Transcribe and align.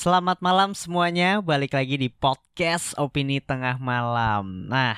Selamat 0.00 0.40
malam 0.40 0.72
semuanya, 0.72 1.44
balik 1.44 1.76
lagi 1.76 2.00
di 2.00 2.08
podcast 2.08 2.96
Opini 2.96 3.36
Tengah 3.36 3.76
Malam. 3.76 4.64
Nah, 4.64 4.96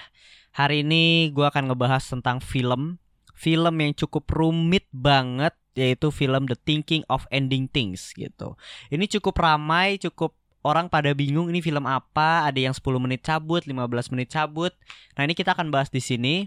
hari 0.55 0.87
ini 0.87 1.27
gue 1.35 1.43
akan 1.43 1.75
ngebahas 1.75 2.07
tentang 2.07 2.39
film, 2.39 3.03
film 3.35 3.75
yang 3.83 3.99
cukup 3.99 4.31
rumit 4.31 4.87
banget, 4.95 5.59
yaitu 5.75 6.15
film 6.15 6.47
The 6.47 6.55
Thinking 6.55 7.03
of 7.11 7.27
Ending 7.35 7.67
Things 7.67 8.15
gitu. 8.15 8.55
Ini 8.95 9.11
cukup 9.19 9.43
ramai, 9.43 9.99
cukup 9.99 10.39
orang 10.63 10.87
pada 10.87 11.11
bingung 11.19 11.51
ini 11.51 11.59
film 11.59 11.83
apa, 11.83 12.47
ada 12.47 12.63
yang 12.63 12.71
10 12.71 13.03
menit 13.03 13.27
cabut, 13.27 13.67
15 13.67 14.15
menit 14.15 14.31
cabut. 14.31 14.71
Nah, 15.19 15.27
ini 15.27 15.35
kita 15.35 15.59
akan 15.59 15.75
bahas 15.75 15.91
di 15.91 15.99
sini, 15.99 16.47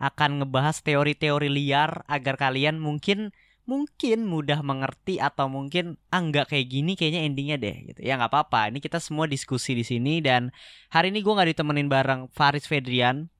akan 0.00 0.40
ngebahas 0.40 0.80
teori-teori 0.80 1.52
liar 1.52 2.00
agar 2.08 2.40
kalian 2.40 2.80
mungkin 2.80 3.36
mungkin 3.70 4.26
mudah 4.26 4.66
mengerti 4.66 5.22
atau 5.22 5.46
mungkin 5.46 5.94
ah 6.10 6.18
nggak 6.18 6.50
kayak 6.50 6.66
gini 6.66 6.98
kayaknya 6.98 7.22
endingnya 7.22 7.56
deh 7.62 7.76
gitu. 7.94 8.00
Ya 8.02 8.18
nggak 8.18 8.34
apa-apa 8.34 8.74
ini 8.74 8.82
kita 8.82 8.98
semua 8.98 9.30
diskusi 9.30 9.78
di 9.78 9.86
sini 9.86 10.18
dan 10.18 10.50
hari 10.90 11.14
ini 11.14 11.22
gue 11.22 11.30
nggak 11.30 11.54
ditemenin 11.54 11.86
bareng 11.86 12.26
Faris 12.34 12.66
Fedrian. 12.66 13.30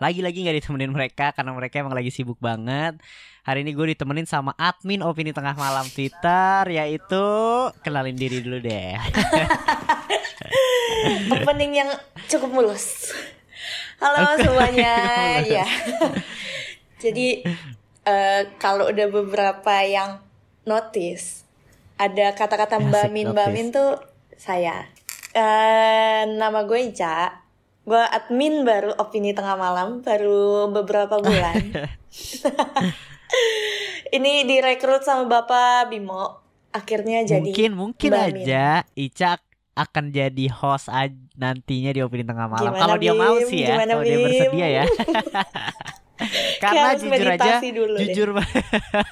Lagi-lagi 0.00 0.40
nggak 0.40 0.64
ditemenin 0.64 0.88
mereka 0.88 1.36
karena 1.36 1.52
mereka 1.52 1.84
emang 1.84 1.92
lagi 1.92 2.08
sibuk 2.08 2.40
banget. 2.40 2.96
Hari 3.44 3.60
ini 3.60 3.76
gue 3.76 3.92
ditemenin 3.92 4.24
sama 4.24 4.56
admin 4.56 5.04
opini 5.04 5.36
tengah 5.36 5.52
malam 5.52 5.84
Twitter 5.92 6.64
yaitu 6.72 7.26
kenalin 7.84 8.16
diri 8.16 8.40
dulu 8.40 8.64
deh. 8.64 8.96
Opening 11.36 11.84
yang 11.84 11.90
cukup 12.24 12.48
mulus. 12.48 13.12
Halo 14.00 14.40
semuanya. 14.40 14.96
ya. 15.44 15.68
Jadi 17.04 17.44
uh, 18.04 18.42
kalau 18.60 18.92
udah 18.92 19.08
beberapa 19.10 19.74
yang 19.84 20.20
notice 20.64 21.44
ada 21.94 22.34
kata-kata 22.34 22.80
Mbak 22.80 23.06
Min 23.10 23.26
Mbak 23.32 23.48
Min 23.54 23.68
tuh 23.70 23.98
saya. 24.34 24.90
Uh, 25.34 26.22
nama 26.38 26.66
gue 26.66 26.78
Ica. 26.78 27.42
Gue 27.84 28.00
admin 28.00 28.64
baru 28.64 28.96
opini 28.96 29.36
tengah 29.36 29.60
malam 29.60 30.00
baru 30.00 30.72
beberapa 30.72 31.20
bulan. 31.20 31.60
Ini 34.16 34.46
direkrut 34.46 35.04
sama 35.04 35.26
Bapak 35.26 35.90
Bimo. 35.90 36.40
Akhirnya 36.74 37.22
jadi 37.22 37.44
mungkin 37.44 37.70
mungkin 37.76 38.10
Mbak 38.10 38.26
aja. 38.42 38.66
Ica 38.96 39.38
akan 39.74 40.14
jadi 40.14 40.46
host 40.54 40.86
nantinya 41.34 41.90
di 41.90 42.00
opini 42.02 42.22
tengah 42.22 42.46
malam. 42.46 42.72
Kalau 42.74 42.96
dia 42.98 43.12
mau 43.14 43.36
sih 43.42 43.66
ya 43.66 43.82
kalau 43.82 44.06
dia 44.06 44.18
bersedia 44.22 44.66
ya 44.70 44.84
Karena 46.62 46.94
jujur 46.94 47.26
aja 47.26 47.58
dulu 47.60 47.98
jujur 47.98 48.28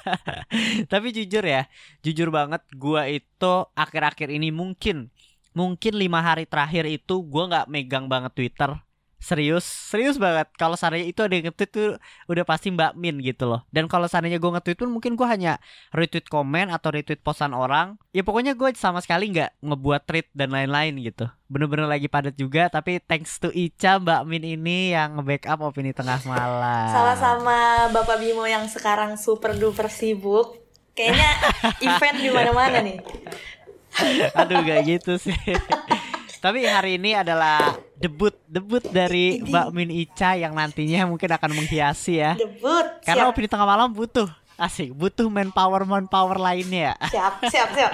Tapi 0.91 1.07
jujur 1.11 1.43
ya, 1.43 1.67
jujur 2.03 2.29
banget 2.31 2.63
gua 2.75 3.07
itu 3.11 3.53
akhir-akhir 3.75 4.31
ini 4.31 4.51
mungkin 4.51 5.11
mungkin 5.53 5.93
lima 5.95 6.19
hari 6.23 6.49
terakhir 6.49 6.87
itu 6.89 7.21
gua 7.23 7.47
nggak 7.49 7.67
megang 7.69 8.05
banget 8.09 8.31
Twitter 8.33 8.82
serius? 9.23 9.63
Serius 9.63 10.19
banget. 10.19 10.51
Kalau 10.59 10.75
seandainya 10.75 11.07
itu 11.07 11.23
ada 11.23 11.31
yang 11.31 11.47
nge-tweet 11.47 11.71
tuh 11.71 11.89
udah 12.27 12.43
pasti 12.43 12.69
Mbak 12.69 12.93
Min 12.99 13.23
gitu 13.23 13.47
loh. 13.47 13.63
Dan 13.71 13.87
kalau 13.87 14.11
seandainya 14.11 14.37
gue 14.37 14.51
nge-tweet 14.51 14.77
pun 14.83 14.91
mungkin 14.91 15.15
gue 15.15 15.23
hanya 15.23 15.63
retweet 15.95 16.27
komen 16.27 16.67
atau 16.67 16.91
retweet 16.91 17.23
posan 17.23 17.55
orang. 17.55 17.95
Ya 18.11 18.21
pokoknya 18.21 18.53
gue 18.53 18.75
sama 18.75 18.99
sekali 18.99 19.31
nggak 19.31 19.63
ngebuat 19.63 20.01
tweet 20.03 20.27
dan 20.35 20.51
lain-lain 20.51 20.99
gitu. 20.99 21.31
Bener-bener 21.47 21.87
lagi 21.87 22.11
padat 22.11 22.35
juga 22.35 22.67
tapi 22.67 22.99
thanks 22.99 23.39
to 23.39 23.47
Ica 23.55 24.03
Mbak 24.03 24.21
Min 24.27 24.43
ini 24.43 24.91
yang 24.91 25.17
nge-backup 25.17 25.63
opini 25.63 25.95
tengah 25.95 26.19
malam. 26.27 26.91
Sama-sama 26.91 27.87
Bapak 27.89 28.19
Bimo 28.19 28.43
yang 28.43 28.67
sekarang 28.67 29.15
super 29.15 29.55
duper 29.55 29.87
sibuk. 29.87 30.59
Kayaknya 30.93 31.29
event 31.81 32.17
di 32.21 32.29
mana-mana 32.29 32.77
nih. 32.83 32.99
Aduh 34.39 34.61
gak 34.65 34.81
gitu 34.89 35.21
sih 35.21 35.37
tapi 36.43 36.67
hari 36.67 36.99
ini 36.99 37.15
adalah 37.15 37.79
debut 37.95 38.35
debut 38.51 38.83
dari 38.91 39.39
Mbak 39.39 39.67
Min 39.71 39.87
Ica 39.95 40.35
yang 40.35 40.51
nantinya 40.51 41.07
mungkin 41.07 41.31
akan 41.31 41.55
menghiasi 41.55 42.19
ya. 42.19 42.35
Debut. 42.35 42.83
Karena 42.99 43.31
opini 43.31 43.47
tengah 43.47 43.63
malam 43.63 43.95
butuh 43.95 44.27
asik, 44.59 44.91
butuh 44.91 45.31
manpower 45.31 45.87
manpower 45.87 46.35
lainnya. 46.35 46.99
Siap, 47.07 47.47
siap, 47.47 47.69
siap. 47.71 47.91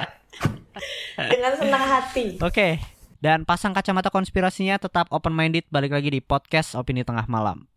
Dengan 1.13 1.61
senang 1.61 1.83
hati. 1.85 2.41
Oke. 2.41 2.49
Okay. 2.49 2.71
Dan 3.19 3.45
pasang 3.45 3.75
kacamata 3.75 4.09
konspirasinya 4.09 4.79
tetap 4.79 5.11
open 5.13 5.35
minded 5.35 5.67
balik 5.69 5.91
lagi 5.91 6.09
di 6.09 6.23
podcast 6.23 6.73
Opini 6.73 7.05
Tengah 7.05 7.29
Malam. 7.29 7.67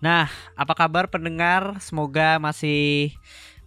Nah, 0.00 0.32
apa 0.56 0.72
kabar 0.72 1.12
pendengar? 1.12 1.76
Semoga 1.84 2.40
masih 2.40 3.12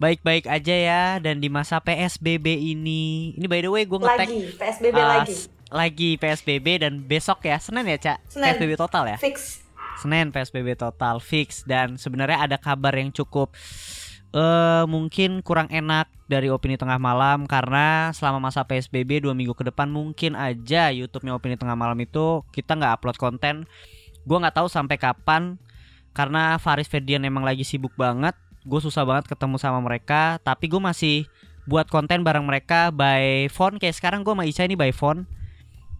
baik-baik 0.01 0.49
aja 0.49 0.75
ya 0.75 1.03
dan 1.21 1.37
di 1.37 1.47
masa 1.47 1.77
PSBB 1.77 2.73
ini. 2.73 3.37
Ini 3.37 3.45
by 3.45 3.61
the 3.61 3.69
way 3.69 3.85
gue 3.85 4.01
ngetek 4.01 4.27
lagi 4.27 4.41
PSBB 4.57 4.97
uh, 4.97 5.05
lagi. 5.05 5.35
Lagi 5.69 6.09
PSBB 6.17 6.67
dan 6.81 6.93
besok 7.05 7.45
ya 7.45 7.61
Senin 7.61 7.85
ya, 7.85 7.97
Cak? 8.01 8.17
Senin. 8.33 8.49
PSBB 8.57 8.73
total 8.81 9.03
ya? 9.13 9.17
Fix. 9.21 9.61
Senin 10.01 10.33
PSBB 10.33 10.73
total 10.73 11.21
fix 11.21 11.61
dan 11.63 12.01
sebenarnya 12.01 12.41
ada 12.41 12.57
kabar 12.57 12.97
yang 12.97 13.13
cukup 13.13 13.53
uh, 14.33 14.83
mungkin 14.89 15.45
kurang 15.45 15.69
enak 15.69 16.09
dari 16.25 16.49
opini 16.49 16.81
tengah 16.81 16.97
malam 16.97 17.45
karena 17.45 18.09
selama 18.11 18.49
masa 18.49 18.65
PSBB 18.65 19.21
dua 19.21 19.37
minggu 19.37 19.53
ke 19.53 19.69
depan 19.69 19.85
mungkin 19.87 20.33
aja 20.33 20.89
YouTube-nya 20.89 21.37
opini 21.37 21.55
tengah 21.55 21.77
malam 21.77 21.95
itu 22.01 22.41
kita 22.49 22.73
nggak 22.73 22.99
upload 22.99 23.17
konten. 23.21 23.55
Gue 24.25 24.37
nggak 24.41 24.57
tahu 24.57 24.67
sampai 24.67 24.97
kapan 24.97 25.61
karena 26.13 26.55
Faris 26.61 26.87
Ferdian 26.87 27.25
emang 27.25 27.43
lagi 27.43 27.65
sibuk 27.65 27.93
banget 27.97 28.37
gue 28.63 28.79
susah 28.79 29.03
banget 29.03 29.27
ketemu 29.27 29.55
sama 29.59 29.79
mereka. 29.83 30.39
Tapi 30.41 30.71
gue 30.71 30.81
masih 30.81 31.27
buat 31.67 31.87
konten 31.87 32.23
bareng 32.23 32.43
mereka 32.43 32.89
by 32.91 33.47
phone. 33.51 33.79
Kayak 33.79 33.99
sekarang 33.99 34.23
gue 34.23 34.33
sama 34.33 34.47
Ica 34.47 34.63
ini 34.63 34.75
by 34.79 34.91
phone. 34.95 35.27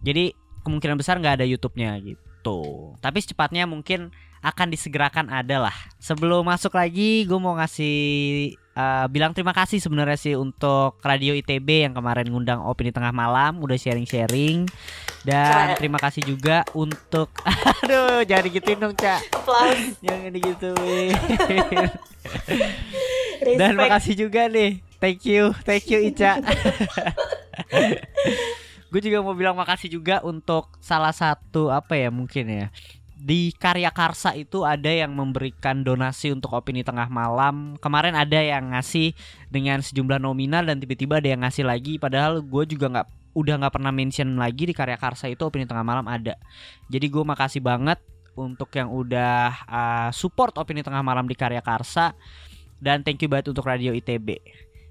Jadi 0.04 0.32
kemungkinan 0.64 0.96
besar 0.96 1.20
nggak 1.20 1.40
ada 1.40 1.46
YouTube-nya 1.48 1.96
gitu. 2.04 2.92
Tapi 3.00 3.18
secepatnya 3.20 3.68
mungkin 3.68 4.12
akan 4.44 4.68
disegerakan 4.68 5.32
ada 5.32 5.68
lah. 5.68 5.76
Sebelum 6.00 6.44
masuk 6.44 6.76
lagi 6.76 7.24
gue 7.24 7.38
mau 7.40 7.56
ngasih 7.56 7.96
uh, 8.74 9.06
bilang 9.10 9.32
terima 9.32 9.54
kasih 9.54 9.78
sebenarnya 9.78 10.18
sih 10.18 10.34
untuk 10.36 10.98
Radio 11.02 11.34
ITB 11.34 11.88
yang 11.88 11.94
kemarin 11.94 12.28
ngundang 12.28 12.62
opini 12.62 12.90
tengah 12.90 13.14
malam 13.14 13.62
udah 13.62 13.78
sharing-sharing. 13.78 14.68
Dan 15.24 15.72
terima 15.80 15.96
kasih 15.96 16.20
juga 16.20 16.68
untuk 16.76 17.32
aduh 17.80 18.20
jangan 18.28 18.44
digituin 18.44 18.78
dong 18.78 18.92
cak. 18.92 19.24
Jangan 20.04 20.30
digituin. 20.30 21.16
Dan 23.58 23.72
makasih 23.76 24.14
juga 24.28 24.46
nih. 24.52 24.84
Thank 25.00 25.24
you 25.24 25.56
thank 25.64 25.88
you 25.88 26.00
Ica. 26.04 26.40
Gue 28.92 29.02
juga 29.02 29.26
mau 29.26 29.34
bilang 29.34 29.58
makasih 29.58 29.90
juga 29.90 30.22
untuk 30.22 30.70
salah 30.78 31.10
satu 31.10 31.66
apa 31.66 31.98
ya 31.98 32.14
mungkin 32.14 32.46
ya 32.46 32.66
di 33.24 33.56
Karya 33.56 33.88
Karsa 33.88 34.36
itu 34.36 34.68
ada 34.68 34.92
yang 34.92 35.16
memberikan 35.16 35.80
donasi 35.80 36.28
untuk 36.28 36.52
opini 36.52 36.84
tengah 36.84 37.08
malam. 37.08 37.80
Kemarin 37.80 38.12
ada 38.12 38.36
yang 38.36 38.76
ngasih 38.76 39.16
dengan 39.48 39.80
sejumlah 39.80 40.20
nominal 40.20 40.68
dan 40.68 40.76
tiba-tiba 40.76 41.24
ada 41.24 41.32
yang 41.32 41.40
ngasih 41.40 41.64
lagi. 41.64 41.96
Padahal 41.96 42.44
gue 42.44 42.64
juga 42.68 42.92
nggak 42.92 43.08
udah 43.32 43.54
nggak 43.64 43.72
pernah 43.80 43.92
mention 43.96 44.36
lagi 44.36 44.68
di 44.68 44.76
Karya 44.76 45.00
Karsa 45.00 45.32
itu 45.32 45.40
opini 45.40 45.64
tengah 45.64 45.80
malam 45.80 46.04
ada. 46.04 46.36
Jadi 46.92 47.06
gue 47.08 47.24
makasih 47.24 47.64
banget 47.64 47.96
untuk 48.36 48.68
yang 48.76 48.92
udah 48.92 49.56
uh, 49.72 50.10
support 50.12 50.52
opini 50.60 50.84
tengah 50.84 51.00
malam 51.00 51.24
di 51.24 51.32
Karya 51.32 51.64
Karsa 51.64 52.12
dan 52.76 53.00
thank 53.08 53.24
you 53.24 53.32
banget 53.32 53.56
untuk 53.56 53.64
Radio 53.64 53.96
ITB. 53.96 54.36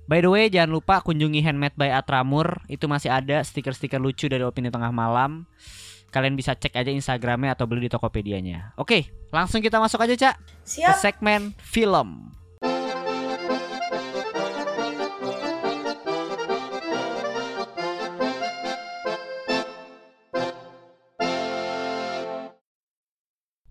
By 0.10 0.25
the 0.25 0.34
way, 0.34 0.50
jangan 0.50 0.74
lupa 0.74 1.06
kunjungi 1.06 1.46
Handmade 1.46 1.78
by 1.78 1.94
Atramur. 1.94 2.66
Itu 2.68 2.90
masih 2.90 3.13
ada 3.13 3.40
stiker-stiker 3.46 4.02
lucu 4.02 4.25
dari 4.25 4.42
opini 4.42 4.74
tengah 4.74 4.92
malam. 4.92 5.46
Kalian 6.13 6.38
bisa 6.38 6.54
cek 6.54 6.77
aja 6.77 6.94
Instagramnya 6.94 7.57
atau 7.57 7.65
beli 7.65 7.89
di 7.89 7.92
Tokopedia-nya. 7.92 8.77
Oke, 8.77 9.10
langsung 9.33 9.65
kita 9.65 9.81
masuk 9.81 9.98
aja, 9.98 10.13
Cak. 10.13 10.36
Siap. 10.62 10.94
Ke 10.94 11.10
segmen 11.10 11.57
film. 11.57 12.30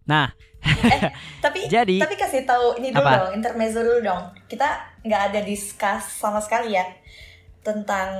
Nah, 0.02 0.34
eh, 0.66 1.14
tapi 1.38 1.64
jadi 1.72 2.02
tapi 2.02 2.18
kasih 2.18 2.42
tahu 2.42 2.74
ini 2.82 2.90
dulu 2.90 3.06
apa? 3.06 3.30
dong, 3.30 3.38
intermezzo 3.38 3.86
dulu 3.86 4.02
dong. 4.02 4.34
Kita 4.50 4.98
nggak 5.06 5.22
ada 5.30 5.40
discuss 5.46 6.18
sama 6.18 6.42
sekali 6.42 6.74
ya 6.74 6.82
tentang 7.62 8.10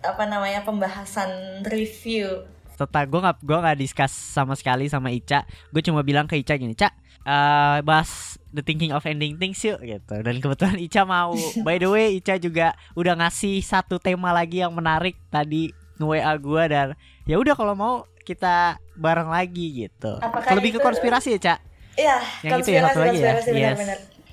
apa 0.00 0.24
namanya 0.24 0.64
pembahasan 0.64 1.60
review 1.68 2.48
Tetap 2.78 3.10
gue 3.10 3.20
gak 3.20 3.42
gue 3.42 3.58
gak 3.58 3.78
discuss 3.82 4.14
sama 4.14 4.54
sekali 4.54 4.86
sama 4.86 5.10
Ica. 5.10 5.42
Gue 5.74 5.82
cuma 5.82 6.06
bilang 6.06 6.30
ke 6.30 6.38
Ica 6.38 6.54
gini, 6.54 6.78
Cak, 6.78 6.94
uh, 7.26 7.82
bahas 7.82 8.38
The 8.54 8.62
Thinking 8.62 8.94
of 8.94 9.02
Ending 9.02 9.34
Things 9.34 9.58
yuk 9.66 9.82
gitu. 9.82 10.14
Dan 10.22 10.38
kebetulan 10.38 10.78
Ica 10.86 11.02
mau. 11.02 11.34
By 11.66 11.82
the 11.82 11.90
way, 11.90 12.22
Ica 12.22 12.38
juga 12.38 12.78
udah 12.94 13.18
ngasih 13.18 13.58
satu 13.66 13.98
tema 13.98 14.30
lagi 14.30 14.62
yang 14.62 14.70
menarik 14.70 15.18
tadi 15.28 15.74
nge-WA 15.98 16.32
gua 16.38 16.62
dan 16.70 16.86
ya 17.26 17.42
udah 17.42 17.58
kalau 17.58 17.74
mau 17.74 18.06
kita 18.22 18.78
bareng 18.94 19.34
lagi 19.34 19.88
gitu. 19.88 20.22
Apakah 20.22 20.54
Lebih 20.54 20.78
ke 20.78 20.80
konspirasi 20.84 21.34
ya, 21.34 21.40
Cak? 21.42 21.58
Iya, 21.98 22.16
Yang 22.46 22.58
itu 22.62 22.70
ya, 22.70 22.80
satu 22.86 23.00
lagi 23.02 23.18
ya? 23.18 23.32
Yes. 23.50 23.78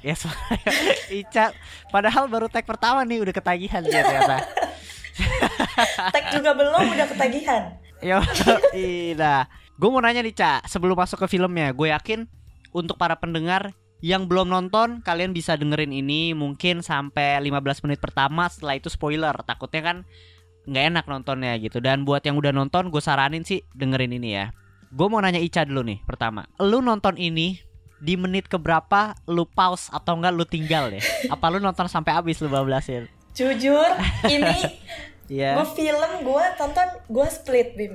Yes, 0.06 0.22
Ica 1.26 1.50
padahal 1.90 2.30
baru 2.30 2.46
tag 2.46 2.62
pertama 2.62 3.02
nih 3.02 3.26
udah 3.26 3.34
ketagihan 3.34 3.82
dia 3.82 4.06
ternyata. 4.06 4.38
Tag 6.14 6.26
juga 6.36 6.52
belum, 6.54 6.92
udah 6.92 7.08
ketagihan. 7.08 7.64
Yo, 8.06 8.22
iya. 8.78 9.50
Gue 9.82 9.90
mau 9.90 9.98
nanya 9.98 10.22
nih, 10.22 10.38
Cak, 10.38 10.70
sebelum 10.70 10.94
masuk 10.94 11.26
ke 11.26 11.36
filmnya, 11.36 11.76
gue 11.76 11.92
yakin 11.92 12.32
untuk 12.72 12.96
para 12.96 13.20
pendengar 13.20 13.76
yang 14.00 14.30
belum 14.30 14.48
nonton, 14.48 15.04
kalian 15.04 15.36
bisa 15.36 15.60
dengerin 15.60 15.92
ini 15.92 16.32
mungkin 16.32 16.80
sampai 16.80 17.36
15 17.44 17.84
menit 17.84 18.00
pertama, 18.00 18.48
setelah 18.48 18.80
itu 18.80 18.88
spoiler. 18.88 19.36
Takutnya 19.44 19.82
kan 19.84 19.98
nggak 20.64 20.86
enak 20.96 21.06
nontonnya 21.12 21.60
gitu. 21.60 21.84
Dan 21.84 22.08
buat 22.08 22.24
yang 22.24 22.40
udah 22.40 22.56
nonton, 22.56 22.88
gue 22.88 23.04
saranin 23.04 23.44
sih 23.44 23.68
dengerin 23.76 24.16
ini 24.16 24.30
ya. 24.38 24.56
Gue 24.96 25.12
mau 25.12 25.20
nanya 25.20 25.44
Ica 25.44 25.68
dulu 25.68 25.84
nih, 25.84 26.00
pertama. 26.08 26.48
Lu 26.64 26.80
nonton 26.80 27.20
ini 27.20 27.60
di 28.00 28.16
menit 28.16 28.48
keberapa 28.48 29.18
lu 29.28 29.44
pause 29.44 29.92
atau 29.92 30.16
enggak 30.16 30.32
lu 30.40 30.46
tinggal 30.48 30.88
deh? 30.88 31.04
Apa 31.28 31.52
lu 31.52 31.60
nonton 31.60 31.92
sampai 31.92 32.16
habis 32.16 32.40
lu 32.40 32.48
bablasin? 32.48 33.12
Jujur, 33.36 33.92
ini 34.32 34.56
Iya. 35.26 35.56
gue 35.56 35.66
film 35.74 36.12
gue 36.22 36.44
tonton 36.56 36.88
gue 37.06 37.28
split 37.28 37.68
bim. 37.74 37.94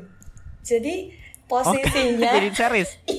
Jadi 0.60 1.08
posisinya 1.46 2.30
Jadi 2.36 2.48
series. 2.50 2.90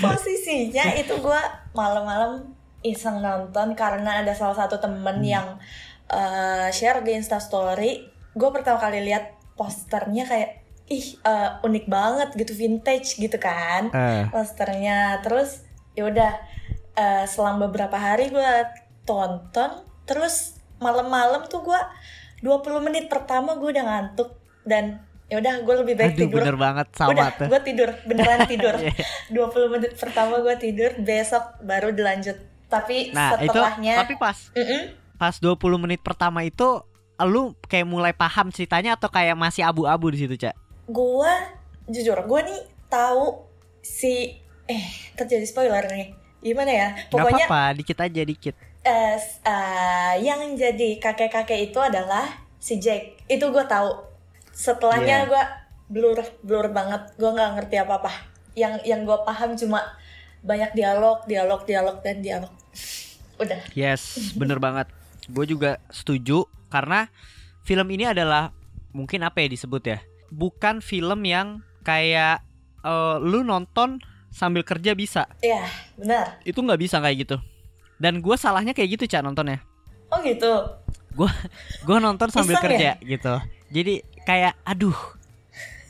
posisinya 0.00 0.84
itu 0.94 1.12
gue 1.16 1.40
malam-malam 1.72 2.52
iseng 2.82 3.18
nonton 3.18 3.72
karena 3.72 4.20
ada 4.20 4.32
salah 4.32 4.54
satu 4.56 4.76
temen 4.76 5.18
Hmm. 5.18 5.24
yang 5.24 5.46
eh, 6.08 6.66
share 6.68 7.00
di 7.00 7.14
Instastory. 7.14 8.04
Gue 8.32 8.48
pertama 8.50 8.76
kali 8.76 9.00
lihat 9.02 9.36
posternya 9.54 10.24
kayak 10.24 10.50
ih 10.86 11.16
eh, 11.18 11.48
unik 11.62 11.84
banget 11.86 12.28
gitu 12.36 12.52
vintage 12.52 13.16
gitu 13.16 13.36
kan 13.36 13.88
Eh. 13.88 14.22
posternya. 14.28 15.18
Terus 15.22 15.62
ya 15.94 16.04
udah 16.04 16.32
eh, 16.92 17.24
selang 17.24 17.56
beberapa 17.58 17.94
hari 17.94 18.28
gue 18.28 18.50
tonton 19.02 19.80
terus 20.04 20.60
malam-malam 20.82 21.46
tuh 21.46 21.62
gue 21.62 21.80
20 22.40 22.58
menit 22.82 23.06
pertama 23.06 23.54
gue 23.54 23.70
udah 23.70 23.84
ngantuk 23.84 24.34
dan 24.62 24.98
ya 25.24 25.38
udah 25.38 25.62
gue 25.62 25.74
lebih 25.80 25.94
baik 25.94 26.12
Aduh, 26.12 26.20
tidur 26.26 26.38
bener 26.42 26.56
banget 26.56 26.86
sama 26.92 27.10
udah 27.14 27.28
tuh. 27.32 27.46
gue 27.46 27.60
tidur 27.62 27.88
beneran 28.02 28.40
tidur 28.52 28.74
Iya. 28.76 28.92
20 29.30 29.72
menit 29.72 29.92
pertama 29.94 30.34
gue 30.38 30.54
tidur 30.56 30.90
besok 30.98 31.44
baru 31.60 31.88
dilanjut 31.88 32.36
tapi 32.66 33.08
Nah, 33.10 33.38
itu 33.38 33.48
setelahnya 33.48 33.94
tapi 33.96 34.14
pas 34.16 34.36
Mm-mm. 34.52 34.82
pas 35.14 35.32
20 35.32 35.56
menit 35.78 36.00
pertama 36.00 36.42
itu 36.42 36.82
lu 37.22 37.42
kayak 37.62 37.86
mulai 37.86 38.10
paham 38.10 38.50
ceritanya 38.50 38.92
atau 38.92 39.06
kayak 39.06 39.32
masih 39.32 39.62
abu-abu 39.62 40.10
di 40.10 40.18
situ, 40.18 40.34
Cak? 40.36 40.58
gue 40.84 41.32
jujur 41.86 42.18
gue 42.18 42.40
nih 42.42 42.60
tahu 42.88 43.46
si 43.80 44.34
eh 44.64 44.84
terjadi 45.12 45.44
spoiler 45.44 45.86
nih 45.86 46.10
gimana 46.40 46.68
ya 46.68 46.88
Gak 46.98 47.08
pokoknya 47.08 47.46
apa-apa, 47.46 47.62
dikit 47.74 47.98
aja 48.00 48.22
dikit. 48.22 48.54
Eh, 48.82 49.14
s- 49.14 49.38
eh, 49.42 50.14
yang 50.20 50.54
jadi 50.54 50.98
kakek-kakek 50.98 51.70
itu 51.70 51.78
adalah 51.78 52.26
si 52.56 52.76
Jack 52.76 53.22
itu 53.26 53.42
gue 53.44 53.64
tahu 53.64 53.90
setelahnya 54.52 55.24
Iya. 55.24 55.28
gue 55.28 55.42
blur 55.88 56.18
blur 56.40 56.66
banget 56.68 57.14
gue 57.14 57.26
nggak 57.26 57.50
ngerti 57.56 57.76
apa 57.78 57.94
apa 57.98 58.12
yang 58.54 58.78
yang 58.82 59.02
gue 59.02 59.18
paham 59.22 59.54
cuma 59.54 59.80
banyak 60.40 60.72
dialog 60.72 61.22
dialog 61.24 61.62
dialog 61.62 61.96
dan 62.00 62.20
dialog 62.20 62.52
udah 63.36 63.58
Yes, 63.72 64.32
bener 64.34 64.58
banget. 64.58 64.86
Gue 65.26 65.44
juga 65.44 65.78
setuju 65.88 66.44
karena 66.68 67.06
film 67.62 67.86
ini 67.88 68.06
adalah 68.06 68.50
mungkin 68.90 69.22
apa 69.22 69.40
ya 69.40 69.48
disebut 69.48 69.82
ya? 69.84 69.98
Bukan 70.28 70.78
film 70.80 71.22
yang 71.22 71.60
kayak 71.80 72.42
eh, 72.80 73.16
lu 73.18 73.42
nonton 73.42 73.98
sambil 74.30 74.62
kerja 74.62 74.94
bisa. 74.94 75.26
ya 75.38 75.62
benar 75.94 76.40
Itu 76.42 76.60
nggak 76.60 76.80
bisa 76.80 76.98
kayak 76.98 77.16
gitu. 77.22 77.36
Dan 78.02 78.18
gue 78.18 78.34
salahnya 78.34 78.74
kayak 78.74 78.98
gitu, 78.98 79.04
Cak, 79.06 79.22
nontonnya. 79.22 79.62
oh 80.10 80.18
gitu? 80.20 80.50
Gue 81.14 81.30
gue 81.80 81.96
nonton 81.98 82.26
sambil 82.34 82.58
Iseng 82.58 82.64
kerja 82.66 82.88
ya? 82.92 82.94
gitu. 82.98 83.34
Jadi 83.70 83.94
kayak 84.22 84.58
aduh 84.62 84.98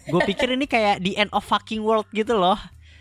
gue 0.04 0.20
pikir 0.26 0.52
ini 0.52 0.66
kayak 0.66 0.98
the 0.98 1.16
end 1.16 1.30
of 1.30 1.40
fucking 1.40 1.80
world 1.80 2.04
gitu 2.12 2.34
loh. 2.34 2.58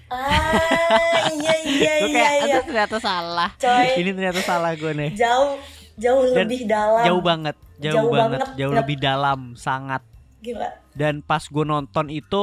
Ah 0.07 1.27
iya 1.29 1.55
iya 1.67 1.93
gue 1.99 2.07
iya 2.07 2.15
kayak 2.15 2.33
iya. 2.39 2.43
Aduh 2.47 2.61
ternyata 2.63 2.97
salah. 2.97 3.49
Coy. 3.57 3.87
ini 4.01 4.09
ternyata 4.11 4.41
salah 4.41 4.71
gue 4.73 4.91
nih. 4.95 5.11
Jauh 5.13 5.59
jauh 5.97 6.23
Dan 6.31 6.47
lebih 6.47 6.65
dalam. 6.65 7.03
jauh 7.03 7.21
banget 7.21 7.55
jauh, 7.77 7.93
Jauh 7.97 8.09
banget, 8.13 8.39
banget. 8.39 8.57
jauh 8.57 8.73
lebih 8.73 8.97
dalam 8.97 9.39
sangat. 9.53 10.01
Gila. 10.39 10.69
Dan 10.93 11.19
pas 11.19 11.43
gue 11.43 11.65
nonton 11.65 12.07
itu 12.07 12.41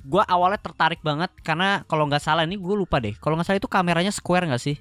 gue 0.00 0.22
awalnya 0.26 0.58
tertarik 0.58 1.00
banget 1.00 1.30
karena 1.40 1.82
kalau 1.86 2.04
nggak 2.06 2.20
salah 2.20 2.42
ini 2.42 2.54
gue 2.54 2.74
lupa 2.76 2.98
deh. 2.98 3.14
Kalau 3.16 3.34
nggak 3.34 3.46
salah 3.46 3.58
itu 3.58 3.70
kameranya 3.70 4.12
square 4.12 4.44
nggak 4.46 4.60
sih 4.60 4.76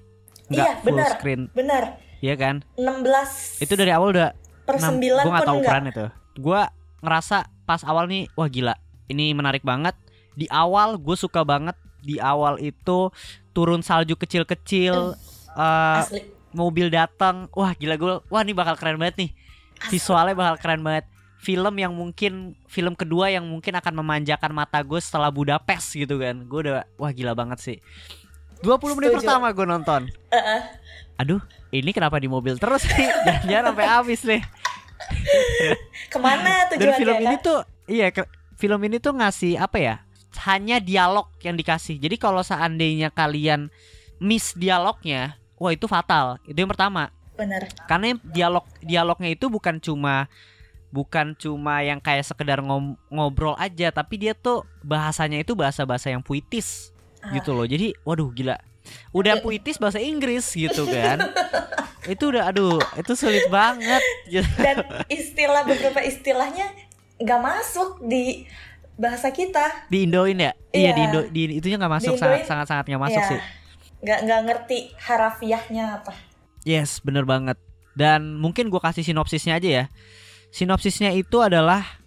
nggak 0.50 0.66
iya 0.66 0.74
full 0.82 0.88
benar 0.98 1.12
screen. 1.16 1.42
benar. 1.54 1.84
Iya 2.20 2.36
kan? 2.36 2.56
16 2.76 3.64
itu 3.64 3.74
dari 3.80 3.92
awal 3.96 4.12
udah 4.12 4.30
per 4.68 4.76
9 4.76 5.00
gue 5.00 5.24
pun 5.24 5.32
gak 5.32 5.48
tahu 5.48 5.58
enggak 5.62 5.72
ukuran 5.72 5.84
itu. 5.88 6.06
Gue 6.36 6.62
ngerasa 7.00 7.38
pas 7.64 7.82
awal 7.88 8.12
nih 8.12 8.28
wah 8.36 8.50
gila 8.50 8.76
ini 9.08 9.32
menarik 9.32 9.64
banget. 9.64 9.96
Di 10.36 10.50
awal 10.52 11.00
gue 11.00 11.16
suka 11.16 11.48
banget 11.48 11.78
di 12.04 12.20
awal 12.20 12.60
itu 12.60 13.12
turun 13.56 13.84
salju 13.84 14.16
kecil-kecil 14.20 15.16
eh, 15.56 16.00
asli. 16.04 16.22
mobil 16.52 16.92
datang. 16.92 17.48
Wah 17.56 17.72
gila 17.78 17.96
gue 17.96 18.14
wah 18.28 18.42
ini 18.44 18.52
bakal 18.52 18.76
keren 18.76 19.00
banget 19.00 19.16
nih. 19.28 19.32
Visualnya 19.88 20.36
bakal 20.36 20.56
keren 20.60 20.84
banget. 20.84 21.08
Film 21.40 21.72
yang 21.80 21.96
mungkin 21.96 22.60
film 22.68 23.00
kedua 23.00 23.32
yang 23.32 23.48
mungkin 23.48 23.72
akan 23.80 24.04
memanjakan 24.04 24.52
mata 24.52 24.84
gue 24.84 25.00
setelah 25.00 25.32
Budapest 25.32 25.96
gitu 25.96 26.20
kan. 26.20 26.44
Gue 26.52 26.68
udah 26.68 26.84
wah 27.00 27.16
gila 27.16 27.32
banget 27.32 27.60
sih 27.64 27.78
20 28.62 28.96
menit 28.96 29.10
Setuju. 29.10 29.20
pertama 29.22 29.48
gue 29.50 29.66
nonton. 29.66 30.02
Heeh. 30.30 30.62
aduh 31.16 31.44
ini 31.70 31.92
kenapa 31.92 32.16
di 32.16 32.26
mobil 32.26 32.56
terus 32.56 32.88
nih 32.88 33.12
jangan 33.50 33.72
sampai 33.72 33.86
habis 33.86 34.22
nih. 34.24 34.42
Ke 36.08 36.18
mana 36.18 36.68
dan 36.68 36.76
tujuannya 36.76 36.98
film 36.98 37.16
ini 37.20 37.36
tuh 37.40 37.60
iya 37.86 38.08
ke- 38.10 38.28
film 38.56 38.80
ini 38.82 38.98
tuh 38.98 39.14
ngasih 39.14 39.56
apa 39.56 39.78
ya? 39.78 39.96
Hanya 40.42 40.80
dialog 40.80 41.28
yang 41.40 41.54
dikasih. 41.54 41.98
Jadi 41.98 42.16
kalau 42.16 42.40
seandainya 42.40 43.10
kalian 43.10 43.68
miss 44.18 44.54
dialognya 44.54 45.36
wah 45.56 45.70
itu 45.70 45.86
fatal. 45.86 46.40
Itu 46.44 46.56
yang 46.58 46.72
pertama. 46.72 47.12
Benar 47.36 47.68
karena 47.86 48.20
dialog 48.22 48.68
dialognya 48.80 49.30
itu 49.30 49.48
bukan 49.48 49.80
cuma 49.80 50.28
bukan 50.90 51.36
cuma 51.36 51.80
yang 51.80 52.00
kayak 52.00 52.26
sekedar 52.26 52.60
ngom- 52.60 52.98
ngobrol 53.08 53.54
aja 53.56 53.88
tapi 53.90 54.18
dia 54.18 54.34
tuh 54.34 54.66
bahasanya 54.82 55.40
itu 55.40 55.54
bahasa-bahasa 55.54 56.10
yang 56.10 56.20
puitis. 56.20 56.92
Gitu 57.36 57.52
loh. 57.54 57.66
Jadi 57.68 57.94
waduh 58.08 58.30
gila. 58.32 58.58
Udah 59.14 59.38
puitis 59.44 59.78
bahasa 59.78 60.02
Inggris 60.02 60.50
gitu 60.56 60.88
kan. 60.90 61.30
Itu 62.08 62.34
udah 62.34 62.50
aduh 62.50 62.80
itu 62.98 63.14
sulit 63.14 63.46
banget. 63.52 64.02
Dan 64.58 64.82
istilah 65.12 65.68
beberapa 65.68 66.02
istilahnya 66.02 66.72
nggak 67.20 67.42
masuk 67.44 68.02
di 68.08 68.48
bahasa 69.00 69.30
kita. 69.30 69.88
Di 69.92 70.08
Indoin 70.08 70.40
ya? 70.40 70.52
Iya 70.72 70.92
di 70.96 71.02
Iya. 71.02 71.08
Indo 71.08 71.22
di 71.30 71.42
itunya 71.60 71.78
nggak 71.80 71.94
masuk 72.02 72.14
Di 72.16 72.20
sangat 72.20 72.40
Indoin, 72.44 72.50
sangat 72.50 72.66
sangat 72.68 72.86
nggak 72.88 73.04
masuk 73.04 73.22
Ya, 73.22 73.30
sih. 73.30 73.40
Nggak 74.00 74.20
nggak 74.26 74.42
ngerti 74.48 74.78
harafiahnya 74.96 75.84
apa. 76.02 76.14
Yes 76.64 77.04
bener 77.04 77.28
banget. 77.28 77.60
Dan 77.94 78.40
mungkin 78.40 78.72
gua 78.72 78.80
kasih 78.80 79.04
sinopsisnya 79.04 79.60
aja 79.60 79.70
ya. 79.70 79.86
Sinopsisnya 80.50 81.14
itu 81.14 81.44
adalah 81.44 81.99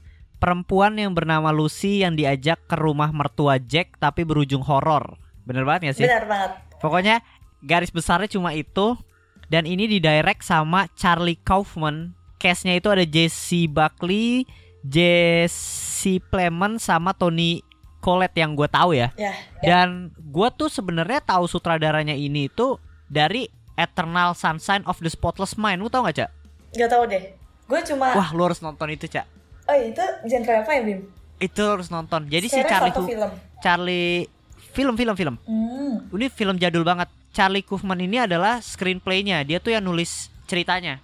perempuan 0.43 0.99
yang 0.99 1.15
bernama 1.15 1.55
Lucy 1.55 2.03
yang 2.03 2.19
diajak 2.19 2.59
ke 2.67 2.75
rumah 2.75 3.15
mertua 3.15 3.63
Jack 3.63 4.03
tapi 4.03 4.27
berujung 4.27 4.67
horor 4.67 5.15
bener 5.47 5.63
banget 5.63 5.95
gak 5.95 5.97
sih 6.03 6.07
benar 6.11 6.27
banget 6.27 6.51
pokoknya 6.83 7.17
garis 7.63 7.95
besarnya 7.95 8.27
cuma 8.27 8.51
itu 8.51 8.99
dan 9.47 9.71
ini 9.71 9.87
didirect 9.87 10.43
sama 10.43 10.91
Charlie 10.99 11.39
Kaufman 11.39 12.19
cast-nya 12.43 12.75
itu 12.75 12.91
ada 12.91 13.07
Jesse 13.07 13.71
Buckley 13.71 14.51
Jesse 14.83 16.19
Plemons 16.19 16.83
sama 16.83 17.15
Tony 17.15 17.63
Collette 18.03 18.43
yang 18.43 18.59
gue 18.59 18.67
tahu 18.67 18.99
ya 18.99 19.15
ya, 19.15 19.31
ya. 19.63 19.63
dan 19.63 20.11
gue 20.19 20.49
tuh 20.59 20.67
sebenarnya 20.67 21.23
tahu 21.23 21.47
sutradaranya 21.47 22.19
ini 22.19 22.51
itu 22.51 22.83
dari 23.07 23.47
Eternal 23.77 24.37
Sunshine 24.37 24.85
of 24.85 25.01
the 25.01 25.09
Spotless 25.09 25.57
Mind. 25.57 25.81
Lu 25.81 25.89
tau 25.89 26.05
gak, 26.05 26.17
Cak? 26.17 26.31
nggak 26.73 26.89
tahu 26.89 27.05
deh 27.05 27.25
gue 27.69 27.81
cuma 27.93 28.17
Wah, 28.17 28.33
lu 28.33 28.49
harus 28.49 28.65
nonton 28.65 28.89
itu, 28.89 29.05
Cak. 29.05 29.29
Oh 29.73 29.77
itu 29.81 30.05
genre 30.29 30.53
apa 30.61 30.71
ya 30.77 30.83
bim 30.85 31.01
Itu 31.43 31.63
harus 31.65 31.91
nonton. 31.91 32.29
Jadi 32.31 32.47
si 32.47 32.55
Series 32.55 32.71
Charlie 32.71 32.93
atau 32.95 33.03
film 33.03 33.31
Charlie 33.59 34.31
film 34.71 34.95
film 34.95 35.15
film. 35.19 35.35
hmm. 35.43 36.13
Ini 36.15 36.27
film 36.31 36.55
jadul 36.61 36.85
banget. 36.87 37.11
Charlie 37.33 37.65
Kaufman 37.65 37.99
ini 37.99 38.21
adalah 38.21 38.61
screenplaynya. 38.61 39.43
Dia 39.43 39.59
tuh 39.59 39.73
yang 39.75 39.83
nulis 39.83 40.31
ceritanya. 40.47 41.01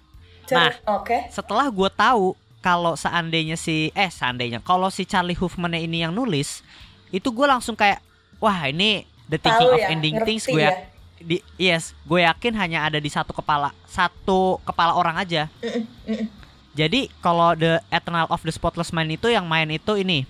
Nah. 0.47 0.71
Cer- 0.71 0.81
oke 0.85 1.17
Setelah 1.33 1.67
gue 1.67 1.89
tahu 1.91 2.37
kalau 2.63 2.95
seandainya 2.95 3.55
si 3.59 3.89
eh 3.95 4.11
seandainya 4.11 4.63
kalau 4.63 4.87
si 4.87 5.03
Charlie 5.03 5.35
Huffman 5.35 5.75
ini 5.75 6.03
yang 6.07 6.15
nulis, 6.15 6.63
itu 7.09 7.27
gue 7.31 7.47
langsung 7.47 7.75
kayak 7.75 7.99
wah 8.39 8.67
ini 8.67 9.03
The 9.27 9.37
Thinking 9.37 9.69
Tahu 9.69 9.75
of 9.75 9.81
ya, 9.83 9.87
Ending 9.91 10.15
Things 10.23 10.45
gue 10.47 10.63
ya. 10.63 10.87
di 11.19 11.43
yes 11.59 11.91
gue 12.07 12.23
yakin 12.23 12.55
hanya 12.55 12.87
ada 12.87 12.95
di 12.95 13.11
satu 13.11 13.35
kepala 13.35 13.75
satu 13.91 14.55
kepala 14.63 14.95
orang 14.95 15.19
aja 15.19 15.51
Mm-mm, 15.59 15.83
mm-mm. 16.07 16.27
Jadi 16.73 17.09
kalau 17.19 17.57
the 17.57 17.81
Eternal 17.89 18.29
of 18.29 18.41
the 18.45 18.53
Spotless 18.53 18.93
Mind 18.93 19.13
itu 19.13 19.29
yang 19.29 19.45
main 19.49 19.69
itu 19.69 19.97
ini 19.97 20.25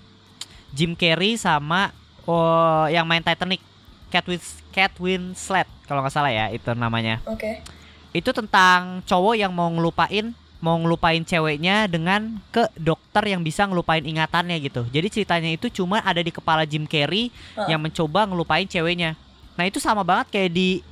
Jim 0.72 0.94
Carrey 0.94 1.36
sama 1.36 1.92
oh 2.24 2.86
yang 2.88 3.04
main 3.04 3.24
Titanic 3.24 3.60
Cat 4.10 4.26
Wins 4.26 4.60
Cat 4.70 4.92
Winslet 4.98 5.68
kalau 5.86 6.00
nggak 6.04 6.14
salah 6.14 6.32
ya 6.32 6.48
itu 6.50 6.70
namanya 6.74 7.18
Oke. 7.26 7.60
itu 8.14 8.30
tentang 8.30 9.02
cowok 9.06 9.34
yang 9.38 9.52
mau 9.52 9.68
ngelupain 9.70 10.34
mau 10.60 10.76
ngelupain 10.76 11.24
ceweknya 11.24 11.88
dengan 11.88 12.36
ke 12.52 12.68
dokter 12.76 13.32
yang 13.32 13.40
bisa 13.40 13.64
ngelupain 13.64 14.04
ingatannya 14.04 14.60
gitu. 14.60 14.84
Jadi 14.92 15.08
ceritanya 15.08 15.50
itu 15.56 15.72
cuma 15.72 16.04
ada 16.04 16.20
di 16.20 16.28
kepala 16.28 16.68
Jim 16.68 16.84
Carrey 16.84 17.32
Heeh. 17.32 17.68
yang 17.72 17.80
mencoba 17.80 18.28
ngelupain 18.28 18.68
ceweknya. 18.68 19.16
Nah, 19.56 19.64
itu 19.64 19.80
sama 19.80 20.04
banget 20.04 20.28
kayak 20.28 20.50
di 20.52 20.84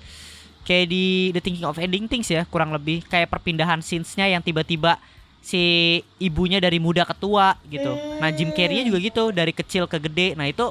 kayak 0.64 0.86
di 0.88 1.04
The 1.36 1.40
Thinking 1.44 1.68
of 1.68 1.76
Ending 1.76 2.08
Things 2.08 2.28
ya, 2.32 2.48
kurang 2.48 2.72
lebih 2.72 3.04
kayak 3.08 3.28
perpindahan 3.28 3.84
scenes-nya 3.84 4.28
yang 4.28 4.40
tiba-tiba 4.40 4.96
si 5.40 5.98
ibunya 6.20 6.60
dari 6.60 6.76
muda 6.76 7.08
ke 7.08 7.14
tua 7.16 7.56
gitu. 7.68 7.94
Nah, 8.20 8.28
Jim 8.32 8.52
Carrey-nya 8.52 8.84
juga 8.84 8.98
gitu, 9.00 9.24
dari 9.32 9.52
kecil 9.54 9.88
ke 9.88 9.96
gede. 9.96 10.36
Nah, 10.36 10.44
itu 10.50 10.70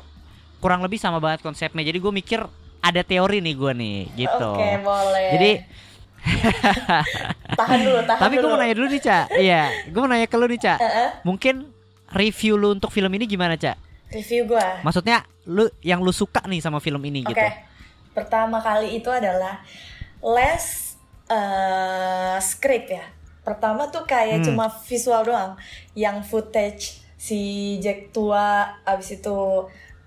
kurang 0.62 0.82
lebih 0.86 1.02
sama 1.02 1.18
banget 1.18 1.42
konsepnya. 1.42 1.82
Jadi 1.86 1.98
gue 1.98 2.14
mikir 2.14 2.40
ada 2.82 3.02
teori 3.02 3.42
nih 3.42 3.56
gue 3.58 3.72
nih 3.74 3.98
gitu. 4.16 4.50
Oke, 4.54 4.72
boleh. 4.86 5.30
Jadi 5.34 5.52
tahan 7.58 7.80
dulu, 7.86 8.00
tahan 8.04 8.22
Tapi 8.22 8.36
gue 8.38 8.50
mau 8.50 8.60
nanya 8.60 8.76
dulu 8.76 8.88
nih, 8.92 9.02
Cak. 9.02 9.26
Iya, 9.38 9.64
gue 9.90 10.00
mau 10.02 10.10
nanya 10.10 10.28
ke 10.30 10.36
lu 10.38 10.46
nih, 10.46 10.60
Cak. 10.62 10.80
Heeh. 10.82 11.10
Mungkin 11.26 11.56
review 12.14 12.54
lu 12.56 12.76
untuk 12.78 12.94
film 12.94 13.12
ini 13.18 13.26
gimana, 13.26 13.58
Cak? 13.58 13.78
Review 14.08 14.48
gua. 14.48 14.80
Maksudnya 14.88 15.28
lu 15.52 15.68
yang 15.84 16.00
lu 16.00 16.16
suka 16.16 16.40
nih 16.48 16.64
sama 16.64 16.80
film 16.80 17.04
ini 17.04 17.28
Oke. 17.28 17.36
gitu. 17.36 17.44
Pertama 18.16 18.64
kali 18.64 18.96
itu 18.96 19.12
adalah 19.12 19.60
less 20.24 20.96
eh 21.28 22.40
script 22.40 22.88
ya. 22.88 23.04
Pertama 23.48 23.88
tuh 23.88 24.04
kayak 24.04 24.44
Hmm. 24.44 24.48
cuma 24.52 24.68
visual 24.68 25.24
doang, 25.24 25.56
yang 25.96 26.20
footage 26.20 27.00
si 27.16 27.40
Jack 27.80 28.12
tua, 28.12 28.76
abis 28.84 29.16
itu 29.16 29.40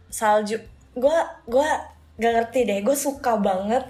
salju. 0.07 0.61
Gua 0.93 1.17
gua 1.49 1.89
gak 2.15 2.33
ngerti 2.37 2.69
deh. 2.69 2.79
Gue 2.81 2.93
suka 2.93 3.41
banget 3.41 3.81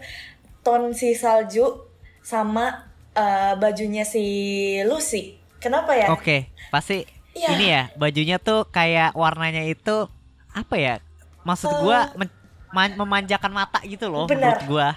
ton 0.63 0.95
si 0.95 1.13
salju 1.13 1.83
sama 2.23 2.87
eh, 3.11 3.59
bajunya 3.59 4.07
si 4.07 4.23
Lucy. 4.87 5.35
Kenapa 5.59 5.93
ya? 5.93 6.15
Oke, 6.15 6.47
pasti 6.71 7.03
Iya. 7.31 7.49
ini 7.53 7.67
ya, 7.69 7.83
bajunya 7.95 8.39
tuh 8.39 8.65
kayak 8.65 9.15
warnanya 9.15 9.67
itu 9.67 10.07
apa 10.49 10.75
ya? 10.75 10.95
Maksud 11.43 11.75
gua 11.81 12.15
men- 12.15 12.39
man- 12.71 12.95
memanjakan 12.97 13.51
mata 13.51 13.83
gitu 13.83 14.07
loh. 14.07 14.25
Benar. 14.25 14.63
menurut 14.63 14.65
gua. 14.69 14.89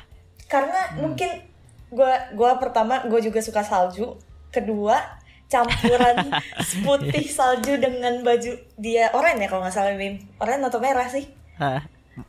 karena 0.45 0.81
mungkin 0.95 1.41
gua 1.89 2.29
gua 2.31 2.61
pertama 2.61 3.01
gue 3.03 3.17
juga 3.19 3.41
suka 3.41 3.65
salju 3.65 4.13
kedua 4.53 5.01
campuran 5.45 6.29
putih 6.85 7.25
salju 7.27 7.75
dengan 7.75 8.21
baju 8.21 8.51
dia 8.75 9.09
oranye 9.11 9.45
ya 9.45 9.49
kalau 9.49 9.61
nggak 9.61 9.73
salah 9.73 9.93
Bim 9.93 10.21
oranye 10.37 10.63
atau 10.63 10.79
merah 10.79 11.07
sih 11.07 11.25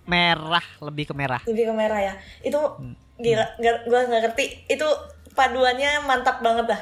merah, 0.04 0.64
lebih 0.80 1.04
ke 1.06 1.14
merah. 1.14 1.40
lebih 1.44 1.68
ke 1.68 1.74
merah 1.74 2.00
ya 2.02 2.14
itu 2.40 2.56
Hmm. 2.56 2.96
gila 3.16 3.46
gue 3.60 4.00
nggak 4.02 4.22
ngerti 4.24 4.44
itu 4.66 4.88
paduannya 5.32 6.02
mantap 6.02 6.40
banget 6.40 6.66
dah 6.66 6.80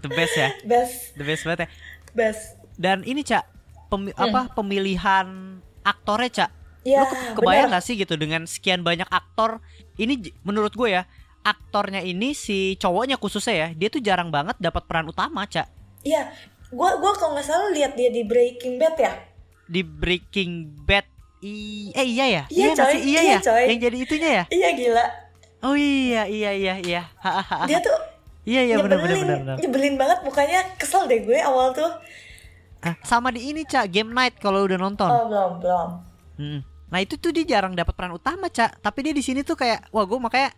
The 0.00 0.10
best 0.10 0.34
ya. 0.34 0.48
best 0.64 1.14
The 1.14 1.22
best 1.22 1.42
banget 1.44 1.60
ya. 1.60 1.68
best 2.12 2.42
Dan 2.74 3.04
ini, 3.04 3.22
Cak, 3.22 3.44
pemi- 3.86 4.10
apa 4.12 4.50
pemilihan 4.50 5.28
aktornya, 5.82 6.30
Cak? 6.34 6.50
Hmm. 6.50 6.60
ya 6.82 6.98
lu 6.98 7.06
ke- 7.06 7.38
kebayang 7.38 7.68
benar 7.68 7.78
gak 7.78 7.84
sih 7.84 7.94
gitu 7.94 8.14
dengan 8.16 8.42
sekian 8.42 8.82
banyak 8.82 9.06
aktor 9.06 9.62
ini 9.94 10.16
menurut 10.42 10.74
gue 10.74 10.90
ya 10.90 11.06
aktornya 11.42 12.00
ini 12.00 12.32
si 12.32 12.78
cowoknya 12.78 13.18
khususnya 13.18 13.54
ya 13.54 13.68
dia 13.74 13.88
tuh 13.90 13.98
jarang 13.98 14.30
banget 14.30 14.54
dapat 14.58 14.86
peran 14.86 15.06
utama 15.06 15.42
cak 15.44 15.66
iya 16.02 16.30
gua 16.70 16.96
gua 16.96 17.12
kalau 17.14 17.34
nggak 17.34 17.46
salah 17.46 17.68
lihat 17.70 17.92
dia 17.94 18.08
di 18.08 18.24
Breaking 18.24 18.80
Bad 18.80 18.96
ya? 18.96 19.12
Di 19.68 19.82
Breaking 19.84 20.72
Bad 20.82 21.04
i 21.42 21.90
eh 21.92 22.06
iya 22.06 22.24
ya? 22.26 22.42
Iya, 22.48 22.66
nggak 22.72 22.86
coy. 22.86 22.96
iya, 22.96 23.20
Iya, 23.20 23.32
ya? 23.34 23.38
coy. 23.42 23.64
yang 23.68 23.80
jadi 23.82 23.96
itunya 23.98 24.30
ya? 24.30 24.44
Iya 24.48 24.68
gila. 24.72 25.04
Oh 25.62 25.76
iya 25.76 26.22
iya 26.24 26.50
iya 26.50 26.74
iya. 26.80 27.02
Dia 27.66 27.78
tuh 27.78 27.94
iya 28.42 28.62
iya 28.64 28.74
benar 28.78 28.98
benar 28.98 29.14
nyebelin 29.14 29.22
benar 29.22 29.38
benar. 29.42 29.56
nyebelin 29.60 29.94
banget 29.94 30.18
mukanya 30.24 30.60
kesel 30.74 31.04
deh 31.06 31.20
gue 31.20 31.38
awal 31.38 31.70
tuh. 31.70 31.90
Ah, 32.82 32.98
sama 33.06 33.30
di 33.30 33.52
ini 33.52 33.62
cak 33.62 33.86
Game 33.90 34.10
Night 34.10 34.38
kalau 34.38 34.64
udah 34.66 34.74
nonton. 34.74 35.06
Oh 35.06 35.30
belum 35.30 35.50
belum. 35.62 35.88
Hmm. 36.40 36.60
Nah 36.90 36.98
itu 36.98 37.14
tuh 37.14 37.30
dia 37.30 37.46
jarang 37.46 37.72
dapat 37.72 37.94
peran 37.94 38.12
utama 38.12 38.50
cak, 38.50 38.82
tapi 38.82 39.06
dia 39.06 39.14
di 39.14 39.22
sini 39.22 39.40
tuh 39.40 39.54
kayak 39.54 39.86
wah 39.94 40.02
gue 40.02 40.18
makanya 40.18 40.50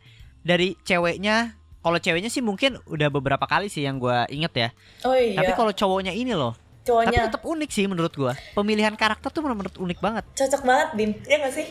dari 0.45 0.77
ceweknya, 0.85 1.57
kalau 1.81 1.97
ceweknya 1.97 2.29
sih 2.29 2.45
mungkin 2.45 2.77
udah 2.85 3.09
beberapa 3.09 3.49
kali 3.49 3.73
sih 3.73 3.83
yang 3.83 3.97
gue 3.97 4.29
inget 4.29 4.53
ya. 4.53 4.69
oh 5.09 5.17
iya 5.17 5.41
Tapi 5.41 5.53
kalau 5.57 5.73
cowoknya 5.73 6.13
ini 6.13 6.37
loh, 6.37 6.53
tapi 6.53 6.85
cowoknya 6.85 7.19
tetap 7.33 7.43
unik 7.43 7.71
sih 7.73 7.85
menurut 7.89 8.13
gue. 8.13 8.33
Pemilihan 8.53 8.93
karakter 8.93 9.33
tuh 9.33 9.41
menurut 9.41 9.73
unik 9.75 9.99
banget. 10.05 10.25
cocok 10.37 10.63
banget 10.63 10.89
Bim 10.95 11.11
ya 11.25 11.37
gak 11.41 11.55
sih 11.57 11.67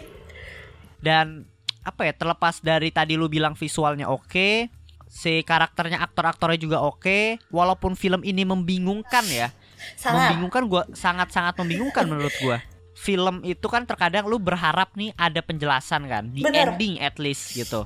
Dan 0.98 1.46
apa 1.84 2.08
ya 2.08 2.14
terlepas 2.16 2.64
dari 2.64 2.90
tadi 2.90 3.14
lu 3.14 3.30
bilang 3.30 3.54
visualnya 3.54 4.10
oke, 4.10 4.72
si 5.06 5.44
karakternya 5.46 6.02
aktor-aktornya 6.02 6.58
juga 6.58 6.82
oke, 6.82 7.38
walaupun 7.52 7.94
film 7.94 8.24
ini 8.26 8.42
membingungkan 8.48 9.22
ya, 9.30 9.52
sangat 10.00 10.34
membingungkan 10.34 10.64
gua 10.66 10.84
sangat-sangat 10.96 11.54
membingungkan 11.62 12.08
menurut 12.12 12.34
gua. 12.42 12.58
Film 12.94 13.44
itu 13.44 13.68
kan 13.68 13.84
terkadang 13.84 14.32
lu 14.32 14.40
berharap 14.40 14.96
nih 14.96 15.12
ada 15.20 15.44
penjelasan 15.44 16.08
kan 16.08 16.24
di 16.32 16.40
Bener. 16.40 16.72
ending 16.72 17.04
at 17.04 17.20
least 17.20 17.52
gitu. 17.52 17.84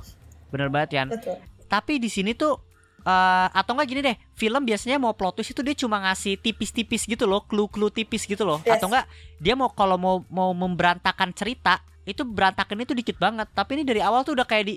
Bener 0.48 0.68
banget 0.72 1.08
betul 1.08 1.36
Tapi 1.68 2.00
di 2.00 2.08
sini 2.08 2.32
tuh 2.32 2.56
eh, 3.04 3.48
atau 3.52 3.76
enggak 3.76 3.88
gini 3.88 4.00
deh, 4.00 4.16
film 4.36 4.62
biasanya 4.64 4.96
mau 4.96 5.12
plot 5.12 5.40
twist 5.40 5.52
itu 5.52 5.60
dia 5.60 5.76
cuma 5.76 6.00
ngasih 6.08 6.40
tipis-tipis 6.40 7.04
gitu 7.04 7.28
loh, 7.28 7.44
clue-clue 7.44 7.92
tipis 7.92 8.24
gitu 8.24 8.44
loh. 8.44 8.58
Yes. 8.64 8.80
Atau 8.80 8.88
enggak 8.88 9.06
dia 9.38 9.54
mau 9.54 9.68
kalau 9.72 9.96
mau 10.00 10.24
mau 10.32 10.50
memberantakan 10.56 11.32
cerita, 11.36 11.80
itu 12.08 12.24
berantakan 12.24 12.80
itu 12.84 12.96
dikit 12.96 13.20
banget. 13.20 13.48
Tapi 13.52 13.80
ini 13.80 13.84
dari 13.84 14.00
awal 14.00 14.24
tuh 14.24 14.32
udah 14.32 14.48
kayak 14.48 14.64
di 14.64 14.74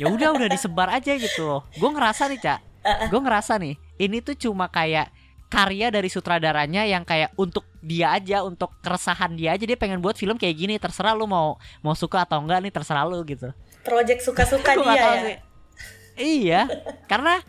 ya 0.00 0.08
udah 0.08 0.34
udah 0.34 0.48
disebar 0.50 0.88
aja 0.90 1.12
gitu 1.14 1.44
loh. 1.44 1.62
Gue 1.76 1.90
ngerasa 1.92 2.26
nih, 2.30 2.40
Cak. 2.40 2.60
Gue 3.12 3.20
ngerasa 3.22 3.52
nih, 3.62 3.74
ini 4.02 4.18
tuh 4.18 4.34
cuma 4.34 4.66
kayak 4.66 5.12
karya 5.52 5.92
dari 5.92 6.08
sutradaranya 6.08 6.88
yang 6.88 7.04
kayak 7.04 7.36
untuk 7.36 7.68
dia 7.84 8.16
aja, 8.16 8.40
untuk 8.40 8.72
keresahan 8.80 9.36
dia 9.36 9.52
aja 9.52 9.68
dia 9.68 9.76
pengen 9.76 10.00
buat 10.00 10.16
film 10.16 10.40
kayak 10.40 10.56
gini. 10.56 10.74
Terserah 10.80 11.12
lu 11.12 11.28
mau 11.28 11.60
mau 11.84 11.94
suka 11.94 12.24
atau 12.24 12.40
enggak 12.40 12.58
nih, 12.64 12.72
terserah 12.72 13.04
lu 13.04 13.20
gitu. 13.22 13.52
Project 13.82 14.20
suka-suka 14.20 14.70
nggak 14.72 14.82
dia 14.88 15.02
ya 15.02 15.12
sih. 15.20 15.36
Iya, 16.14 16.60
karena 17.06 17.40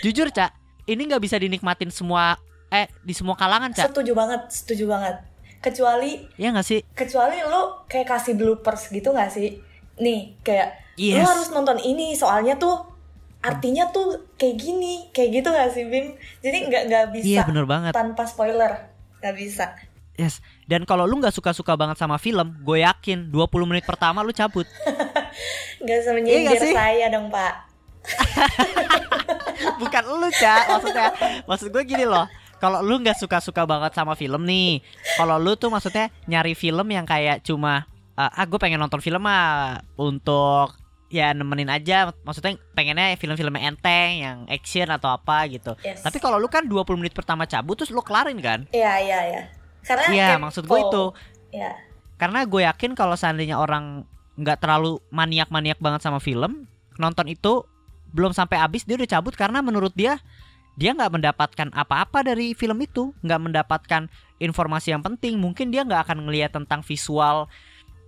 jujur 0.00 0.28
cak, 0.28 0.52
ini 0.84 1.02
nggak 1.04 1.20
bisa 1.20 1.36
dinikmatin 1.36 1.88
semua 1.88 2.36
eh 2.68 2.86
di 3.00 3.10
semua 3.10 3.34
kalangan 3.34 3.70
cak. 3.70 3.90
setuju 3.90 4.12
banget 4.12 4.46
setuju 4.48 4.84
banget 4.86 5.16
kecuali 5.58 6.30
Iya 6.36 6.52
nggak 6.52 6.64
sih? 6.64 6.80
kecuali 6.90 7.42
lu 7.42 7.62
kayak 7.84 8.06
kasih 8.08 8.32
bloopers 8.32 8.86
gitu 8.88 9.10
gak 9.10 9.28
sih 9.28 9.58
nih 9.96 10.38
kayak 10.40 10.78
lu 10.96 11.10
Yes. 11.12 11.26
harus 11.26 11.48
nonton 11.50 11.76
ini 11.78 12.14
soalnya 12.14 12.54
tuh 12.54 12.86
artinya 13.40 13.88
tuh 13.88 14.30
kayak 14.36 14.54
gini 14.54 15.10
kayak 15.10 15.30
gitu 15.34 15.48
gak 15.48 15.68
sih 15.68 15.82
Bim 15.82 16.14
jadi 16.38 16.56
nggak 16.62 16.82
nggak 16.86 17.04
bisa 17.10 17.26
Iya 17.26 17.40
bener 17.42 17.64
banget. 17.64 17.90
tanpa 17.90 18.22
spoiler 18.24 18.86
nggak 19.18 19.34
bisa 19.34 19.66
Yes. 20.12 20.38
Dan 20.62 20.84
kalau 20.84 21.04
lu 21.04 21.16
nggak 21.16 21.32
suka-suka 21.32 21.72
banget 21.74 21.96
sama 21.96 22.14
film, 22.16 22.52
gue 22.60 22.78
yakin 22.78 23.26
20 23.26 23.40
menit 23.64 23.82
pertama 23.82 24.20
lu 24.20 24.30
cabut. 24.30 24.68
nggak 25.80 25.96
usah 26.02 26.12
Iya 26.12 26.16
menyindir 26.18 26.60
saya 26.72 27.06
dong 27.08 27.28
pak. 27.32 27.54
Bukan 29.80 30.02
lu 30.08 30.28
cak, 30.32 30.62
maksudnya 30.68 31.08
maksud 31.44 31.68
gue 31.72 31.82
gini 31.84 32.04
loh. 32.08 32.24
Kalau 32.60 32.84
lu 32.84 33.00
nggak 33.00 33.16
suka-suka 33.16 33.64
banget 33.64 33.96
sama 33.96 34.12
film 34.12 34.44
nih, 34.44 34.84
kalau 35.16 35.40
lu 35.40 35.56
tuh 35.56 35.72
maksudnya 35.72 36.12
nyari 36.28 36.52
film 36.52 36.84
yang 36.92 37.08
kayak 37.08 37.40
cuma 37.40 37.88
eh, 38.16 38.28
ah 38.28 38.44
gue 38.44 38.60
pengen 38.60 38.80
nonton 38.80 39.00
film 39.00 39.24
ah 39.24 39.80
untuk 39.96 40.76
ya 41.08 41.32
nemenin 41.32 41.72
aja. 41.72 42.12
Maksudnya 42.24 42.60
pengennya 42.76 43.16
film-film 43.16 43.52
yang 43.56 43.76
enteng 43.76 44.10
yang 44.20 44.38
action 44.48 44.88
atau 44.92 45.12
apa 45.16 45.48
gitu. 45.48 45.72
Yes. 45.80 46.04
tapi 46.04 46.20
kalau 46.20 46.36
lu 46.36 46.48
kan 46.52 46.64
20 46.68 47.00
menit 47.00 47.12
pertama 47.16 47.44
cabut 47.48 47.80
terus 47.80 47.92
lu 47.92 48.00
kelarin 48.04 48.38
kan? 48.40 48.68
Iya 48.72 48.92
iya 49.00 49.18
iya. 49.28 49.42
Karena 49.80 50.06
iya 50.12 50.30
maksud 50.36 50.64
gue 50.68 50.78
itu. 50.80 51.04
Iya. 51.50 51.72
karena 52.20 52.44
gue 52.46 52.62
yakin 52.62 52.92
kalau 52.94 53.16
seandainya 53.16 53.56
orang 53.56 54.04
nggak 54.38 54.58
terlalu 54.62 55.02
maniak-maniak 55.10 55.78
banget 55.82 56.06
sama 56.06 56.22
film 56.22 56.66
nonton 57.00 57.26
itu 57.26 57.64
belum 58.10 58.34
sampai 58.34 58.58
habis 58.58 58.82
dia 58.84 58.98
udah 58.98 59.08
cabut 59.08 59.34
karena 59.38 59.62
menurut 59.62 59.94
dia 59.94 60.18
dia 60.78 60.94
nggak 60.94 61.12
mendapatkan 61.12 61.68
apa-apa 61.74 62.24
dari 62.24 62.54
film 62.54 62.78
itu 62.80 63.12
nggak 63.20 63.40
mendapatkan 63.40 64.08
informasi 64.40 64.96
yang 64.96 65.04
penting. 65.04 65.36
Mungkin 65.36 65.68
dia 65.68 65.84
nggak 65.84 66.08
akan 66.08 66.24
ngelihat 66.24 66.56
tentang 66.56 66.80
visual 66.80 67.50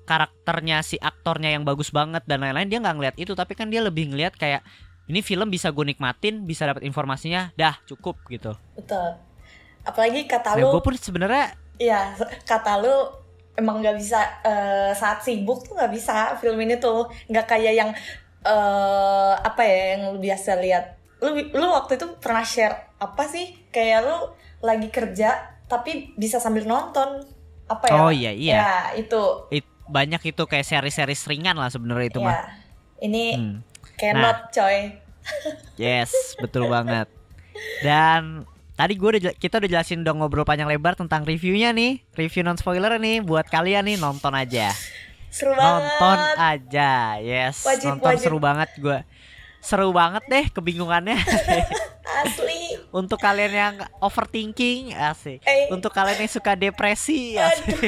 karakternya 0.09 0.83
si 0.83 0.99
aktornya 0.99 1.55
yang 1.55 1.63
bagus 1.63 1.93
banget 1.93 2.25
dan 2.25 2.43
lain-lain 2.43 2.73
dia 2.73 2.79
nggak 2.81 2.97
ngelihat 2.97 3.17
itu. 3.21 3.33
Tapi 3.37 3.53
kan 3.53 3.69
dia 3.69 3.85
lebih 3.85 4.09
ngelihat 4.15 4.41
kayak 4.41 4.65
ini 5.11 5.21
film 5.21 5.53
bisa 5.53 5.69
gue 5.69 5.85
nikmatin 5.85 6.49
bisa 6.49 6.65
dapat 6.65 6.87
informasinya 6.87 7.53
dah 7.59 7.77
cukup 7.85 8.17
gitu. 8.33 8.57
Betul. 8.79 9.21
Apalagi 9.83 10.25
kata 10.25 10.57
nah 10.57 10.65
lu 10.65 10.79
gue 10.79 10.83
pun 10.83 10.97
sebenarnya 10.97 11.59
Iya, 11.83 12.15
kata 12.47 12.79
lu 12.79 12.95
emang 13.59 13.85
nggak 13.85 13.97
bisa 13.99 14.21
uh, 14.43 14.91
saat 14.97 15.21
sibuk 15.21 15.65
tuh 15.67 15.77
nggak 15.77 15.93
bisa 15.93 16.37
film 16.41 16.59
ini 16.61 16.77
tuh. 16.81 17.09
Nggak 17.29 17.47
kayak 17.47 17.75
yang 17.77 17.91
uh, 18.47 19.35
apa 19.39 19.63
ya 19.65 19.97
yang 19.97 20.03
lu 20.15 20.19
biasa 20.21 20.59
lihat. 20.59 20.99
Lu 21.23 21.35
lu 21.37 21.67
waktu 21.71 22.01
itu 22.01 22.07
pernah 22.19 22.43
share 22.43 22.97
apa 22.99 23.25
sih? 23.29 23.55
Kayak 23.71 24.09
lu 24.09 24.19
lagi 24.63 24.89
kerja 24.89 25.59
tapi 25.69 26.15
bisa 26.17 26.39
sambil 26.41 26.65
nonton. 26.65 27.25
Apa 27.69 27.89
ya? 27.89 27.95
Oh 28.03 28.13
iya 28.13 28.33
iya. 28.35 28.55
ya 28.57 28.73
itu. 28.99 29.23
It, 29.53 29.67
banyak 29.89 30.23
itu 30.33 30.43
kayak 30.49 30.65
seri-seri 30.65 31.15
ringan 31.15 31.59
lah 31.59 31.69
sebenarnya 31.69 32.09
itu 32.09 32.21
ya 32.23 32.27
mah. 32.33 32.45
ini 33.03 33.25
Hmm. 33.35 33.57
cannot 33.99 34.49
coy. 34.55 34.95
Yes, 35.79 36.35
betul 36.39 36.67
banget. 36.67 37.07
Dan 37.83 38.47
tadi 38.83 38.99
gue 38.99 39.09
udah 39.15 39.23
kita 39.39 39.63
udah 39.63 39.71
jelasin 39.71 40.03
dong 40.03 40.19
ngobrol 40.19 40.43
panjang 40.43 40.67
lebar 40.67 40.99
tentang 40.99 41.23
reviewnya 41.23 41.71
nih, 41.71 42.03
review 42.19 42.43
non 42.43 42.59
spoiler 42.59 42.99
nih 42.99 43.23
buat 43.23 43.47
kalian 43.47 43.87
nih 43.87 43.95
nonton 43.95 44.35
aja. 44.35 44.75
seru 45.31 45.55
banget 45.55 45.87
Nonton 45.87 46.19
aja, 46.37 46.93
yes. 47.23 47.63
Wajib, 47.63 47.95
nonton 47.95 48.11
wajib. 48.11 48.25
seru 48.27 48.39
banget 48.43 48.71
gue. 48.83 48.99
Seru 49.63 49.95
banget 49.95 50.27
deh 50.27 50.45
kebingungannya. 50.51 51.15
asli 52.27 52.77
Untuk 52.91 53.23
kalian 53.23 53.55
yang 53.55 53.75
overthinking, 54.03 54.93
asik. 54.93 55.41
Eh. 55.47 55.71
Untuk 55.71 55.95
kalian 55.95 56.27
yang 56.27 56.29
suka 56.29 56.59
depresi, 56.59 57.39
asik. 57.39 57.79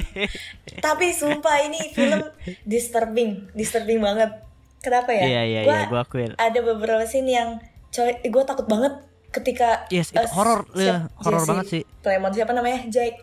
tapi 0.86 1.10
sumpah 1.10 1.58
ini 1.66 1.90
film 1.90 2.22
disturbing 2.62 3.50
disturbing 3.52 3.98
banget 3.98 4.30
kenapa 4.78 5.10
ya 5.10 5.22
Iya 5.26 5.42
iya 5.42 5.60
Gua 5.66 5.74
iya, 5.74 5.84
gue 5.90 6.00
akuin. 6.00 6.30
ada 6.38 6.60
beberapa 6.62 7.04
scene 7.04 7.34
yang 7.34 7.48
coy 7.90 8.14
gue 8.20 8.42
takut 8.46 8.66
banget 8.66 8.94
ketika 9.34 9.84
Yes, 9.88 10.08
itu 10.08 10.16
eh, 10.16 10.30
horor, 10.30 10.62
iya, 10.74 11.10
horor 11.18 11.42
banget 11.42 11.66
sih. 11.68 11.82
Plemon 11.98 12.30
siapa 12.30 12.50
namanya 12.50 12.86
Jake 12.86 13.18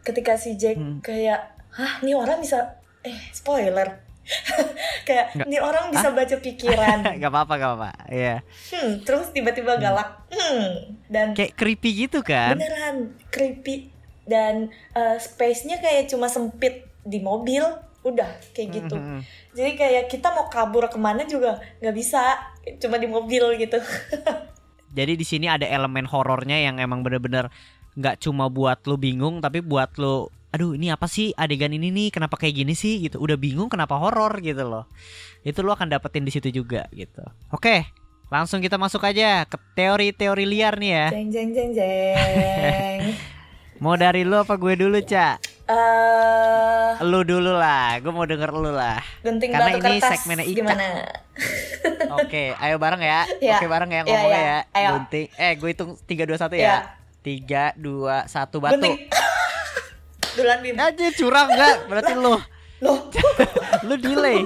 ketika 0.00 0.34
si 0.34 0.54
Jake 0.54 0.78
Hmm. 0.78 0.98
kayak 1.00 1.42
hah 1.70 1.98
ini 2.00 2.14
orang 2.14 2.38
bisa 2.38 2.78
eh 3.02 3.18
spoiler 3.30 4.06
kayak 5.06 5.34
Nggak. 5.34 5.46
ini 5.46 5.58
orang 5.58 5.84
bisa 5.88 6.10
baca 6.10 6.36
pikiran 6.36 6.98
gak 7.20 7.28
apa-apa, 7.28 7.52
gak 7.54 7.68
apa-apa. 7.68 7.90
Iya. 8.08 8.34
hmm, 8.72 9.02
terus 9.02 9.30
tiba-tiba 9.30 9.74
galak 9.76 10.26
hmm, 10.28 10.66
dan 11.06 11.26
Kayak 11.32 11.54
creepy 11.54 11.90
gitu 12.00 12.22
kan? 12.22 12.54
beneran 12.54 12.96
creepy 13.28 13.90
dan 14.24 14.66
eh, 14.92 15.16
space-nya 15.16 15.78
kayak 15.78 16.06
cuma 16.06 16.26
sempit 16.26 16.86
di 17.00 17.18
mobil 17.18 17.62
udah 18.02 18.26
kayak 18.50 18.70
gitu 18.72 18.94
Mhm. 18.94 19.18
jadi 19.52 19.70
kayak 19.74 20.04
kita 20.08 20.30
mau 20.30 20.46
kabur 20.46 20.86
ke 20.86 20.94
mana 20.96 21.22
juga 21.22 21.58
nggak 21.76 21.90
bisa 21.92 22.38
cuma 22.78 22.96
di 22.96 23.06
mobil 23.06 23.42
gitu 23.56 23.78
Jadi 24.96 25.12
di 25.20 25.26
sini 25.28 25.46
ada 25.46 25.68
elemen 25.68 26.08
horornya 26.08 26.56
yang 26.56 26.80
emang 26.80 27.04
bener-bener 27.04 27.52
nggak 27.96 28.24
cuma 28.24 28.48
buat 28.48 28.80
lu 28.88 28.96
bingung 28.96 29.40
tapi 29.44 29.60
buat 29.60 29.92
lu 29.96 30.28
aduh 30.52 30.72
ini 30.72 30.88
apa 30.88 31.04
sih 31.04 31.36
adegan 31.36 31.76
ini 31.76 31.92
nih? 31.92 32.08
Kenapa 32.08 32.40
kayak 32.40 32.64
gini 32.64 32.72
sih? 32.72 33.04
gitu. 33.04 33.20
Udah 33.20 33.36
bingung 33.36 33.68
kenapa 33.68 34.00
horor 34.00 34.40
gitu 34.40 34.64
loh. 34.64 34.88
Itu 35.44 35.60
lu 35.60 35.76
akan 35.76 35.92
dapetin 35.92 36.24
di 36.24 36.32
situ 36.32 36.48
juga 36.48 36.88
gitu. 36.96 37.20
Oke 37.52 37.84
langsung 38.26 38.58
kita 38.58 38.74
masuk 38.74 39.06
aja 39.06 39.46
ke 39.46 39.54
teori-teori 39.78 40.44
liar 40.48 40.74
nih 40.80 40.90
ya. 40.90 41.06
Jeng 41.14 41.30
jeng 41.30 41.50
jeng 41.54 41.70
jeng. 41.76 43.00
Mau 43.82 43.94
dari 43.94 44.24
lu 44.24 44.40
apa 44.40 44.56
gue 44.56 44.74
dulu 44.74 44.98
cak 45.04 45.55
eh 45.66 46.88
lu 47.02 47.20
dulu 47.22 47.52
lah 47.52 47.98
gue 47.98 48.08
mau 48.08 48.22
denger 48.22 48.50
lu 48.50 48.70
lah. 48.70 49.02
Gunting 49.20 49.50
Karena 49.50 49.66
batu 49.68 49.78
ini 49.78 49.98
kertas 49.98 50.10
segmennya 50.16 50.44
Ica. 50.44 50.56
gimana? 50.56 50.86
Oke 52.16 52.54
ayo 52.54 52.76
bareng 52.78 53.02
ya. 53.02 53.20
Ya. 53.44 53.58
oke 53.58 53.66
bareng 53.66 53.90
ya 53.90 53.96
Ya, 53.96 54.02
ngomongnya 54.04 54.38
ya. 54.38 54.46
ya. 54.46 54.58
Ayo. 54.72 54.90
gunting. 54.96 55.26
Eh 55.34 55.52
gue 55.54 55.68
hitung 55.68 55.90
tiga 56.06 56.22
dua 56.22 56.38
satu 56.38 56.54
Ya. 56.54 56.62
ya. 56.62 56.76
Tiga 57.20 57.64
dua 57.74 58.24
satu 58.26 58.62
batu. 58.62 58.78
Gunting. 58.78 58.96
Duluan 60.36 60.58
bim. 60.60 60.76
Aja 60.76 61.06
curang 61.12 61.48
gak? 61.48 61.76
Berarti 61.86 62.12
lu. 62.14 62.36
Loh 62.84 63.08
Lu 63.82 63.96
delay? 63.96 64.44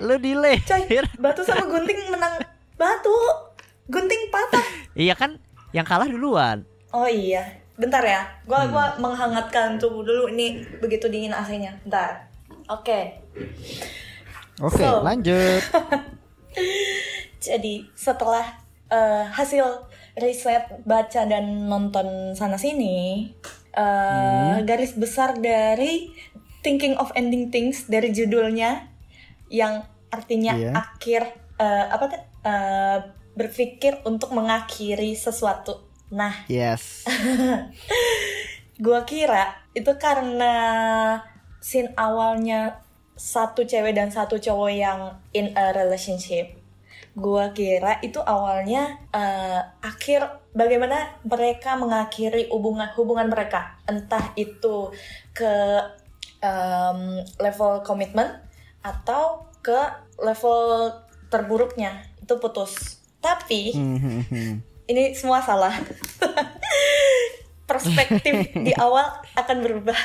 Lu 0.00 0.16
delay. 0.16 0.56
Coy 0.58 0.82
batu 1.16 1.44
sama 1.44 1.62
gunting 1.62 2.08
menang 2.08 2.40
batu. 2.74 3.12
Gunting 3.86 4.28
patah. 4.28 4.64
Iya 4.92 5.14
kan? 5.14 5.36
Yang 5.70 5.86
kalah 5.86 6.08
duluan. 6.08 6.64
Oh 6.90 7.04
iya 7.04 7.60
bentar 7.78 8.02
ya 8.02 8.26
gua 8.44 8.66
Hmm. 8.66 8.72
gua 8.74 8.86
menghangatkan 8.98 9.78
tubuh 9.78 10.02
dulu 10.02 10.28
ini 10.28 10.58
begitu 10.82 11.06
dingin 11.06 11.30
AC-nya 11.30 11.78
bentar 11.86 12.26
oke 12.66 13.00
Oke 14.58 14.82
So. 14.82 15.06
lanjut 15.06 15.62
Jadi 17.38 17.86
setelah 17.94 18.42
eh, 18.90 19.24
hasil 19.30 19.62
riset 20.18 20.82
baca 20.82 21.22
dan 21.22 21.70
nonton 21.70 22.34
sana 22.34 22.58
sini, 22.58 23.30
eh, 23.70 24.56
garis 24.66 24.98
besar 24.98 25.38
dari 25.38 26.10
Thinking 26.60 26.98
of 26.98 27.14
Ending 27.14 27.54
Things 27.54 27.86
dari 27.86 28.10
judulnya 28.10 28.90
yang 29.48 29.86
artinya 30.10 30.58
Iya. 30.58 30.72
akhir 30.74 31.22
eh, 31.58 31.86
apa 31.86 32.04
tuh 32.10 32.20
berpikir 33.34 34.02
untuk 34.02 34.34
mengakhiri 34.34 35.14
sesuatu. 35.14 35.87
Nah, 36.08 36.32
Yes. 36.48 37.04
Gua 38.84 39.02
kira 39.02 39.58
itu 39.74 39.90
karena 39.98 40.54
scene 41.58 41.90
awalnya 41.98 42.80
satu 43.18 43.66
cewek 43.66 43.98
dan 43.98 44.14
satu 44.14 44.38
cowok 44.38 44.70
yang 44.70 45.18
in 45.34 45.50
a 45.58 45.74
relationship. 45.74 46.54
Gua 47.18 47.50
kira 47.50 47.98
itu 48.00 48.22
awalnya 48.22 49.02
eh, 49.10 49.60
akhir 49.82 50.48
bagaimana 50.54 51.18
mereka 51.26 51.74
mengakhiri 51.74 52.46
hubungan 52.54 52.86
hubungan 52.94 53.26
mereka. 53.26 53.74
Entah 53.90 54.30
itu 54.38 54.94
ke 55.34 55.54
em, 56.38 57.26
level 57.42 57.82
komitmen 57.82 58.30
atau 58.86 59.50
ke 59.58 59.78
level 60.22 60.94
terburuknya. 61.26 62.06
Itu 62.22 62.38
putus. 62.38 63.02
Tapi 63.18 63.74
Hmm, 63.74 64.62
ini 64.88 65.12
semua 65.12 65.44
salah. 65.44 65.76
Perspektif 67.68 68.50
di 68.66 68.72
awal 68.74 69.20
akan 69.36 69.56
berubah 69.60 69.98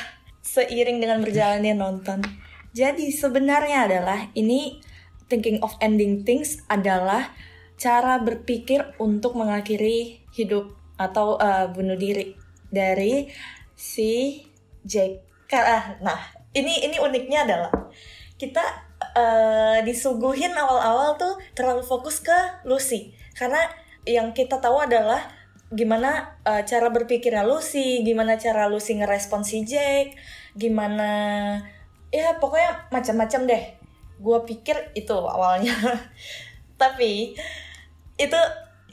seiring 0.44 1.00
dengan 1.00 1.24
berjalannya 1.24 1.74
nonton. 1.74 2.20
Jadi 2.76 3.08
sebenarnya 3.08 3.88
adalah 3.88 4.28
ini 4.36 4.78
thinking 5.32 5.58
of 5.64 5.72
ending 5.80 6.22
things 6.22 6.60
adalah 6.68 7.32
cara 7.80 8.20
berpikir 8.20 8.94
untuk 9.00 9.34
mengakhiri 9.34 10.22
hidup 10.36 10.76
atau 11.00 11.40
eh, 11.40 11.66
bunuh 11.72 11.96
diri 11.96 12.36
dari 12.68 13.32
si 13.74 14.44
Jake. 14.84 15.24
Karena, 15.48 15.96
nah 16.04 16.20
ini 16.52 16.84
ini 16.84 17.00
uniknya 17.00 17.48
adalah 17.48 17.72
kita 18.36 18.62
eh, 19.16 19.78
disuguhin 19.86 20.52
awal-awal 20.52 21.16
tuh 21.16 21.34
terlalu 21.56 21.80
fokus 21.80 22.20
ke 22.20 22.36
Lucy 22.68 23.14
karena 23.34 23.58
yang 24.04 24.36
kita 24.36 24.60
tahu 24.60 24.84
adalah 24.84 25.20
gimana 25.72 26.38
eh, 26.44 26.62
cara 26.68 26.88
berpikirnya 26.92 27.42
Lucy, 27.42 28.04
gimana 28.04 28.36
cara 28.38 28.68
Lucy 28.70 29.00
ngerespon 29.00 29.42
si 29.42 29.64
Jake, 29.64 30.14
gimana 30.54 31.10
ya 32.14 32.38
pokoknya 32.38 32.88
macam-macam 32.92 33.40
deh. 33.48 33.64
Gua 34.22 34.46
pikir 34.46 34.94
itu 34.94 35.12
awalnya, 35.12 35.74
tapi 36.80 37.34
itu 38.16 38.40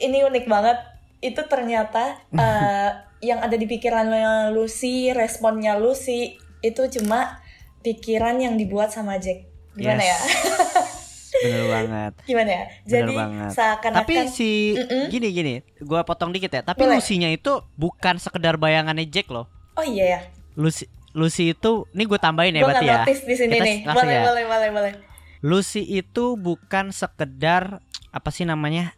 ini 0.02 0.26
unik 0.26 0.46
banget. 0.50 0.78
Itu 1.22 1.46
ternyata 1.46 2.18
eh, 2.42 2.90
yang 3.22 3.40
ada 3.44 3.54
di 3.54 3.70
pikirannya 3.70 4.50
Lucy, 4.50 5.14
responnya 5.14 5.78
Lucy 5.78 6.42
itu 6.66 6.82
cuma 6.90 7.42
pikiran 7.86 8.42
yang 8.42 8.58
dibuat 8.58 8.90
sama 8.90 9.22
Jack. 9.22 9.46
Gimana 9.78 10.02
ya? 10.02 10.18
Bener 11.42 11.66
banget 11.68 12.14
Gimana 12.24 12.50
ya? 12.50 12.64
Bener 12.64 12.88
Jadi 12.88 13.14
banget. 13.18 13.50
seakan-akan 13.52 14.00
Tapi 14.06 14.14
si 14.30 14.50
Mm-mm. 14.74 15.04
Gini 15.10 15.28
gini 15.30 15.54
Gua 15.82 16.02
potong 16.02 16.30
dikit 16.30 16.50
ya 16.50 16.62
Tapi 16.62 16.86
Boleh. 16.86 17.02
Lucy-nya 17.02 17.30
itu 17.30 17.62
Bukan 17.76 18.16
sekedar 18.18 18.56
bayangannya 18.56 19.06
Jack 19.06 19.28
loh 19.28 19.50
Oh 19.74 19.84
iya 19.84 20.06
ya. 20.06 20.20
Lucy 20.54 20.86
Lucy 21.12 21.52
itu 21.52 21.86
Ini 21.92 22.04
gue 22.06 22.20
tambahin 22.20 22.56
ya 22.56 22.62
Gue 22.62 22.70
berarti 22.72 22.88
ya 22.88 23.04
di 23.04 23.36
sini 23.36 23.56
Kita 23.58 23.66
nih. 23.66 23.78
Boleh, 23.86 24.16
ya. 24.16 24.22
boleh, 24.24 24.44
boleh, 24.46 24.70
boleh. 24.72 24.94
Lucy 25.42 25.82
itu 25.82 26.38
bukan 26.38 26.94
sekedar 26.94 27.82
apa 28.14 28.30
sih 28.30 28.46
namanya 28.46 28.94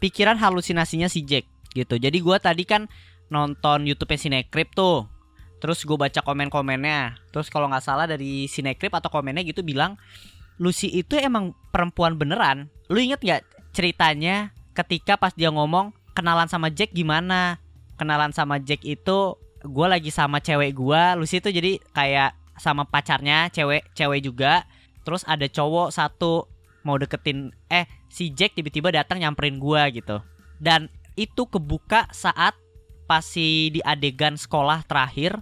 pikiran 0.00 0.34
halusinasinya 0.34 1.06
si 1.06 1.22
Jack 1.22 1.46
gitu. 1.70 1.94
Jadi 1.94 2.18
gua 2.18 2.42
tadi 2.42 2.66
kan 2.66 2.90
nonton 3.30 3.86
YouTube 3.86 4.10
Cinecrip 4.18 4.74
tuh. 4.74 5.06
Terus 5.60 5.84
gue 5.84 5.94
baca 5.94 6.18
komen-komennya. 6.18 7.20
Terus 7.30 7.46
kalau 7.46 7.70
nggak 7.70 7.84
salah 7.84 8.08
dari 8.08 8.48
Cinecrip 8.48 8.90
atau 8.90 9.12
komennya 9.12 9.46
gitu 9.46 9.62
bilang 9.62 9.94
Lucy 10.60 10.92
itu 10.92 11.16
emang 11.16 11.56
perempuan 11.72 12.20
beneran. 12.20 12.68
Lu 12.92 13.00
inget 13.00 13.24
gak 13.24 13.42
ceritanya 13.72 14.52
ketika 14.76 15.16
pas 15.16 15.32
dia 15.32 15.48
ngomong 15.48 15.96
kenalan 16.12 16.46
sama 16.52 16.68
Jack 16.68 16.92
gimana? 16.92 17.56
Kenalan 17.96 18.36
sama 18.36 18.60
Jack 18.60 18.84
itu 18.84 19.40
gue 19.64 19.86
lagi 19.88 20.12
sama 20.12 20.44
cewek 20.44 20.76
gua. 20.76 21.16
Lucy 21.16 21.40
itu 21.40 21.48
jadi 21.48 21.80
kayak 21.96 22.36
sama 22.60 22.84
pacarnya 22.84 23.48
cewek 23.48 23.88
cewek 23.96 24.20
juga 24.20 24.68
terus 25.00 25.24
ada 25.24 25.48
cowok 25.48 25.88
satu 25.88 26.44
mau 26.84 27.00
deketin 27.00 27.56
eh 27.72 27.88
si 28.12 28.36
Jack 28.36 28.52
tiba-tiba 28.52 28.92
datang 28.92 29.24
nyamperin 29.24 29.56
gua 29.56 29.88
gitu 29.88 30.20
dan 30.60 30.92
itu 31.16 31.48
kebuka 31.48 32.12
saat 32.12 32.52
pas 33.08 33.24
si 33.24 33.72
di 33.72 33.80
adegan 33.80 34.36
sekolah 34.36 34.84
terakhir 34.84 35.40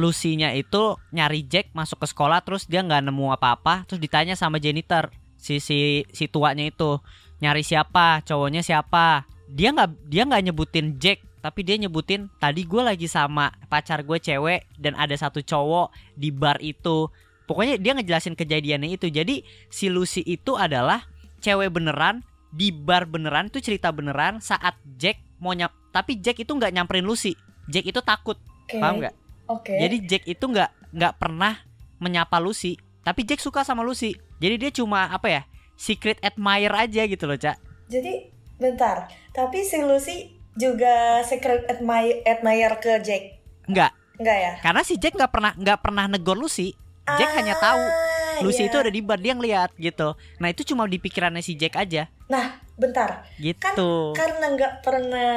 Lucy-nya 0.00 0.56
itu 0.56 0.96
nyari 1.12 1.44
Jack 1.44 1.76
masuk 1.76 2.00
ke 2.00 2.06
sekolah 2.08 2.40
terus 2.40 2.64
dia 2.64 2.80
nggak 2.80 3.04
nemu 3.04 3.36
apa-apa. 3.36 3.84
Terus 3.84 4.00
ditanya 4.00 4.32
sama 4.32 4.56
janitor 4.56 5.12
si 5.36 5.60
si 5.60 6.08
si 6.08 6.24
tuanya 6.32 6.64
itu 6.64 6.98
nyari 7.44 7.60
siapa? 7.60 8.24
Cowoknya 8.24 8.64
siapa? 8.64 9.28
Dia 9.52 9.76
nggak 9.76 10.08
dia 10.08 10.24
nggak 10.24 10.42
nyebutin 10.48 10.96
Jack 10.96 11.20
tapi 11.40 11.64
dia 11.64 11.76
nyebutin 11.80 12.28
tadi 12.36 12.68
gue 12.68 12.82
lagi 12.84 13.08
sama 13.08 13.48
pacar 13.72 14.04
gue 14.04 14.20
cewek 14.20 14.68
dan 14.76 14.92
ada 14.96 15.12
satu 15.16 15.44
cowok 15.44 15.92
di 16.16 16.32
bar 16.32 16.56
itu. 16.64 17.12
Pokoknya 17.44 17.76
dia 17.76 17.92
ngejelasin 17.96 18.38
kejadiannya 18.38 18.96
itu. 18.96 19.12
Jadi 19.12 19.44
si 19.68 19.92
Lucy 19.92 20.24
itu 20.24 20.56
adalah 20.56 21.04
cewek 21.44 21.72
beneran 21.72 22.24
di 22.50 22.72
bar 22.72 23.04
beneran 23.04 23.52
itu 23.52 23.60
cerita 23.60 23.92
beneran 23.92 24.40
saat 24.40 24.76
Jack 24.96 25.20
mau 25.40 25.52
nyap 25.52 25.72
tapi 25.90 26.20
Jack 26.20 26.40
itu 26.40 26.52
nggak 26.56 26.72
nyamperin 26.72 27.04
Lucy. 27.04 27.36
Jack 27.68 27.84
itu 27.84 28.00
takut. 28.00 28.40
Oke. 28.70 28.78
paham 28.78 29.02
nggak 29.02 29.19
Oke. 29.50 29.74
jadi 29.74 29.96
Jack 30.00 30.24
itu 30.24 30.44
nggak 30.44 30.70
nggak 30.90 31.14
pernah 31.16 31.58
menyapa 31.98 32.38
Lucy 32.38 32.78
tapi 33.00 33.22
Jack 33.22 33.38
suka 33.38 33.60
sama 33.60 33.82
Lucy 33.82 34.12
jadi 34.38 34.56
dia 34.56 34.70
cuma 34.70 35.06
apa 35.06 35.26
ya 35.28 35.42
secret 35.74 36.16
admirer 36.20 36.72
aja 36.78 37.02
gitu 37.04 37.24
loh 37.24 37.34
cak 37.34 37.58
Jadi 37.86 38.30
bentar, 38.54 39.04
tapi 39.30 39.60
si 39.60 39.80
Lucy 39.80 40.16
juga 40.52 41.20
secret 41.22 41.66
admi- 41.66 42.22
admirer 42.22 42.76
ke 42.76 42.92
Jack. 43.00 43.22
nggak 43.66 43.90
Enggak 44.16 44.38
ya? 44.38 44.52
karena 44.60 44.82
si 44.82 44.94
Jack 44.94 45.16
nggak 45.16 45.28
pernah 45.28 45.52
nggak 45.52 45.78
pernah 45.80 46.04
negor 46.06 46.36
Lucy 46.36 46.76
Jack 47.10 47.30
hanya 47.34 47.56
tahu 47.56 47.80
Ah, 47.80 48.40
Lucy 48.40 48.64
iya. 48.64 48.70
itu 48.70 48.76
ada 48.78 48.88
di 48.88 49.00
bar 49.00 49.16
dia 49.16 49.32
ngeliat 49.32 49.74
gitu 49.74 50.12
nah 50.36 50.46
itu 50.46 50.62
cuma 50.62 50.84
di 50.84 50.96
pikirannya 50.96 51.40
si 51.40 51.54
Jack 51.54 51.74
aja 51.74 52.06
Nah, 52.26 52.46
bentar. 52.74 53.26
Kan 53.26 53.74
gitu 53.74 54.14
karena 54.14 54.54
nggak 54.54 54.74
pernah 54.80 55.32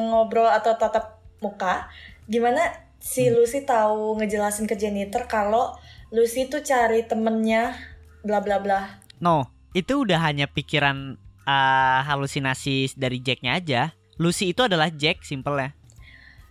ngobrol 0.00 0.48
atau 0.48 0.72
tatap 0.72 1.20
muka, 1.38 1.92
gimana 2.24 2.87
si 2.98 3.24
Hmm. 3.24 3.34
Lucy 3.34 3.62
tahu 3.62 4.16
ngejelasin 4.16 4.64
ke 4.64 4.74
janitor 4.74 5.24
kalau 5.24 5.74
Lucy 6.08 6.44
tuh 6.44 6.60
cari 6.60 7.02
temennya 7.02 7.76
bla 8.20 8.38
bla 8.38 8.58
bla. 8.58 8.98
no 9.18 9.46
itu 9.70 10.00
udah 10.00 10.18
hanya 10.20 10.46
pikiran 10.46 11.14
uh, 11.42 12.00
halusinasi 12.02 12.90
dari 12.94 13.18
Jacknya 13.18 13.54
aja 13.54 13.82
Lucy 14.16 14.50
itu 14.50 14.62
adalah 14.62 14.90
Jack 14.90 15.22
simple 15.22 15.54
ya 15.56 15.70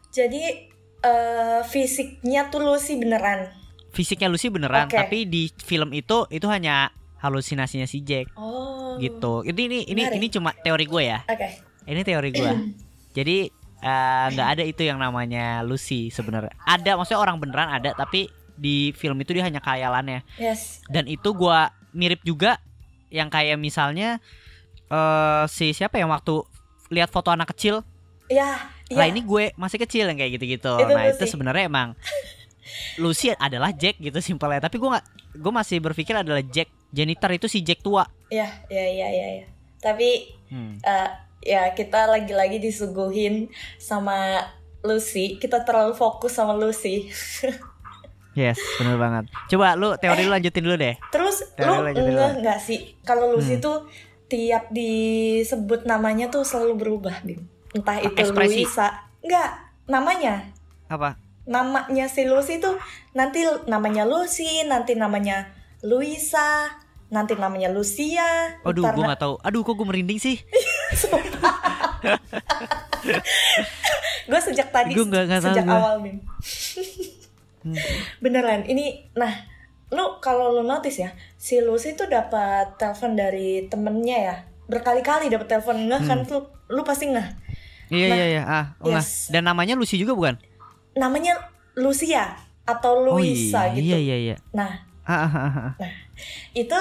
Jadi 0.10 0.71
eh, 0.99 1.62
fisiknya 1.63 2.47
tuh 2.47 2.63
Lucy 2.63 2.95
beneran. 2.95 3.51
fisiknya 3.89 4.27
Lucy 4.27 4.47
beneran 4.47 4.88
Oke. 4.88 4.95
tapi 4.95 5.25
di 5.25 5.49
film 5.60 5.91
itu 5.91 6.25
itu 6.29 6.45
hanya 6.45 6.89
halusinasinya 7.17 7.83
si 7.83 8.01
Jack 8.01 8.29
Oh. 8.33 8.95
gitu 8.97 9.41
ini 9.43 9.62
ini 9.65 9.79
ini 9.86 10.01
Menarik. 10.01 10.17
ini 10.17 10.27
cuma 10.29 10.53
teori 10.53 10.86
gue 10.86 11.03
ya 11.03 11.19
Oke. 11.23 11.49
ini 11.83 12.01
teori 12.01 12.29
gue 12.31 12.51
jadi 13.17 13.49
eh, 13.80 14.26
nggak 14.30 14.48
ada 14.50 14.63
itu 14.63 14.82
yang 14.82 14.98
namanya 14.98 15.62
Lucy 15.62 16.10
sebenarnya 16.10 16.54
ada 16.60 16.96
maksudnya 16.96 17.20
orang 17.20 17.38
beneran 17.38 17.70
ada 17.72 17.94
tapi 17.94 18.26
di 18.54 18.90
film 18.92 19.18
itu 19.18 19.32
dia 19.32 19.44
hanya 19.44 19.60
khayalannya 19.60 20.26
Yes. 20.36 20.82
dan 20.86 21.06
itu 21.06 21.30
gua 21.32 21.70
mirip 21.92 22.22
juga 22.22 22.58
yang 23.08 23.28
kayak 23.28 23.56
misalnya 23.56 24.18
eh 24.86 25.44
si 25.48 25.72
siapa 25.72 25.96
yang 25.96 26.10
waktu 26.10 26.42
lihat 26.90 27.08
foto 27.08 27.30
anak 27.30 27.52
kecil 27.52 27.84
Ya, 28.28 28.60
lah 28.92 29.08
iya. 29.08 29.16
ini 29.16 29.24
gue 29.24 29.56
masih 29.56 29.80
kecil 29.80 30.04
yang 30.04 30.16
kayak 30.16 30.36
gitu-gitu 30.36 30.74
Itu 30.76 30.92
nah 30.92 31.08
itu 31.08 31.16
Lucy. 31.18 31.32
sebenarnya 31.32 31.63
emang 31.66 31.96
Lucy 33.02 33.32
adalah 33.32 33.72
Jack 33.72 33.96
gitu 33.98 34.20
simpelnya 34.20 34.60
tapi 34.60 34.76
gue 34.76 34.90
nggak 34.90 35.06
gue 35.38 35.54
masih 35.54 35.80
berpikir 35.80 36.12
adalah 36.12 36.44
Jack 36.44 36.68
janitor 36.90 37.32
itu 37.32 37.48
si 37.48 37.62
Jack 37.62 37.80
tua 37.80 38.04
Iya, 38.28 38.52
iya, 38.68 38.84
iya, 38.86 39.08
iya. 39.10 39.28
iya. 39.34 39.46
Tapi 39.80 40.36
Hmm. 40.48 40.76
eh, 40.78 41.10
ya 41.39 41.71
kita 41.71 42.06
lagi-lagi 42.06 42.58
disuguhin 42.58 43.47
sama 43.78 44.43
Lucy. 44.80 45.36
Kita 45.36 45.62
terlalu 45.62 45.93
fokus 45.93 46.32
sama 46.32 46.54
Lucy. 46.54 47.08
yes 48.34 48.62
bener 48.78 49.02
banget 49.02 49.26
coba 49.50 49.73
lu 49.73 49.97
teori 49.97 50.21
lu 50.21 50.30
lanjutin 50.30 50.62
dulu 50.62 50.78
deh 50.78 50.93
Terus 51.10 51.41
Teori 51.58 51.73
lu 51.73 51.82
enggak 51.82 51.97
dulu. 51.97 52.26
nggak 52.45 52.60
sih 52.62 52.93
kalau 53.02 53.34
Lucy 53.34 53.58
Hmm. 53.58 53.65
tuh 53.65 53.78
tiap 54.28 54.69
disebut 54.69 55.84
namanya 55.84 56.28
tuh 56.28 56.43
selalu 56.43 56.78
berubah, 56.78 57.23
Bim. 57.23 57.47
Entah 57.71 57.97
itu 57.97 58.13
Ekspresi. 58.13 58.62
Luisa. 58.62 59.08
Enggak, 59.23 59.50
namanya. 59.88 60.52
apa 60.86 61.15
Namanya 61.43 62.06
si 62.06 62.28
Lucy 62.28 62.60
tuh 62.60 62.76
nanti 63.12 63.41
namanya 63.65 64.04
Lucy, 64.04 64.62
nanti 64.63 64.93
namanya 64.93 65.47
Luisa, 65.80 66.69
nanti 67.08 67.34
namanya 67.34 67.71
Lucia. 67.71 68.60
Aduh, 68.62 68.84
gue 68.86 69.02
nggak 69.02 69.17
tahu. 69.17 69.39
Aduh, 69.39 69.63
kok 69.63 69.73
gue 69.73 69.88
merinding 69.88 70.19
sih? 70.19 70.38
gue 74.28 74.39
sejak 74.41 74.67
tadi 74.69 74.91
Gua 74.91 75.06
nggak 75.06 75.23
tahu 75.30 75.41
sejak 75.45 75.63
gua. 75.63 75.78
awal 75.78 75.95
Bim 76.02 76.17
beneran 78.17 78.63
ini 78.63 79.06
nah 79.13 79.30
lu 79.88 80.19
kalau 80.19 80.52
lu 80.52 80.62
notice 80.62 81.00
ya 81.00 81.10
si 81.36 81.58
Lucy 81.60 81.93
tuh 81.93 82.06
dapat 82.06 82.76
telepon 82.76 83.13
dari 83.13 83.65
temennya 83.65 84.17
ya 84.21 84.36
berkali-kali 84.65 85.28
dapat 85.28 85.45
telepon 85.50 85.86
nggak 85.86 86.02
kan 86.02 86.17
Hmm. 86.21 86.30
lu 86.30 86.38
lu 86.69 86.82
pasti 86.84 87.08
nggak 87.08 87.28
Iya, 87.88 88.06
Nah, 88.06 88.13
iya, 88.13 88.26
iya. 88.28 88.41
Ah, 88.43 88.65
oh, 88.78 88.86
nah. 88.86 89.00
yes. 89.00 89.32
Dan 89.32 89.43
namanya 89.43 89.71
Lucy 89.71 89.95
juga 89.95 90.12
bukan? 90.12 90.36
namanya 90.93 91.34
Lucia 91.73 92.36
atau 92.62 93.00
Luisa 93.00 93.63
oh, 93.63 93.65
iya, 93.71 93.73
gitu 93.73 93.88
Iya, 93.88 93.97
iya, 93.97 94.15
iya. 94.17 94.36
nah 94.52 94.71
Ah, 95.04 95.23
ah, 95.23 95.32
ah, 95.39 95.52
ah. 95.71 95.73
itu 96.52 96.76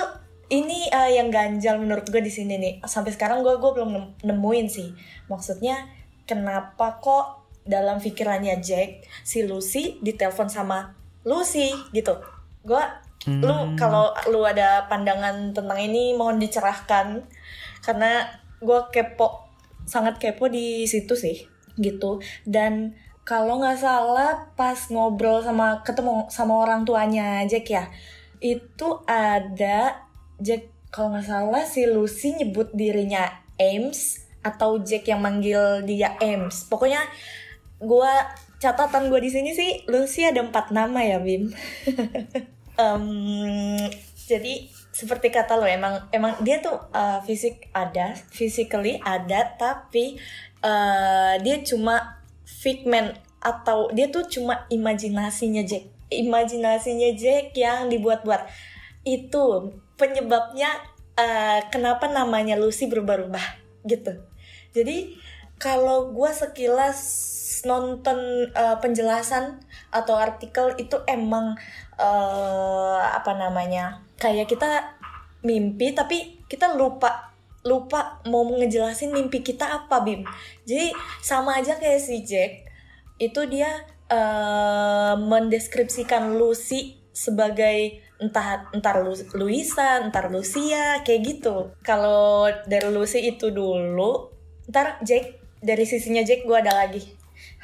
ini 0.49 0.87
eh, 0.87 1.19
yang 1.19 1.29
ganjal 1.29 1.77
menurut 1.77 2.07
gue 2.07 2.23
di 2.23 2.31
sini 2.31 2.55
nih. 2.57 2.75
Sampai 2.85 3.11
sekarang 3.11 3.43
gue 3.43 3.59
gue 3.59 3.71
belum 3.73 3.91
nem- 3.91 4.15
nemuin 4.23 4.67
sih. 4.67 4.89
Maksudnya 5.27 5.87
kenapa 6.23 6.99
kok 6.99 7.51
dalam 7.67 7.99
pikirannya 7.99 8.63
Jack 8.63 9.03
si 9.23 9.43
Lucy 9.43 9.99
ditelepon 9.99 10.47
sama 10.47 10.95
Lucy 11.27 11.75
gitu. 11.91 12.15
Gue 12.63 12.83
lu 13.27 13.51
Hmm. 13.51 13.75
kalau 13.75 14.15
lu 14.31 14.47
ada 14.47 14.87
pandangan 14.87 15.51
tentang 15.51 15.79
ini 15.79 16.15
mohon 16.15 16.39
dicerahkan. 16.39 17.27
Karena 17.83 18.23
gue 18.63 18.81
kepo 18.91 19.51
sangat 19.83 20.19
kepo 20.19 20.47
di 20.47 20.87
situ 20.87 21.19
sih 21.19 21.43
gitu. 21.75 22.23
Dan 22.47 22.95
kalau 23.27 23.59
nggak 23.59 23.83
salah 23.83 24.55
pas 24.55 24.79
ngobrol 24.87 25.43
sama 25.43 25.83
ketemu 25.83 26.31
sama 26.31 26.63
orang 26.63 26.87
tuanya 26.87 27.43
Jack 27.51 27.67
ya 27.67 27.91
itu 28.39 29.03
ada 29.09 30.06
Jack 30.41 30.69
kalau 30.93 31.13
nggak 31.13 31.29
salah 31.29 31.65
si 31.65 31.85
Lucy 31.85 32.37
nyebut 32.37 32.73
dirinya 32.73 33.29
Ames 33.61 34.25
atau 34.41 34.79
Jack 34.81 35.09
yang 35.11 35.21
manggil 35.21 35.83
dia 35.85 36.15
Ames. 36.23 36.69
Pokoknya 36.71 37.03
gua 37.83 38.09
catatan 38.57 39.13
gue 39.13 39.21
di 39.21 39.29
sini 39.29 39.53
sih 39.53 39.85
Lucy 39.85 40.25
ada 40.25 40.41
empat 40.41 40.73
nama 40.73 41.01
ya 41.05 41.19
Bim. 41.21 41.53
Em, 42.77 43.09
jadi 44.29 44.69
seperti 44.93 45.33
kata 45.33 45.57
lo 45.57 45.65
emang 45.65 46.09
emang 46.13 46.37
dia 46.45 46.61
tuh 46.61 46.77
uh, 46.93 47.25
fisik 47.25 47.73
ada 47.73 48.13
physically 48.33 49.01
ada 49.01 49.57
tapi 49.57 50.21
uh, 50.61 51.41
dia 51.41 51.65
cuma 51.65 52.21
figment 52.45 53.17
atau 53.41 53.89
dia 53.93 54.13
tuh 54.13 54.29
cuma 54.29 54.65
imajinasinya 54.69 55.65
Jack. 55.65 55.89
Imajinasinya 56.13 57.17
Jack 57.17 57.57
yang 57.57 57.89
dibuat-buat. 57.89 58.45
Itu 59.07 59.73
penyebabnya 59.97 60.69
uh, 61.17 61.61
kenapa 61.73 62.09
namanya 62.09 62.55
Lucy 62.57 62.89
berubah-ubah 62.89 63.45
gitu. 63.89 64.21
Jadi 64.77 65.17
kalau 65.57 66.13
gue 66.13 66.31
sekilas 66.33 67.01
nonton 67.65 68.53
uh, 68.53 68.77
penjelasan 68.79 69.65
atau 69.89 70.15
artikel 70.21 70.77
itu 70.77 71.01
emang 71.09 71.57
uh, 71.97 73.01
apa 73.01 73.33
namanya 73.33 74.05
kayak 74.21 74.53
kita 74.53 74.95
mimpi 75.41 75.97
tapi 75.97 76.45
kita 76.47 76.77
lupa 76.77 77.33
lupa 77.67 78.23
mau 78.31 78.47
ngejelasin 78.47 79.11
mimpi 79.11 79.43
kita 79.43 79.67
apa 79.83 80.05
bim. 80.05 80.23
Jadi 80.69 80.95
sama 81.25 81.59
aja 81.59 81.81
kayak 81.81 81.99
si 81.99 82.23
Jack 82.23 82.69
itu 83.17 83.41
dia 83.49 83.83
uh, 84.13 85.19
mendeskripsikan 85.19 86.39
Lucy 86.39 87.01
sebagai 87.17 88.05
entah 88.21 88.69
entar 88.77 89.01
Lu- 89.01 89.29
Luisa, 89.41 90.05
entar 90.05 90.29
Lucia, 90.29 91.01
kayak 91.01 91.21
gitu. 91.25 91.73
Kalau 91.81 92.53
dari 92.69 92.93
Lucy 92.93 93.25
itu 93.25 93.49
dulu, 93.49 94.29
ntar 94.69 95.01
Jack 95.01 95.41
dari 95.65 95.89
sisinya 95.89 96.21
Jack 96.21 96.45
gue 96.45 96.57
ada 96.57 96.77
lagi. 96.77 97.01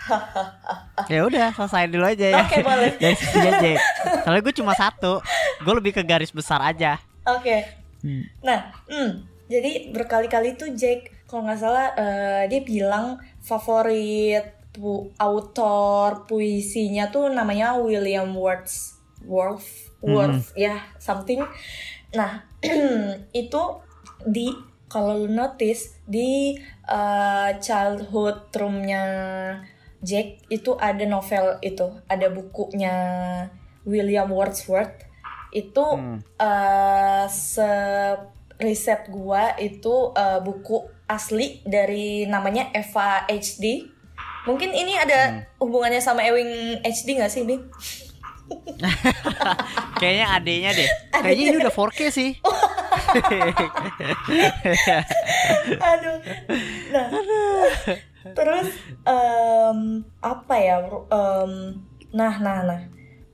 Ya 1.13 1.23
udah, 1.23 1.55
selesai 1.55 1.89
dulu 1.93 2.05
aja 2.05 2.27
ya. 2.33 2.43
Oke, 2.43 2.59
boleh. 2.59 2.91
Dari 3.03 3.15
sini 3.15 3.49
aja. 3.49 3.79
Soalnya 4.27 4.43
gue 4.43 4.55
cuma 4.59 4.75
satu. 4.75 5.23
Gue 5.63 5.75
lebih 5.79 5.95
ke 5.95 6.03
garis 6.03 6.35
besar 6.35 6.59
aja. 6.59 6.99
Oke. 7.23 7.63
Hmm. 8.03 8.27
Nah, 8.43 8.75
hmm, 8.91 9.23
jadi 9.47 9.95
berkali-kali 9.95 10.59
tuh 10.59 10.75
Jack 10.75 11.07
kalau 11.31 11.47
nggak 11.47 11.61
salah 11.61 11.95
eh, 11.97 12.43
dia 12.51 12.61
bilang 12.67 13.17
favorit 13.41 14.43
pu 14.73 15.13
autor 15.21 16.25
puisinya 16.25 17.13
tuh 17.13 17.29
namanya 17.29 17.77
William 17.77 18.33
Wordsworth, 18.33 19.02
Worth 19.27 20.55
ya 20.55 20.83
something. 20.99 21.43
Nah 22.15 22.43
itu 23.33 23.63
di 24.27 24.51
kalau 24.87 25.25
lu 25.25 25.33
notice 25.33 25.97
di 26.05 26.53
eh, 26.85 27.51
childhood 27.59 28.53
roomnya 28.53 29.05
Jack 30.03 30.43
itu 30.51 30.75
ada 30.77 31.07
novel 31.07 31.63
itu, 31.63 31.87
ada 32.11 32.27
bukunya 32.29 32.95
William 33.87 34.29
Wordsworth. 34.29 35.07
Itu 35.55 35.85
Hmm. 35.97 36.19
eh 36.37 37.25
se 37.31 37.71
riset 38.59 39.09
gua 39.09 39.55
itu 39.59 40.13
eh, 40.13 40.39
buku 40.43 40.83
asli 41.09 41.63
dari 41.63 42.27
namanya 42.27 42.69
Eva 42.75 43.25
HD. 43.31 43.87
Mungkin 44.43 44.75
ini 44.75 44.99
Hmm. 44.99 45.05
ada 45.07 45.21
hubungannya 45.63 46.03
sama 46.03 46.27
Ewing 46.27 46.83
HD 46.83 47.15
nggak 47.17 47.31
sih, 47.31 47.47
Bim? 47.47 47.63
Kayaknya 50.01 50.27
adenya 50.35 50.71
deh. 50.75 50.89
Kayaknya 51.13 51.45
ini 51.49 51.57
udah 51.63 51.75
4K 51.75 52.01
sih. 52.11 52.31
Aduh. 55.93 56.19
Nah, 56.93 57.09
terus 58.33 58.69
em, 59.05 60.05
apa 60.21 60.55
ya? 60.59 60.77
Em, 61.11 61.53
nah, 62.13 62.39
nah, 62.41 62.63
nah. 62.65 62.81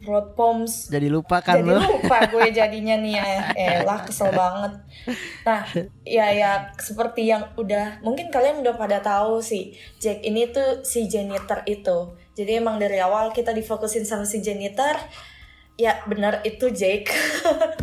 Road 0.08 0.38
Poems 0.38 0.88
Jadi 0.88 1.10
lupa 1.10 1.42
kan 1.42 1.58
jadi 1.58 1.74
lu. 1.74 1.82
lupa 1.82 2.22
gue 2.30 2.46
jadinya 2.54 2.94
nih 2.96 3.18
eh, 3.18 3.42
eh 3.58 3.76
lah 3.82 4.06
kesel 4.06 4.30
banget 4.30 4.78
nah 5.42 5.66
ya 6.06 6.30
ya 6.30 6.70
seperti 6.78 7.26
yang 7.26 7.50
udah 7.58 7.98
mungkin 8.00 8.30
kalian 8.30 8.62
udah 8.62 8.78
pada 8.78 9.02
tahu 9.02 9.42
sih 9.42 9.74
Jack 9.98 10.22
ini 10.22 10.54
tuh 10.54 10.86
si 10.86 11.10
janitor 11.10 11.66
itu 11.66 12.14
jadi 12.38 12.62
emang 12.62 12.78
dari 12.78 12.96
awal 12.98 13.34
kita 13.34 13.50
difokusin 13.50 14.06
sama 14.06 14.22
si 14.22 14.38
janitor 14.38 14.94
ya 15.74 15.98
benar 16.04 16.38
itu 16.42 16.70
Jake 16.70 17.10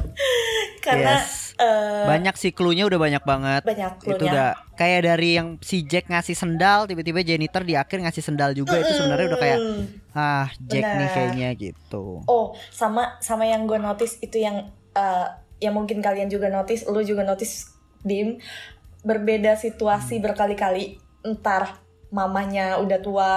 karena 0.85 1.17
Yes. 1.17 1.55
eh, 1.57 2.05
Banyak 2.05 2.35
sih 2.35 2.51
clue-nya 2.51 2.83
udah 2.85 2.99
banyak 2.99 3.23
banget. 3.23 3.61
banyak 3.63 3.93
Itu 3.97 4.15
clue-nya. 4.15 4.27
udah 4.27 4.47
kayak 4.75 5.01
dari 5.05 5.29
yang 5.33 5.55
si 5.59 5.81
Jack 5.81 6.07
ngasih 6.07 6.35
sendal, 6.35 6.85
tiba-tiba 6.85 7.19
janitor 7.21 7.63
di 7.63 7.73
akhir 7.73 7.99
ngasih 7.99 8.21
sendal 8.21 8.51
juga 8.51 8.75
itu 8.77 8.91
sebenarnya 8.93 9.27
udah 9.29 9.39
kayak 9.39 9.59
Mm. 9.59 9.83
ah 10.13 10.47
Jack 10.61 10.83
nih 10.83 10.91
Benar. 10.99 11.13
kayaknya 11.13 11.49
gitu. 11.55 12.03
Oh, 12.25 12.45
sama 12.69 13.15
sama 13.19 13.43
yang 13.43 13.63
gue 13.65 13.75
notice 13.77 14.19
itu 14.19 14.37
yang 14.37 14.67
eh, 14.91 15.27
yang 15.57 15.73
mungkin 15.73 15.99
kalian 15.99 16.27
juga 16.27 16.47
notice, 16.47 16.83
lu 16.85 16.99
juga 17.01 17.23
notice 17.23 17.71
Bim 18.03 18.37
berbeda 19.01 19.55
situasi 19.55 20.19
berkali-kali. 20.19 20.99
Entar 21.23 21.81
mamahnya 22.09 22.77
udah 22.77 22.99
tua, 22.99 23.35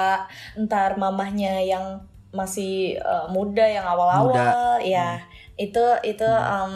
entar 0.55 0.95
mamahnya 0.95 1.61
yang 1.61 2.03
masih 2.29 2.95
eh, 2.95 3.27
muda 3.29 3.65
yang 3.65 3.85
awal-awal, 3.85 4.81
ya. 4.81 5.25
Itu 5.55 5.81
itu 6.03 6.23
em, 6.25 6.73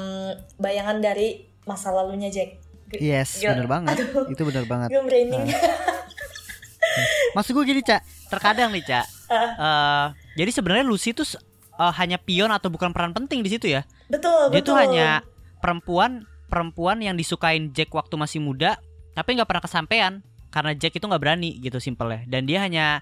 bayangan 0.57 0.99
dari 0.99 1.45
masa 1.63 1.91
lalunya 1.91 2.29
Jack. 2.29 2.59
G- 2.89 3.01
Yes, 3.01 3.39
bener 3.39 3.65
banget. 3.65 3.95
Aduh. 3.95 4.27
Itu 4.27 4.43
bener 4.43 4.65
banget. 4.65 4.89
Gue 4.89 5.01
merinding. 5.01 5.49
Maksud 7.37 7.53
gue 7.55 7.65
gini, 7.65 7.81
Cak. 7.81 8.03
Terkadang 8.29 8.69
nih, 8.71 8.85
Cak. 8.85 9.07
eh, 9.33 10.07
jadi 10.37 10.51
sebenarnya 10.51 10.85
Lucy 10.85 11.13
tuh 11.13 11.25
eh, 11.73 11.93
hanya 11.97 12.21
pion 12.21 12.53
atau 12.53 12.69
bukan 12.69 12.93
peran 12.93 13.13
penting 13.13 13.41
di 13.41 13.49
situ 13.49 13.69
ya. 13.71 13.85
betul, 14.09 14.53
Dia 14.53 14.61
betul. 14.61 14.73
tuh 14.73 14.77
hanya 14.77 15.09
perempuan 15.57 16.29
perempuan 16.53 17.01
yang 17.01 17.17
disukain 17.17 17.73
Jack 17.73 17.89
waktu 17.91 18.13
masih 18.15 18.45
muda, 18.45 18.77
tapi 19.15 19.33
nggak 19.33 19.49
pernah 19.49 19.65
kesampaian 19.65 20.13
karena 20.53 20.77
Jack 20.77 21.01
itu 21.01 21.05
nggak 21.09 21.23
berani 21.23 21.57
gitu 21.59 21.81
simpelnya. 21.81 22.23
Dan 22.29 22.45
dia 22.45 22.63
hanya 22.63 23.01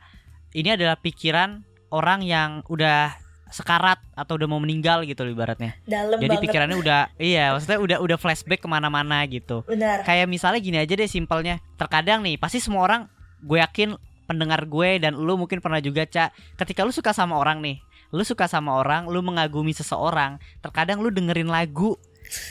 ini 0.54 0.72
adalah 0.72 0.96
pikiran 0.96 1.66
orang 1.90 2.22
yang 2.22 2.62
udah 2.70 3.18
sekarat 3.50 3.98
atau 4.14 4.38
udah 4.38 4.46
mau 4.46 4.62
meninggal 4.62 5.02
gitu 5.02 5.26
loh 5.26 5.34
ibaratnya. 5.34 5.74
dalam 5.82 6.22
Jadi 6.22 6.38
banget. 6.38 6.44
pikirannya 6.46 6.78
udah 6.78 7.00
iya 7.18 7.50
maksudnya 7.50 7.82
udah 7.82 7.98
udah 7.98 8.16
flashback 8.16 8.62
ke 8.62 8.68
mana-mana 8.70 9.26
gitu. 9.26 9.66
Benar. 9.66 10.06
Kayak 10.06 10.30
misalnya 10.30 10.62
gini 10.62 10.78
aja 10.78 10.94
deh 10.94 11.10
simpelnya. 11.10 11.58
Terkadang 11.74 12.22
nih 12.22 12.38
pasti 12.38 12.62
semua 12.62 12.86
orang 12.86 13.10
gue 13.42 13.58
yakin 13.58 13.98
pendengar 14.30 14.62
gue 14.70 15.02
dan 15.02 15.18
lu 15.18 15.34
mungkin 15.34 15.58
pernah 15.58 15.82
juga 15.82 16.06
cak 16.06 16.30
ketika 16.62 16.86
lu 16.86 16.94
suka 16.94 17.10
sama 17.10 17.34
orang 17.34 17.58
nih 17.58 17.82
lu 18.14 18.22
suka 18.22 18.46
sama 18.46 18.78
orang 18.78 19.10
lu 19.10 19.18
mengagumi 19.26 19.74
seseorang 19.74 20.38
terkadang 20.62 21.02
lu 21.02 21.10
dengerin 21.10 21.50
lagu 21.50 21.98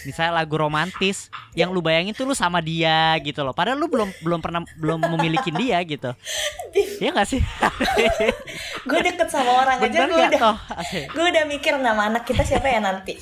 misalnya 0.03 0.43
lagu 0.43 0.55
romantis 0.55 1.31
yang 1.55 1.71
lu 1.71 1.79
bayangin 1.79 2.15
tuh 2.15 2.27
lu 2.27 2.35
sama 2.35 2.59
dia 2.59 3.15
gitu 3.23 3.41
loh. 3.41 3.55
Padahal 3.55 3.79
lu 3.79 3.87
belum 3.87 4.09
belum 4.23 4.39
pernah 4.39 4.61
belum 4.77 4.99
memiliki 5.17 5.49
dia 5.53 5.79
gitu. 5.83 6.11
Ya 6.99 7.09
gak 7.15 7.27
sih? 7.27 7.41
Gue 8.87 8.99
deket 9.03 9.29
sama 9.31 9.65
orang 9.65 9.77
aja 9.83 10.05
gue 10.05 10.15
udah 10.15 10.31
toh? 10.35 10.57
Gue 11.15 11.25
udah 11.31 11.43
mikir 11.47 11.75
nama 11.79 12.11
anak 12.11 12.27
kita 12.27 12.43
siapa 12.43 12.67
ya 12.67 12.79
nanti. 12.83 13.17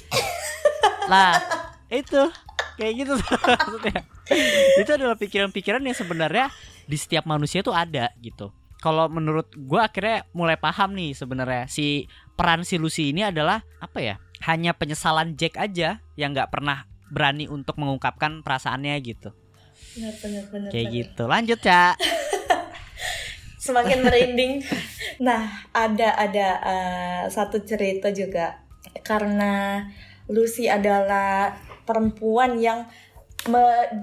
Lah 1.12 1.38
itu. 1.90 2.30
Kayak 2.78 2.94
gitu 2.94 3.14
itu 4.86 4.92
adalah 4.94 5.18
pikiran-pikiran 5.18 5.82
yang 5.82 5.98
sebenarnya 5.98 6.54
di 6.86 6.94
setiap 6.94 7.26
manusia 7.26 7.66
tuh 7.66 7.74
ada 7.74 8.14
gitu 8.22 8.54
kalau 8.78 9.10
menurut 9.10 9.50
gue 9.58 9.82
akhirnya 9.82 10.26
mulai 10.34 10.58
paham 10.58 10.94
nih 10.94 11.18
sebenarnya. 11.18 11.66
Si 11.66 12.06
peran 12.38 12.62
si 12.62 12.78
Lucy 12.78 13.10
ini 13.10 13.26
adalah 13.26 13.66
apa 13.82 14.00
ya 14.00 14.16
hanya 14.46 14.78
penyesalan 14.78 15.34
Jack 15.34 15.58
aja 15.58 16.06
yang 16.14 16.38
nggak 16.38 16.54
pernah 16.54 16.86
berani 17.10 17.50
untuk 17.50 17.80
mengungkapkan 17.82 18.46
perasaannya 18.46 18.94
gitu. 19.02 19.34
Benar 19.98 20.14
benar 20.22 20.44
benar 20.54 20.70
kayak 20.70 20.88
benar. 20.90 20.98
gitu. 21.02 21.24
Lanjut 21.26 21.60
cak. 21.62 21.96
Semakin 23.66 24.00
merinding. 24.06 24.62
Nah 25.26 25.66
ada 25.74 26.14
ada 26.14 26.48
eh, 26.62 27.24
satu 27.34 27.66
cerita 27.66 28.14
juga. 28.14 28.62
Karena 29.02 29.82
Lucy 30.30 30.70
adalah 30.70 31.56
perempuan 31.88 32.60
yang 32.60 32.86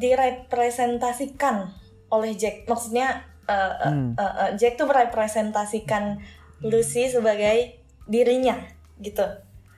direpresentasikan 0.00 1.68
oleh 2.08 2.32
Jack. 2.34 2.64
Maksudnya 2.64 3.33
Hmm. 3.48 4.16
eh, 4.16 4.22
eh, 4.22 4.50
Jack 4.56 4.80
tuh 4.80 4.88
merepresentasikan 4.88 6.18
Lucy 6.64 7.10
sebagai 7.12 7.76
dirinya 8.08 8.56
gitu. 9.00 9.24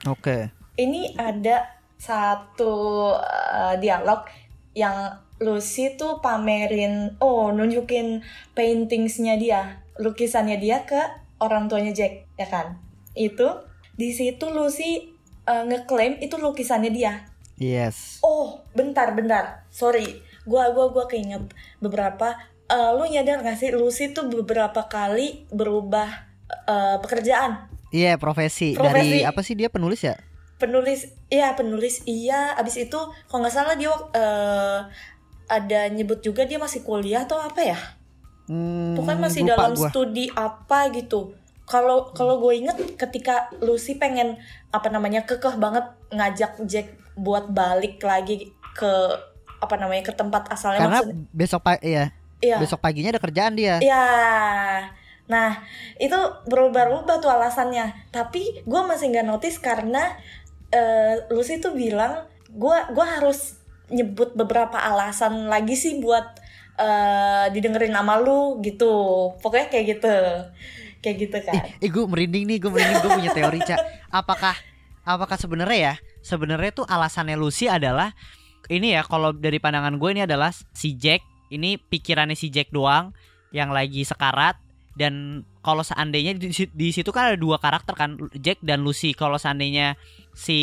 Oke. 0.07 0.51
Ini 0.77 1.17
ada 1.17 1.77
satu 1.97 3.11
uh, 3.17 3.75
dialog 3.81 4.29
yang 4.77 5.17
Lucy 5.41 5.97
tuh 5.97 6.21
pamerin 6.21 7.17
oh 7.17 7.49
nunjukin 7.49 8.21
paintingsnya 8.53 9.37
dia 9.41 9.81
lukisannya 9.97 10.61
dia 10.61 10.85
ke 10.85 11.01
orang 11.41 11.65
tuanya 11.69 11.93
Jack 11.93 12.29
ya 12.37 12.45
kan? 12.45 12.77
Itu 13.17 13.65
di 13.97 14.13
situ 14.13 14.53
Lucy 14.53 15.17
uh, 15.49 15.65
ngeklaim 15.65 16.21
itu 16.21 16.37
lukisannya 16.37 16.93
dia. 16.93 17.25
Yes. 17.57 18.21
Oh 18.21 18.61
bentar 18.77 19.17
bentar. 19.17 19.65
Sorry. 19.73 20.21
Gua 20.45 20.71
gua 20.71 20.93
gua 20.93 21.09
keinget 21.09 21.49
beberapa 21.81 22.37
uh, 22.71 22.91
lu 22.95 23.07
nyadar 23.07 23.43
gak 23.43 23.57
sih 23.59 23.71
Lucy 23.73 24.11
tuh 24.11 24.27
beberapa 24.31 24.87
kali 24.87 25.47
berubah 25.51 26.27
uh, 26.67 26.97
pekerjaan? 27.03 27.67
Iya 27.91 28.19
profesi. 28.19 28.75
Profesi. 28.75 29.23
dari 29.23 29.23
apa 29.23 29.41
sih 29.43 29.55
dia 29.55 29.71
penulis 29.71 30.03
ya? 30.03 30.15
Penulis 30.59 31.07
iya 31.31 31.55
penulis. 31.55 32.03
Iya 32.03 32.57
abis 32.59 32.89
itu 32.89 32.99
kalau 33.29 33.39
nggak 33.45 33.53
salah 33.53 33.75
dia 33.79 33.93
eh, 33.93 34.79
ada 35.47 35.79
nyebut 35.93 36.19
juga 36.19 36.43
dia 36.43 36.59
masih 36.59 36.83
kuliah 36.83 37.23
atau 37.23 37.39
apa 37.39 37.61
ya? 37.63 37.79
Hmm, 38.47 38.95
pokoknya 38.95 39.19
masih 39.21 39.41
dalam 39.47 39.75
gua. 39.75 39.87
studi 39.87 40.27
apa 40.35 40.91
gitu. 40.91 41.35
Kalau 41.67 42.15
kalau 42.15 42.39
gue 42.39 42.63
inget 42.63 42.79
ketika 42.95 43.51
Lucy 43.59 43.99
pengen 43.99 44.39
apa 44.71 44.87
namanya 44.87 45.27
kekeh 45.27 45.59
banget 45.59 45.83
ngajak 46.15 46.63
Jack 46.63 46.95
buat 47.19 47.51
balik 47.51 47.99
lagi 47.99 48.55
ke 48.71 48.91
apa 49.57 49.75
namanya 49.75 50.03
ke 50.07 50.13
tempat 50.15 50.47
asalnya 50.53 50.79
karena 50.85 51.01
maksudnya. 51.01 51.25
besok 51.33 51.61
pagi 51.65 51.91
iya 51.91 52.13
iya 52.41 52.57
besok 52.61 52.81
paginya 52.81 53.15
ada 53.15 53.21
kerjaan 53.21 53.53
dia 53.57 53.81
Iya. 53.81 54.05
Nah, 55.27 55.59
itu 55.99 56.15
berubah-ubah 56.47 57.19
tuh 57.19 57.27
alasannya. 57.27 58.07
Tapi 58.15 58.63
gue 58.63 58.81
masih 58.87 59.11
nggak 59.11 59.27
notice 59.27 59.59
karena 59.59 60.15
eh, 60.71 61.27
Lucy 61.31 61.59
tuh 61.59 61.75
bilang 61.75 62.31
gue 62.47 62.77
gua 62.95 63.05
harus 63.19 63.59
nyebut 63.91 64.31
beberapa 64.39 64.79
alasan 64.79 65.51
lagi 65.51 65.75
sih 65.75 65.99
buat 65.99 66.23
eh, 66.79 67.51
didengerin 67.51 67.91
nama 67.91 68.15
lu 68.15 68.63
gitu. 68.63 69.35
Pokoknya 69.43 69.67
kayak 69.67 69.85
gitu. 69.99 70.15
Kayak 71.03 71.15
gitu 71.27 71.37
kan. 71.43 71.63
Eh, 71.83 71.91
gue 71.91 72.03
merinding 72.07 72.47
nih, 72.47 72.57
gue 72.63 72.71
merinding, 72.71 72.99
gue 73.03 73.11
punya 73.11 73.31
teori, 73.35 73.59
Cak. 73.67 73.79
Apakah 74.07 74.55
apakah 75.03 75.35
sebenarnya 75.35 75.79
ya? 75.91 75.95
Sebenarnya 76.23 76.71
tuh 76.71 76.85
alasannya 76.87 77.35
Lucy 77.35 77.67
adalah 77.67 78.15
ini 78.67 78.95
ya 78.95 79.03
kalau 79.03 79.31
dari 79.35 79.59
pandangan 79.59 79.95
gue 79.99 80.09
ini 80.11 80.23
adalah 80.23 80.51
si 80.51 80.95
Jack, 80.95 81.23
ini 81.53 81.77
pikirannya 81.79 82.35
si 82.35 82.51
Jack 82.51 82.71
doang 82.71 83.15
yang 83.55 83.71
lagi 83.71 84.03
sekarat 84.03 84.59
dan 84.97 85.45
kalau 85.61 85.85
seandainya 85.85 86.33
di, 86.33 86.49
di 86.49 86.89
situ 86.89 87.13
kan 87.13 87.29
ada 87.33 87.37
dua 87.37 87.61
karakter 87.61 87.93
kan 87.93 88.17
Jack 88.33 88.63
dan 88.65 88.81
Lucy. 88.81 89.13
Kalau 89.13 89.37
seandainya 89.37 89.93
si 90.33 90.59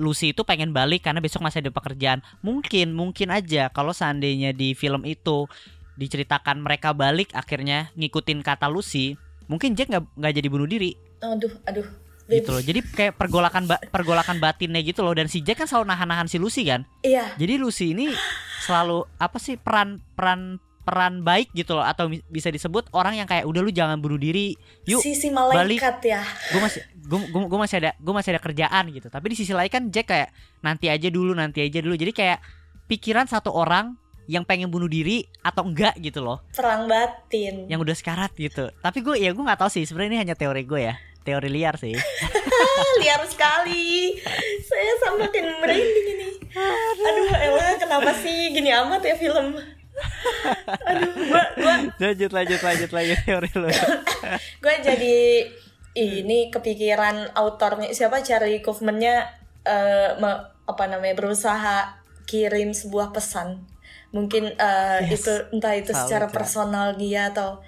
Lucy 0.00 0.34
itu 0.34 0.42
pengen 0.42 0.74
balik 0.74 1.06
karena 1.06 1.22
besok 1.22 1.46
masih 1.46 1.62
ada 1.62 1.70
pekerjaan, 1.70 2.24
mungkin 2.42 2.90
mungkin 2.96 3.30
aja 3.30 3.70
kalau 3.70 3.94
seandainya 3.94 4.50
di 4.50 4.74
film 4.74 5.06
itu 5.06 5.46
diceritakan 5.94 6.62
mereka 6.62 6.90
balik 6.90 7.30
akhirnya 7.34 7.94
ngikutin 7.94 8.42
kata 8.42 8.66
Lucy, 8.66 9.14
mungkin 9.46 9.78
Jack 9.78 9.94
nggak 9.94 10.04
nggak 10.18 10.32
jadi 10.34 10.48
bunuh 10.50 10.66
diri 10.66 11.08
Aduh, 11.18 11.50
aduh. 11.66 11.86
Gitu 12.30 12.50
loh. 12.50 12.60
Jadi 12.60 12.80
kayak 12.84 13.12
pergolakan 13.14 13.64
ba- 13.64 13.82
pergolakan 13.84 14.36
batinnya 14.36 14.80
gitu 14.80 15.00
loh 15.00 15.12
dan 15.12 15.26
si 15.26 15.40
Jack 15.40 15.58
kan 15.58 15.66
selalu 15.66 15.88
nahan-nahan 15.88 16.26
si 16.26 16.36
Lucy 16.36 16.62
kan. 16.62 16.84
Iya. 17.00 17.32
Jadi 17.34 17.54
Lucy 17.56 17.92
ini 17.92 18.12
selalu 18.60 19.08
apa 19.16 19.36
sih 19.36 19.56
peran 19.56 19.98
peran 20.12 20.56
peran 20.82 21.20
baik 21.20 21.52
gitu 21.52 21.72
loh 21.72 21.84
atau 21.84 22.08
bisa 22.26 22.48
disebut 22.48 22.88
orang 22.92 23.12
yang 23.14 23.28
kayak 23.28 23.44
udah 23.44 23.60
lu 23.60 23.68
jangan 23.68 24.00
bunuh 24.00 24.16
diri 24.16 24.56
yuk 24.84 25.04
Sisi 25.04 25.28
malaikat 25.28 26.00
ya. 26.00 26.24
gue 26.24 26.56
masih 26.58 26.80
gue 26.96 27.20
gue 27.28 27.58
masih 27.60 27.76
ada 27.76 27.90
gue 27.94 28.14
masih 28.16 28.30
ada 28.32 28.40
kerjaan 28.40 28.84
gitu 28.88 29.08
tapi 29.08 29.28
di 29.28 29.36
sisi 29.36 29.52
lain 29.52 29.68
kan 29.68 29.84
Jack 29.88 30.08
kayak 30.08 30.32
nanti 30.58 30.88
aja 30.88 31.08
dulu 31.08 31.36
nanti 31.36 31.60
aja 31.60 31.84
dulu 31.84 31.92
jadi 31.92 32.08
kayak 32.08 32.38
pikiran 32.86 33.28
satu 33.28 33.52
orang 33.52 34.00
yang 34.24 34.44
pengen 34.44 34.68
bunuh 34.68 34.88
diri 34.88 35.28
atau 35.40 35.60
enggak 35.62 35.92
gitu 35.98 36.20
loh 36.20 36.40
Perang 36.52 36.84
batin. 36.84 37.68
yang 37.68 37.80
udah 37.80 37.92
sekarat 37.92 38.32
gitu 38.32 38.72
tapi 38.80 39.00
gue 39.00 39.16
ya 39.18 39.28
gue 39.28 39.40
nggak 39.40 39.60
tahu 39.60 39.68
sih 39.68 39.84
sebenarnya 39.84 40.08
ini 40.10 40.18
hanya 40.22 40.36
teori 40.36 40.64
gue 40.64 40.80
ya 40.82 40.96
teori 41.28 41.52
liar 41.52 41.76
sih 41.76 41.92
liar 43.00 43.20
sekali. 43.28 44.16
Saya 44.64 44.92
samakin 44.98 45.44
merinding 45.60 46.06
ini. 46.08 46.28
Aduh, 46.98 47.28
emang 47.30 47.76
kenapa 47.76 48.10
sih 48.14 48.50
gini 48.50 48.72
amat 48.72 49.04
ya 49.04 49.14
film? 49.14 49.52
Aduh, 50.84 51.10
gua 51.26 51.42
gua 51.54 51.74
lanjut 52.00 52.30
lanjut 52.30 52.60
lanjut 52.62 52.90
lanjut 52.90 53.18
teori 53.22 53.50
lu 53.54 53.68
gua 54.62 54.74
jadi 54.78 55.46
ini 55.92 56.48
kepikiran 56.48 57.34
autornya 57.34 57.90
siapa 57.90 58.22
Charlie 58.22 58.62
Kaufman-nya 58.62 59.26
me- 60.16 60.44
apa 60.64 60.84
namanya 60.86 61.12
berusaha 61.14 61.98
kirim 62.24 62.72
sebuah 62.72 63.10
pesan. 63.10 63.66
Mungkin 64.08 64.54
eh, 64.54 64.98
Yes. 65.04 65.20
itu 65.20 65.32
entah 65.52 65.74
itu 65.74 65.92
Tahu, 65.92 66.00
secara 66.00 66.26
Ca. 66.28 66.32
personal 66.32 66.86
dia 66.94 67.28
atau 67.28 67.60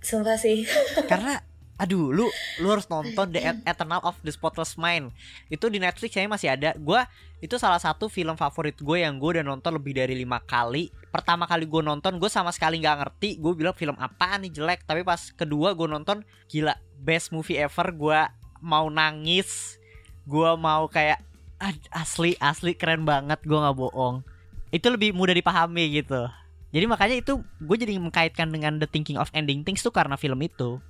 sumpah 0.00 0.34
sih. 0.34 0.66
karena 1.10 1.42
aduh 1.76 2.08
lu 2.08 2.26
lu 2.60 2.66
harus 2.72 2.88
nonton 2.88 3.28
The 3.28 3.60
Eternal 3.68 4.00
of 4.00 4.16
the 4.24 4.32
Spotless 4.32 4.80
Mind. 4.80 5.12
Itu 5.52 5.68
di 5.68 5.76
Netflix 5.76 6.16
kayaknya 6.16 6.32
masih 6.32 6.48
ada. 6.52 6.70
Gua 6.80 7.04
itu 7.44 7.60
salah 7.60 7.76
satu 7.76 8.08
film 8.08 8.32
favorit 8.32 8.80
gue 8.80 9.04
yang 9.04 9.20
gue 9.20 9.36
udah 9.36 9.44
nonton 9.44 9.76
lebih 9.76 9.92
dari 9.92 10.16
lima 10.16 10.40
kali. 10.40 10.88
Pertama 11.12 11.44
kali 11.44 11.68
gue 11.68 11.84
nonton 11.84 12.16
gue 12.16 12.30
sama 12.32 12.48
sekali 12.48 12.80
nggak 12.80 12.96
ngerti 13.04 13.36
gue 13.36 13.52
bilang 13.52 13.76
film 13.76 13.92
apaan 14.00 14.48
nih 14.48 14.56
jelek. 14.56 14.88
Tapi 14.88 15.04
pas 15.04 15.20
kedua 15.36 15.76
gue 15.76 15.84
nonton 15.84 16.24
gila 16.48 16.72
best 16.96 17.36
movie 17.36 17.60
ever 17.60 17.92
gue 17.92 18.20
mau 18.64 18.88
nangis. 18.88 19.76
Gue 20.24 20.48
mau 20.56 20.88
kayak 20.88 21.20
"Ad- 21.60 21.92
asli 21.92 22.40
asli 22.40 22.72
keren 22.72 23.04
banget 23.04 23.44
gue 23.44 23.56
nggak 23.56 23.76
bohong. 23.76 24.24
Itu 24.72 24.88
lebih 24.88 25.12
mudah 25.12 25.36
dipahami 25.36 25.92
gitu. 25.92 26.24
Jadi 26.72 26.84
makanya 26.88 27.16
itu 27.20 27.44
gue 27.60 27.76
jadi 27.76 28.00
mengkaitkan 28.00 28.48
dengan 28.48 28.80
The 28.80 28.88
Thinking 28.88 29.20
of 29.20 29.28
Ending 29.36 29.60
Things 29.60 29.84
tuh 29.84 29.92
karena 29.92 30.16
film 30.16 30.40
itu 30.40 30.80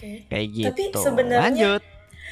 Oke. 0.00 0.24
kayak 0.26 0.46
gitu. 0.48 0.66
Tapi 0.72 0.84
sebenarnya- 0.96 1.44
lanjut. 1.44 1.82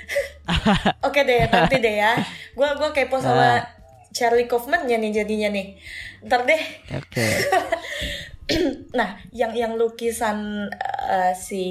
Oke 1.05 1.21
deh, 1.23 1.45
nanti 1.47 1.77
deh 1.79 2.01
ya. 2.01 2.17
Gua 2.53 2.73
gua 2.75 2.89
kepo 2.91 3.21
sama 3.21 3.61
Ah. 3.61 3.63
Charlie 4.09 4.49
Kaufman-nya 4.49 4.97
nih 4.97 5.13
jadinya 5.15 5.53
nih. 5.53 5.77
Ntar 6.25 6.43
deh. 6.45 6.63
Oke. 6.95 7.27
Nah, 8.91 9.13
yang 9.29 9.53
yang 9.53 9.77
lukisan 9.77 10.65
eh, 11.05 11.37
si 11.37 11.65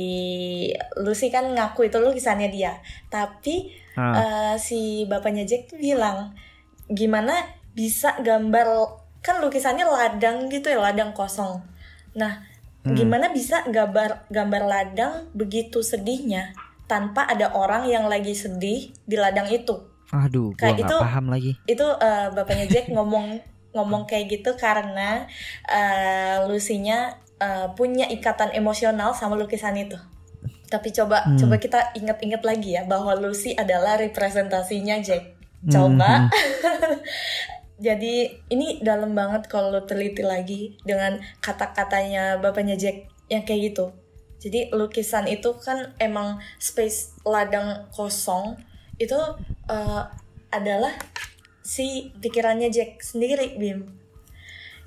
Lucy 0.95 1.33
kan 1.33 1.49
ngaku 1.49 1.89
itu 1.89 1.97
lukisannya 1.97 2.53
dia. 2.53 2.77
Tapi 3.07 3.73
Ah. 3.97 4.13
eh, 4.13 4.55
si 4.57 4.79
bapaknya 5.09 5.41
Jack 5.41 5.73
tuh 5.73 5.81
bilang 5.81 6.37
gimana 6.85 7.33
bisa 7.73 8.13
gambar 8.21 8.93
kan 9.19 9.41
lukisannya 9.41 9.83
ladang 9.83 10.45
gitu 10.47 10.69
ya, 10.69 10.77
ladang 10.79 11.11
kosong. 11.11 11.65
Nah, 12.13 12.45
Hmm. 12.87 12.95
gimana 12.95 13.29
bisa 13.29 13.63
gambar 13.63 14.27
gambar 14.27 14.63
ladang 14.63 15.13
begitu 15.31 15.79
sedihnya 15.81 16.55
tanpa 16.83 17.23
ada 17.23 17.51
orang 17.51 17.85
yang 17.85 18.05
lagi 18.05 18.31
sedih 18.31 18.95
di 19.01 19.15
ladang 19.15 19.47
itu? 19.47 19.75
Aduh, 20.07 20.51
gua 20.51 20.57
Kayak 20.57 20.73
nggak 20.73 20.87
itu- 20.87 21.01
paham 21.01 21.25
lagi. 21.27 21.51
itu 21.65 21.83
eh, 21.83 22.27
bapaknya 22.29 22.65
Jack 22.65 22.87
ngomong 22.87 23.43
ngomong 23.75 24.03
kayak 24.05 24.31
gitu 24.31 24.55
karena 24.55 25.27
eh, 25.65 26.41
Lucy-nya 26.43 27.11
eh, 27.37 27.67
punya 27.71 28.07
ikatan 28.07 28.51
emosional 28.51 29.11
sama 29.11 29.35
lukisan 29.35 29.75
itu. 29.75 29.99
Tapi 30.67 30.91
coba 30.91 31.23
Hmm. 31.23 31.35
coba 31.37 31.55
kita 31.57 31.91
ingat-ingat 31.93 32.41
lagi 32.41 32.73
ya 32.73 32.83
bahwa 32.83 33.15
Lucy 33.15 33.51
adalah 33.53 33.95
representasinya 33.95 34.99
Jack. 34.99 35.35
Hmm, 35.59 35.69
Coba. 35.69 36.11
Jadi 37.77 38.33
ini 38.49 38.81
dalam 38.81 39.13
banget 39.13 39.45
kalau 39.45 39.69
lo 39.69 39.85
teliti 39.85 40.25
lagi 40.25 40.73
dengan 40.81 41.21
kata-katanya 41.45 42.41
bapaknya 42.41 42.73
Jack 42.73 43.05
yang 43.29 43.45
kayak 43.45 43.73
gitu. 43.73 43.93
Jadi 44.41 44.73
lukisan 44.73 45.29
itu 45.29 45.53
kan 45.61 45.93
emang 46.01 46.41
space 46.57 47.17
ladang 47.25 47.89
kosong 47.93 48.57
itu 48.97 49.17
eh, 49.69 50.03
adalah 50.49 50.93
si 51.61 52.09
pikirannya 52.17 52.73
Jack 52.73 53.01
sendiri 53.05 53.57
Bim. 53.61 53.85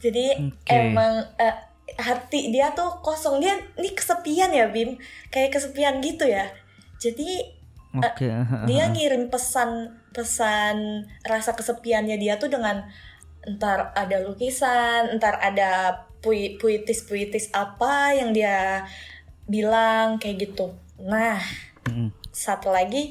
Jadi 0.03 0.51
Oke. 0.51 0.71
emang 0.71 1.31
eh, 1.39 1.57
hati 1.99 2.51
dia 2.51 2.75
tuh 2.75 3.03
kosong 3.03 3.43
dia 3.43 3.55
ini 3.79 3.91
kesepian 3.95 4.51
ya 4.51 4.67
Bim 4.71 4.99
kayak 5.31 5.55
kesepian 5.55 6.03
gitu 6.03 6.27
ya. 6.27 6.51
Jadi 6.99 7.60
Oke. 7.93 8.31
dia 8.65 8.87
ngirim 8.87 9.27
pesan 9.27 9.91
pesan 10.11 10.77
rasa 11.23 11.53
kesepiannya 11.53 12.17
dia 12.17 12.39
tuh 12.39 12.47
dengan 12.47 12.87
entar 13.41 13.91
ada 13.93 14.21
lukisan, 14.21 15.11
entar 15.11 15.35
ada 15.37 16.05
pui 16.21 16.55
puitis 16.55 17.03
puitis 17.03 17.49
apa 17.51 18.13
yang 18.13 18.31
dia 18.31 18.85
bilang 19.45 20.17
kayak 20.17 20.47
gitu. 20.47 20.77
Nah, 21.01 21.41
Mm. 21.83 22.13
satu 22.31 22.69
lagi 22.69 23.11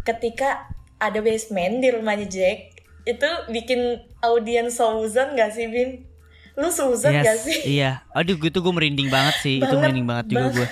ketika 0.00 0.70
ada 0.96 1.18
basement 1.18 1.82
di 1.82 1.90
rumahnya 1.90 2.24
Jack 2.24 2.72
itu 3.04 3.28
bikin 3.50 3.80
audiens 4.20 4.72
Susan 4.72 5.34
gak 5.34 5.52
sih 5.52 5.66
Bim? 5.66 6.06
Lu 6.54 6.70
Susan 6.70 7.12
Yes, 7.12 7.24
gak 7.26 7.38
sih? 7.42 7.58
Iya. 7.76 8.06
Aduh, 8.14 8.38
gitu 8.38 8.62
gue 8.62 8.70
merinding 8.70 9.10
banget 9.10 9.34
sih. 9.42 9.58
itu 9.58 9.66
Banget, 9.66 9.82
merinding 9.82 10.06
banget 10.06 10.26
juga 10.30 10.46
gue. 10.54 10.68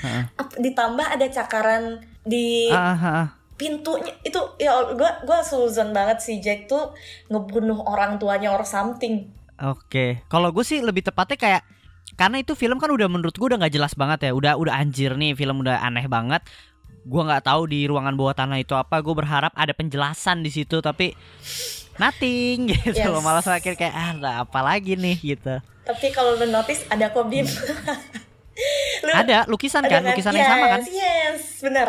Heeh. 0.00 0.22
Ap- 0.34 0.56
Ditambah 0.56 1.06
ada 1.06 1.26
cakaran 1.28 2.00
di 2.22 2.70
Ah, 2.70 2.94
ah, 2.94 3.04
ah. 3.04 3.26
pintunya 3.58 4.14
itu 4.26 4.40
ya 4.58 4.94
gua 4.94 5.22
gua 5.22 5.38
Susan 5.46 5.94
banget 5.94 6.18
sih 6.22 6.42
Jack 6.42 6.66
tuh 6.66 6.94
ngebunuh 7.30 7.82
orang 7.86 8.18
tuanya 8.18 8.50
or 8.54 8.66
something. 8.66 9.30
Oke. 9.62 10.26
Kalau 10.26 10.50
gue 10.50 10.66
sih 10.66 10.82
lebih 10.82 11.06
tepatnya 11.06 11.38
kayak 11.38 11.62
karena 12.18 12.42
itu 12.42 12.58
film 12.58 12.82
kan 12.82 12.90
udah 12.90 13.06
menurut 13.06 13.32
gue 13.32 13.46
udah 13.46 13.62
nggak 13.62 13.74
jelas 13.78 13.94
banget 13.94 14.26
ya. 14.26 14.30
Udah 14.34 14.58
udah 14.58 14.74
anjir 14.74 15.14
nih 15.14 15.38
film 15.38 15.62
udah 15.62 15.78
aneh 15.78 16.10
banget. 16.10 16.42
Gua 17.06 17.22
nggak 17.30 17.46
tahu 17.46 17.70
di 17.70 17.86
ruangan 17.86 18.18
bawah 18.18 18.34
tanah 18.34 18.58
itu 18.58 18.74
apa. 18.74 18.98
Gue 18.98 19.14
berharap 19.14 19.54
ada 19.54 19.70
penjelasan 19.70 20.42
di 20.42 20.50
situ 20.50 20.82
tapi 20.82 21.14
nothing 22.02 22.66
gitu 22.74 22.98
Yes. 22.98 23.22
Malah 23.22 23.44
akhir 23.46 23.78
kayak 23.78 23.94
ah 23.94 24.42
apa 24.42 24.60
lagi 24.64 24.98
nih 24.98 25.16
gitu. 25.22 25.62
Tapi 25.82 26.06
kalau 26.10 26.34
lu 26.34 26.46
notice 26.50 26.82
ada 26.90 27.14
kok 27.14 27.30
Bim. 27.30 27.46
Lu- 29.04 29.14
Ada 29.14 29.44
lukisan 29.46 29.82
kan, 29.82 30.00
ada 30.00 30.10
lukisan 30.10 30.32
yang 30.32 30.48
sama 30.48 30.66
kan? 30.68 30.80
Yes, 30.80 30.92
Yes, 30.92 31.42
bener. 31.60 31.88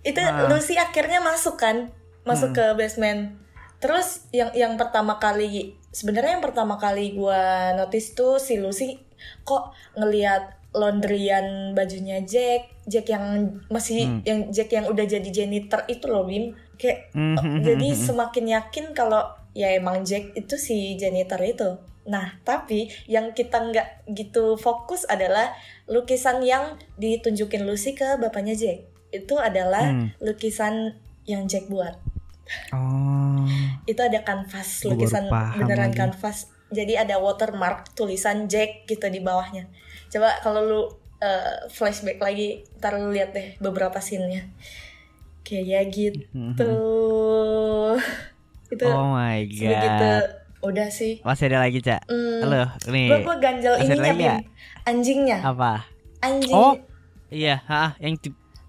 Itu 0.00 0.18
Ah. 0.18 0.46
Lucy 0.46 0.74
akhirnya 0.74 1.20
masuk 1.20 1.56
kan, 1.56 1.92
masuk 2.22 2.52
ke 2.52 2.64
basement. 2.74 3.36
Terus 3.78 4.26
yang 4.30 4.50
yang 4.52 4.74
pertama 4.74 5.16
kali 5.16 5.72
sebenarnya 5.90 6.34
yang 6.34 6.44
pertama 6.44 6.74
kali 6.76 7.12
gua 7.12 7.38
notice 7.74 8.12
tuh 8.12 8.36
si 8.36 8.56
Lucy 8.56 8.98
kok 9.42 9.70
ngelihat 9.94 10.56
laundryan 10.70 11.72
bajunya 11.72 12.20
Jack, 12.22 12.68
Jack 12.84 13.06
yang 13.06 13.24
masih 13.68 14.04
Hmm. 14.04 14.20
yang 14.22 14.38
Jack 14.48 14.70
yang 14.70 14.84
udah 14.84 15.04
jadi 15.04 15.26
janitor 15.26 15.84
itu 15.86 16.04
loh 16.04 16.24
Bim. 16.24 16.52
Kayak 16.74 17.10
Mhm, 17.12 17.62
jadi 17.64 17.88
mhm. 17.88 17.98
semakin 17.98 18.44
yakin 18.52 18.84
kalau 18.92 19.22
ya 19.52 19.72
emang 19.72 20.02
Jack 20.02 20.32
itu 20.32 20.54
si 20.54 20.94
janitor 20.94 21.40
itu. 21.40 21.68
Nah, 22.08 22.40
tapi 22.40 22.88
yang 23.04 23.36
kita 23.36 23.60
nggak 23.68 24.08
gitu 24.16 24.56
fokus 24.56 25.04
adalah 25.04 25.52
lukisan 25.84 26.40
yang 26.40 26.80
ditunjukin 26.96 27.68
Lucy 27.68 27.92
ke 27.92 28.16
bapaknya 28.16 28.56
Jack. 28.56 28.88
Itu 29.12 29.36
adalah 29.36 29.92
Hmm. 29.92 30.08
lukisan 30.24 30.96
yang 31.28 31.44
Jack 31.44 31.68
buat. 31.68 32.00
Oh. 32.72 33.44
Itu 33.84 34.00
ada 34.00 34.24
kanvas, 34.24 34.88
lukisan 34.88 35.28
beneran 35.28 35.92
lagi. 35.92 36.00
kanvas. 36.00 36.48
Jadi 36.72 36.96
ada 36.96 37.20
watermark 37.20 37.92
tulisan 37.92 38.48
Jack 38.48 38.88
gitu 38.88 39.04
di 39.12 39.20
bawahnya. 39.20 39.68
Coba 40.08 40.40
kalau 40.40 40.64
lu 40.64 40.80
uh, 41.20 41.68
flashback 41.68 42.20
lagi, 42.20 42.64
ntar 42.80 42.96
lu 42.96 43.12
lihat 43.12 43.36
deh 43.36 43.60
beberapa 43.60 44.00
scene-nya. 44.00 44.48
Kayak 45.44 45.92
gitu. 45.92 46.24
Itu 48.68 48.84
Oh 48.84 49.16
my 49.16 49.44
god. 49.48 50.37
Udah 50.60 50.88
sih. 50.90 51.22
Masih 51.22 51.50
ada 51.50 51.62
lagi, 51.62 51.78
Cak? 51.78 52.06
Hmm, 52.06 52.42
Halo, 52.42 52.62
nih. 52.90 53.06
Gua 53.08 53.18
gua 53.24 53.36
ganjal 53.38 53.74
Masih 53.78 53.94
ininya 53.94 54.12
ya? 54.14 54.36
Anjingnya. 54.84 55.38
Apa? 55.42 55.86
Anjing. 56.18 56.54
Oh, 56.54 56.74
iya, 57.30 57.62
ha, 57.66 57.94
yang 58.02 58.18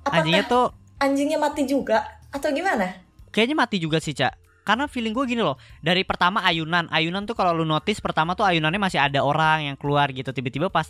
Apakah 0.06 0.22
anjingnya 0.22 0.44
tuh 0.46 0.66
anjingnya 1.00 1.38
mati 1.38 1.64
juga 1.64 2.06
atau 2.30 2.50
gimana? 2.52 3.08
kayaknya 3.30 3.56
mati 3.58 3.78
juga 3.78 3.98
sih, 3.98 4.14
Cak. 4.14 4.34
Karena 4.66 4.86
feeling 4.86 5.14
gue 5.14 5.26
gini 5.26 5.42
loh, 5.42 5.58
dari 5.82 6.06
pertama 6.06 6.46
ayunan, 6.46 6.86
ayunan 6.94 7.26
tuh 7.26 7.34
kalau 7.34 7.58
lu 7.58 7.66
notice 7.66 7.98
pertama 8.02 8.38
tuh 8.38 8.46
ayunannya 8.46 8.78
masih 8.78 9.02
ada 9.02 9.26
orang 9.26 9.74
yang 9.74 9.78
keluar 9.78 10.10
gitu, 10.14 10.30
tiba-tiba 10.30 10.70
pas 10.70 10.86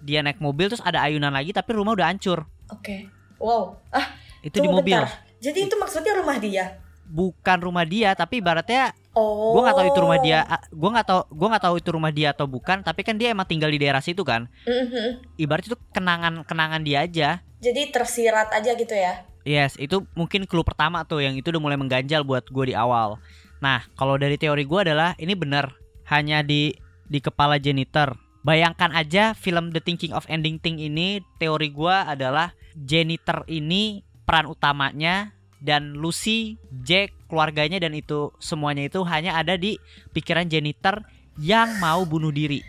dia 0.00 0.24
naik 0.24 0.38
mobil 0.40 0.70
terus 0.72 0.80
ada 0.80 1.02
ayunan 1.02 1.28
lagi 1.28 1.52
tapi 1.52 1.76
rumah 1.76 1.92
udah 1.92 2.08
hancur. 2.08 2.48
Oke. 2.72 3.08
Wow. 3.36 3.76
Ah, 3.92 4.16
Itu 4.40 4.64
di 4.64 4.68
mobil. 4.70 4.96
bentar. 4.96 5.12
Jadi 5.38 5.68
itu 5.68 5.74
maksudnya 5.76 6.16
rumah 6.16 6.40
dia. 6.40 6.80
Bukan 7.08 7.58
rumah 7.58 7.82
dia 7.82 8.12
tapi 8.12 8.38
ibaratnya 8.38 8.92
Oh. 9.18 9.50
gue 9.50 9.66
nggak 9.66 9.74
tahu 9.74 9.88
itu 9.90 9.98
rumah 9.98 10.20
dia 10.22 10.38
gue 10.70 10.90
nggak 10.94 11.06
tahu 11.10 11.20
gue 11.26 11.48
nggak 11.50 11.64
tahu 11.66 11.74
itu 11.74 11.90
rumah 11.90 12.12
dia 12.14 12.28
atau 12.30 12.46
bukan 12.46 12.86
tapi 12.86 13.02
kan 13.02 13.18
dia 13.18 13.34
emang 13.34 13.50
tinggal 13.50 13.66
di 13.66 13.74
daerah 13.74 13.98
situ 13.98 14.22
kan 14.22 14.46
Mhm. 14.62 15.34
ibarat 15.34 15.66
itu 15.66 15.74
kenangan 15.90 16.46
kenangan 16.46 16.86
dia 16.86 17.02
aja 17.02 17.42
Jadi 17.58 17.90
tersirat 17.90 18.54
aja 18.54 18.78
gitu 18.78 18.94
ya. 18.94 19.26
yes 19.42 19.74
itu 19.74 20.06
mungkin 20.14 20.46
clue 20.46 20.62
pertama 20.62 21.02
tuh 21.02 21.18
yang 21.18 21.34
itu 21.34 21.50
udah 21.50 21.58
mulai 21.58 21.74
mengganjal 21.74 22.22
buat 22.22 22.46
gue 22.46 22.70
di 22.70 22.74
awal 22.78 23.18
nah 23.58 23.82
kalau 23.98 24.14
dari 24.14 24.38
teori 24.38 24.62
gue 24.62 24.80
adalah 24.86 25.18
ini 25.18 25.34
benar 25.34 25.74
hanya 26.06 26.46
di 26.46 26.70
di 27.10 27.18
kepala 27.18 27.58
janitor 27.58 28.14
bayangkan 28.46 28.94
aja 28.94 29.34
film 29.34 29.74
The 29.74 29.82
Thinking 29.82 30.14
of 30.14 30.30
Ending 30.30 30.62
Thing 30.62 30.78
ini 30.78 31.26
teori 31.36 31.74
gue 31.74 31.96
adalah 32.06 32.54
janitor 32.78 33.42
ini 33.50 34.06
peran 34.22 34.46
utamanya 34.46 35.34
dan 35.58 35.98
Lucy, 35.98 36.56
Jack, 36.86 37.14
keluarganya 37.26 37.82
dan 37.82 37.94
itu 37.94 38.30
semuanya 38.38 38.86
itu 38.86 39.02
hanya 39.06 39.34
ada 39.38 39.58
di 39.58 39.76
pikiran 40.14 40.46
janitor 40.46 41.02
yang 41.38 41.78
mau 41.82 42.02
bunuh 42.06 42.30
diri. 42.30 42.62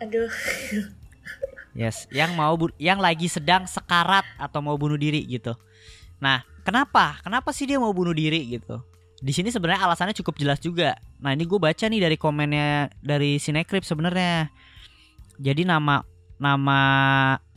Aduh. 0.00 0.28
Yes, 1.72 2.04
yang 2.12 2.36
mau 2.36 2.52
bu- 2.56 2.76
yang 2.76 3.00
lagi 3.00 3.32
sedang 3.32 3.64
sekarat 3.64 4.28
atau 4.36 4.60
mau 4.60 4.76
bunuh 4.76 5.00
diri 5.00 5.24
gitu. 5.24 5.56
Nah, 6.20 6.44
kenapa? 6.68 7.16
Kenapa 7.24 7.48
sih 7.56 7.64
dia 7.64 7.80
mau 7.80 7.96
bunuh 7.96 8.12
diri 8.12 8.44
gitu? 8.52 8.84
Di 9.22 9.32
sini 9.32 9.48
sebenarnya 9.48 9.88
alasannya 9.88 10.12
cukup 10.18 10.36
jelas 10.36 10.60
juga. 10.60 11.00
Nah, 11.22 11.32
ini 11.32 11.48
gue 11.48 11.56
baca 11.56 11.84
nih 11.88 12.00
dari 12.02 12.20
komennya 12.20 12.92
dari 13.00 13.40
Cinecrip 13.40 13.86
sebenarnya. 13.88 14.52
Jadi 15.40 15.64
nama 15.64 16.04
nama 16.36 16.80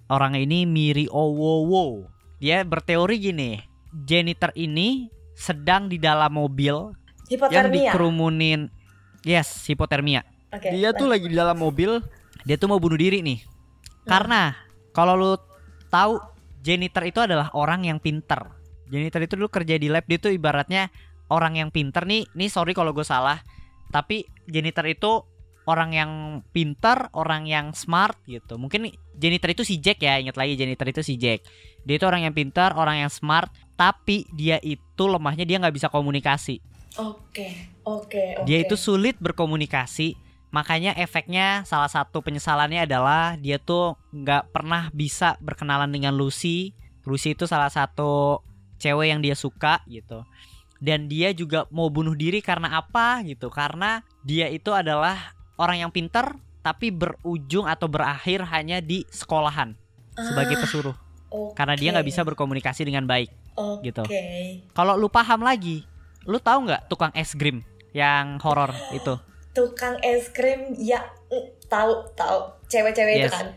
orang 0.08 0.40
ini 0.40 0.64
Miri 0.64 1.12
Owowo. 1.12 2.08
Dia 2.40 2.64
berteori 2.64 3.16
gini, 3.20 3.58
janitor 4.04 4.52
ini 4.60 5.08
sedang 5.36 5.88
di 5.88 5.96
dalam 5.96 6.36
mobil 6.36 6.92
yang 7.32 7.72
Hipotermia. 7.72 7.92
dikerumunin 7.92 8.68
yes, 9.26 9.66
hipotermia. 9.66 10.22
Oke. 10.54 10.72
Dia 10.72 10.94
tuh 10.94 11.10
lagi 11.10 11.28
di 11.28 11.36
dalam 11.36 11.58
mobil, 11.58 12.00
dia 12.46 12.56
tuh 12.56 12.70
mau 12.70 12.80
bunuh 12.80 12.96
diri 12.96 13.24
nih. 13.26 13.42
Karena 14.06 14.54
kalau 14.94 15.18
lu 15.18 15.32
tahu 15.90 16.22
janitor 16.62 17.04
itu 17.10 17.20
adalah 17.20 17.50
orang 17.58 17.90
yang 17.90 17.98
pinter. 17.98 18.54
Janitor 18.88 19.26
itu 19.26 19.34
dulu 19.34 19.50
kerja 19.50 19.76
di 19.82 19.90
lab, 19.90 20.06
dia 20.06 20.22
tuh 20.22 20.30
ibaratnya 20.30 20.94
orang 21.34 21.58
yang 21.58 21.70
pinter 21.74 22.06
nih. 22.06 22.30
Nih 22.38 22.54
sorry 22.54 22.78
kalau 22.78 22.94
gue 22.94 23.04
salah, 23.04 23.42
tapi 23.90 24.30
janitor 24.46 24.86
itu 24.86 25.26
orang 25.66 25.98
yang 25.98 26.12
pinter, 26.54 27.10
orang 27.18 27.50
yang 27.50 27.74
smart 27.74 28.22
gitu. 28.30 28.62
Mungkin 28.62 28.94
janitor 29.18 29.50
itu 29.58 29.66
si 29.66 29.82
Jack 29.82 30.06
ya, 30.06 30.22
ingat 30.22 30.38
lagi 30.38 30.54
janitor 30.54 30.86
itu 30.86 31.02
si 31.02 31.18
Jack. 31.18 31.42
Dia 31.82 31.98
itu 31.98 32.06
orang 32.06 32.30
yang 32.30 32.34
pinter, 32.38 32.70
orang 32.78 33.02
yang 33.02 33.10
smart, 33.10 33.50
tapi 33.76 34.28
dia 34.32 34.60
itu 34.64 35.04
lemahnya 35.08 35.44
dia 35.44 35.60
nggak 35.60 35.76
bisa 35.76 35.88
komunikasi. 35.92 36.60
Oke. 36.96 37.76
Oke. 37.84 38.40
Oke. 38.40 38.48
Dia 38.48 38.64
itu 38.64 38.76
sulit 38.80 39.20
berkomunikasi. 39.20 40.16
Makanya 40.56 40.96
efeknya 40.96 41.68
salah 41.68 41.92
satu 41.92 42.24
penyesalannya 42.24 42.88
adalah 42.88 43.36
dia 43.36 43.60
tuh 43.60 44.00
nggak 44.16 44.56
pernah 44.56 44.88
bisa 44.96 45.36
berkenalan 45.44 45.92
dengan 45.92 46.16
Lucy. 46.16 46.72
Lucy 47.04 47.36
itu 47.36 47.44
salah 47.44 47.68
satu 47.68 48.40
cewek 48.80 49.12
yang 49.12 49.20
dia 49.20 49.36
suka 49.36 49.84
gitu. 49.92 50.24
Dan 50.80 51.12
dia 51.12 51.36
juga 51.36 51.68
mau 51.72 51.92
bunuh 51.92 52.16
diri 52.16 52.40
karena 52.40 52.80
apa 52.80 53.20
gitu? 53.28 53.52
Karena 53.52 54.00
dia 54.24 54.48
itu 54.48 54.72
adalah 54.72 55.36
orang 55.60 55.88
yang 55.88 55.92
pinter 55.92 56.40
tapi 56.64 56.90
berujung 56.90 57.68
atau 57.68 57.86
berakhir 57.86 58.42
hanya 58.50 58.80
di 58.82 59.06
sekolahan 59.12 59.76
sebagai 60.18 60.56
Ah, 60.58 60.62
pesuruh. 60.64 60.96
oke. 61.30 61.54
Karena 61.54 61.76
dia 61.76 61.92
nggak 61.94 62.08
bisa 62.08 62.24
berkomunikasi 62.24 62.88
dengan 62.88 63.06
baik. 63.06 63.30
Oke. 63.56 63.84
gitu. 63.86 64.04
Kalau 64.72 64.94
lu 64.94 65.08
paham 65.08 65.40
lagi, 65.40 65.88
lu 66.24 66.38
tahu 66.38 66.68
nggak 66.68 66.88
tukang 66.88 67.12
es 67.12 67.32
krim 67.32 67.64
yang 67.92 68.36
horor 68.40 68.76
itu? 68.92 69.16
Tukang 69.52 69.96
es 70.02 70.28
krim 70.30 70.76
ya 70.76 71.00
mm, 71.28 71.66
tahu 71.66 72.12
tahu 72.12 72.38
cewek-cewek 72.68 73.14
itu 73.16 73.24
Yes. 73.24 73.32
kan. 73.32 73.48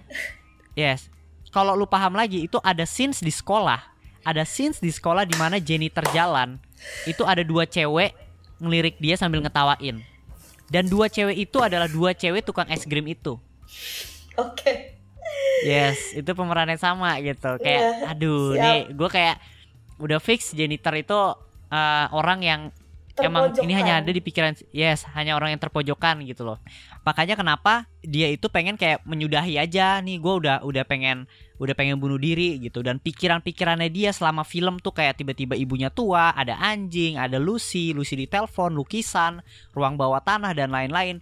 Yes. 0.73 1.01
Kalau 1.49 1.75
lu 1.75 1.85
paham 1.85 2.15
lagi 2.15 2.45
itu 2.45 2.61
ada 2.61 2.85
scenes 2.85 3.19
di 3.19 3.31
sekolah. 3.31 3.81
Ada 4.23 4.45
scenes 4.45 4.79
di 4.79 4.89
sekolah 4.89 5.25
di 5.25 5.35
mana 5.35 5.59
janitor 5.59 6.05
jalan. 6.09 6.61
Itu 7.03 7.25
ada 7.25 7.41
dua 7.41 7.65
cewek 7.65 8.15
ngelirik 8.59 8.99
dia 8.99 9.17
sambil 9.17 9.41
ngetawain. 9.41 9.99
Dan 10.69 10.85
dua 10.87 11.09
cewek 11.09 11.35
itu 11.41 11.59
adalah 11.59 11.89
dua 11.89 12.13
cewek 12.13 12.45
tukang 12.45 12.69
es 12.69 12.85
krim 12.85 13.09
itu. 13.09 13.41
Oke. 14.37 14.95
Yes, 15.61 16.15
itu 16.15 16.31
pemerannya 16.31 16.77
sama 16.77 17.19
gitu. 17.19 17.59
Kayak 17.59 17.81
Iya, 17.83 17.91
aduh, 18.07 18.55
siap. 18.55 18.63
nih 18.63 18.79
gue 18.95 19.09
kayak 19.11 19.37
udah 19.99 20.19
fix 20.23 20.55
janitor 20.55 20.95
itu 20.95 21.19
eh, 21.71 22.07
orang 22.15 22.41
yang 22.43 22.61
emang 23.19 23.51
ini 23.59 23.73
hanya 23.75 23.99
ada 23.99 24.11
di 24.15 24.23
pikiran 24.23 24.55
yes, 24.71 25.07
hanya 25.15 25.35
orang 25.35 25.55
yang 25.55 25.61
terpojokan 25.63 26.23
gitu 26.23 26.47
loh. 26.47 26.59
Makanya 27.03 27.35
kenapa 27.35 27.89
dia 28.05 28.31
itu 28.31 28.47
pengen 28.47 28.79
kayak 28.79 29.03
menyudahi 29.03 29.59
aja 29.59 29.99
nih 29.99 30.23
gue 30.23 30.35
udah 30.45 30.63
udah 30.63 30.85
pengen 30.87 31.27
udah 31.59 31.75
pengen 31.75 31.99
bunuh 31.99 32.21
diri 32.21 32.63
gitu 32.63 32.87
dan 32.87 33.03
pikiran-pikirannya 33.03 33.91
dia 33.91 34.15
selama 34.15 34.47
film 34.47 34.79
tuh 34.79 34.95
kayak 34.95 35.19
tiba-tiba 35.19 35.59
ibunya 35.59 35.91
tua, 35.91 36.31
ada 36.31 36.55
anjing, 36.63 37.19
ada 37.19 37.43
Lucy, 37.43 37.91
Lucy 37.91 38.15
di 38.15 38.31
telepon, 38.31 38.79
lukisan, 38.79 39.43
ruang 39.75 39.99
bawah 39.99 40.23
tanah 40.23 40.55
dan 40.55 40.71
lain-lain 40.71 41.19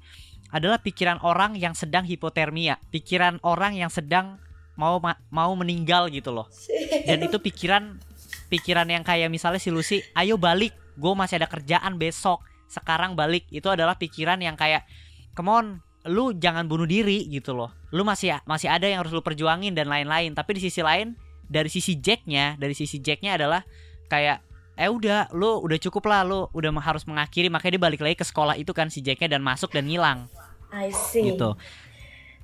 adalah 0.53 0.79
pikiran 0.79 1.19
orang 1.25 1.57
yang 1.59 1.73
sedang 1.73 2.05
hipotermia, 2.07 2.79
pikiran 2.93 3.41
orang 3.43 3.75
yang 3.75 3.89
sedang 3.89 4.37
mau 4.77 5.01
ma- 5.01 5.19
mau 5.33 5.57
meninggal 5.57 6.13
gitu 6.13 6.31
loh. 6.31 6.47
Dan 7.09 7.25
itu 7.25 7.41
pikiran 7.41 7.97
pikiran 8.49 8.87
yang 8.89 9.03
kayak 9.03 9.29
misalnya 9.29 9.61
si 9.61 9.71
Lucy, 9.71 10.03
ayo 10.15 10.39
balik, 10.41 10.73
gue 10.97 11.13
masih 11.13 11.43
ada 11.43 11.49
kerjaan 11.51 11.99
besok, 11.99 12.43
sekarang 12.71 13.15
balik. 13.19 13.47
Itu 13.51 13.71
adalah 13.71 13.99
pikiran 13.99 14.41
yang 14.43 14.55
kayak, 14.55 14.87
come 15.35 15.51
on, 15.51 15.67
lu 16.07 16.35
jangan 16.35 16.71
bunuh 16.71 16.87
diri 16.87 17.27
gitu 17.27 17.53
loh. 17.53 17.75
Lu 17.91 18.07
masih 18.07 18.39
masih 18.47 18.71
ada 18.71 18.87
yang 18.87 19.03
harus 19.03 19.13
lu 19.13 19.23
perjuangin 19.23 19.75
dan 19.75 19.91
lain-lain. 19.91 20.33
Tapi 20.35 20.59
di 20.59 20.71
sisi 20.71 20.81
lain, 20.81 21.19
dari 21.47 21.71
sisi 21.71 21.99
Jacknya, 21.99 22.55
dari 22.59 22.75
sisi 22.75 23.03
Jacknya 23.03 23.39
adalah 23.39 23.63
kayak 24.07 24.47
eh 24.77 24.93
udah 24.93 25.33
lu 25.33 25.65
udah 25.65 25.79
cukup 25.81 26.05
lah 26.05 26.21
lu 26.21 26.53
udah 26.53 26.69
harus 26.85 27.09
mengakhiri 27.09 27.49
makanya 27.49 27.81
dia 27.81 27.83
balik 27.89 28.01
lagi 28.05 28.17
ke 28.21 28.27
sekolah 28.29 28.61
itu 28.61 28.77
kan 28.77 28.93
si 28.93 29.01
Jacknya 29.01 29.33
dan 29.33 29.41
masuk 29.41 29.73
dan 29.73 29.89
ngilang 29.89 30.29
I 30.69 30.93
see. 30.93 31.33
gitu. 31.33 31.57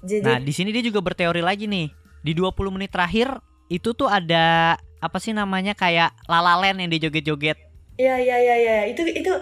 Jadi 0.03 0.25
Nah, 0.25 0.39
di 0.41 0.51
sini 0.51 0.73
dia 0.75 0.83
juga 0.83 0.99
berteori 1.05 1.45
lagi 1.45 1.69
nih. 1.69 1.93
Di 2.25 2.33
20 2.35 2.75
menit 2.75 2.91
terakhir 2.91 3.39
itu 3.69 3.95
tuh 3.95 4.09
ada 4.11 4.79
apa 5.03 5.19
sih 5.19 5.35
namanya 5.35 5.75
kayak 5.75 6.15
lalalen 6.31 6.79
yang 6.79 6.89
dia 6.89 7.11
joget-joget. 7.11 7.59
ya 8.01 8.17
ya 8.17 8.39
ya 8.39 8.89
itu 8.89 9.05
itu 9.05 9.35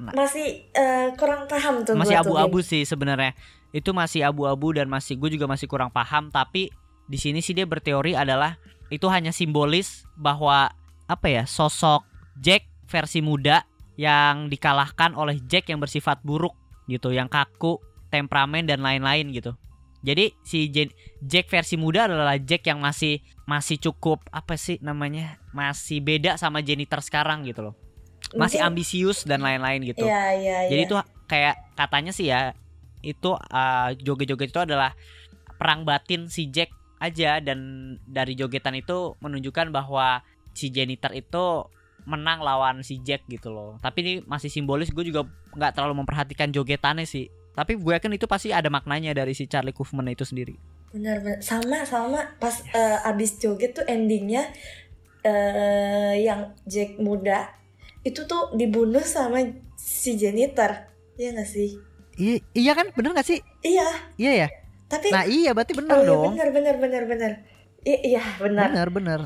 Nah. 0.00 0.16
masih 0.16 0.64
eh, 0.72 1.12
kurang 1.20 1.44
paham 1.44 1.84
tuh 1.84 1.92
Masih 1.92 2.16
abu-abu 2.16 2.64
sih 2.64 2.88
sebenarnya. 2.88 3.36
Itu 3.70 3.92
masih 3.92 4.24
abu-abu 4.24 4.72
dan 4.72 4.88
masih 4.88 5.20
gue 5.20 5.36
juga 5.36 5.44
masih 5.44 5.68
kurang 5.68 5.92
paham 5.92 6.32
tapi 6.32 6.72
di 7.04 7.18
sini 7.20 7.44
sih 7.44 7.52
dia 7.52 7.68
berteori 7.68 8.16
adalah 8.16 8.56
itu 8.88 9.06
hanya 9.12 9.30
simbolis 9.30 10.08
bahwa 10.16 10.72
apa 11.04 11.26
ya 11.28 11.44
sosok 11.44 12.02
Jack 12.40 12.64
versi 12.88 13.20
muda 13.20 13.62
yang 14.00 14.48
dikalahkan 14.48 15.12
oleh 15.12 15.36
Jack 15.44 15.68
yang 15.68 15.78
bersifat 15.78 16.24
buruk 16.24 16.56
gitu, 16.88 17.12
yang 17.12 17.28
kaku, 17.28 17.78
temperamen 18.08 18.64
dan 18.64 18.80
lain-lain 18.80 19.28
gitu. 19.30 19.52
Jadi 20.00 20.32
si 20.40 20.72
Jen- 20.72 20.94
Jack 21.20 21.52
versi 21.52 21.76
muda 21.76 22.08
adalah 22.08 22.40
Jack 22.40 22.64
yang 22.64 22.80
masih 22.80 23.20
masih 23.44 23.76
cukup 23.76 24.24
apa 24.32 24.56
sih 24.56 24.80
namanya? 24.80 25.36
Masih 25.52 26.00
beda 26.00 26.40
sama 26.40 26.64
janitor 26.64 27.04
sekarang 27.04 27.44
gitu 27.44 27.68
loh. 27.70 27.74
Masih 28.32 28.62
Mungkin- 28.62 28.68
ambisius 28.72 29.28
dan 29.28 29.44
lain-lain 29.44 29.84
gitu. 29.84 30.06
Iya 30.06 30.24
iya 30.40 30.58
Jadi 30.72 30.82
iya. 30.82 30.88
itu 30.88 30.96
kayak 31.28 31.56
katanya 31.76 32.12
sih 32.14 32.26
ya 32.32 32.56
itu 33.00 33.32
uh, 33.32 33.90
joget-joget 33.96 34.52
itu 34.52 34.60
adalah 34.60 34.92
perang 35.56 35.84
batin 35.84 36.28
si 36.28 36.48
Jack 36.48 36.72
aja 37.00 37.40
dan 37.40 37.58
dari 38.04 38.36
jogetan 38.36 38.76
itu 38.76 39.16
menunjukkan 39.24 39.72
bahwa 39.72 40.20
si 40.52 40.68
janitor 40.68 41.12
itu 41.16 41.64
menang 42.04 42.40
lawan 42.40 42.80
si 42.84 43.00
Jack 43.00 43.24
gitu 43.28 43.52
loh. 43.52 43.76
Tapi 43.80 43.98
ini 44.00 44.12
masih 44.24 44.48
simbolis 44.48 44.88
gue 44.92 45.04
juga 45.04 45.24
nggak 45.56 45.72
terlalu 45.76 46.04
memperhatikan 46.04 46.48
jogetannya 46.48 47.04
sih. 47.04 47.28
Tapi 47.50 47.74
gue 47.74 47.92
yakin 47.92 48.14
itu 48.14 48.24
pasti 48.24 48.50
ada 48.50 48.68
maknanya 48.68 49.12
dari 49.12 49.32
si 49.32 49.44
Charlie 49.44 49.72
Kaufman 49.72 50.08
itu 50.08 50.22
sendiri. 50.22 50.54
benar 50.90 51.22
benar 51.22 51.38
sama 51.38 51.86
sama 51.86 52.20
pas 52.36 52.66
eh, 52.66 52.98
abis 53.06 53.38
joget 53.38 53.72
tuh 53.72 53.86
endingnya 53.86 54.42
eh 55.20 56.18
yang 56.18 56.50
Jack 56.64 56.98
muda 56.98 57.46
itu 58.02 58.24
tuh 58.24 58.50
dibunuh 58.52 58.98
sama 59.00 59.38
si 59.76 60.16
janitor 60.16 60.88
Iya 61.14 61.36
gak 61.36 61.46
sih 61.46 61.76
Iya, 62.16 62.36
iya 62.52 62.72
kan 62.74 62.90
bener 62.90 63.12
gak 63.12 63.22
sih? 63.24 63.38
iya 63.62 63.86
Iya 64.16 64.32
ya. 64.36 64.48
tapi 64.86 65.08
Nah 65.08 65.24
iya 65.24 65.54
berarti 65.54 65.72
bener 65.72 65.94
oh, 65.94 66.00
iya, 66.00 66.08
dong. 66.08 66.32
benar 66.34 66.48
benar 66.50 66.74
benar 66.76 67.02
benar 67.06 67.32
I- 67.80 68.02
iya 68.10 68.22
benar 68.36 68.68
Bener 68.68 68.88
bener. 68.90 69.20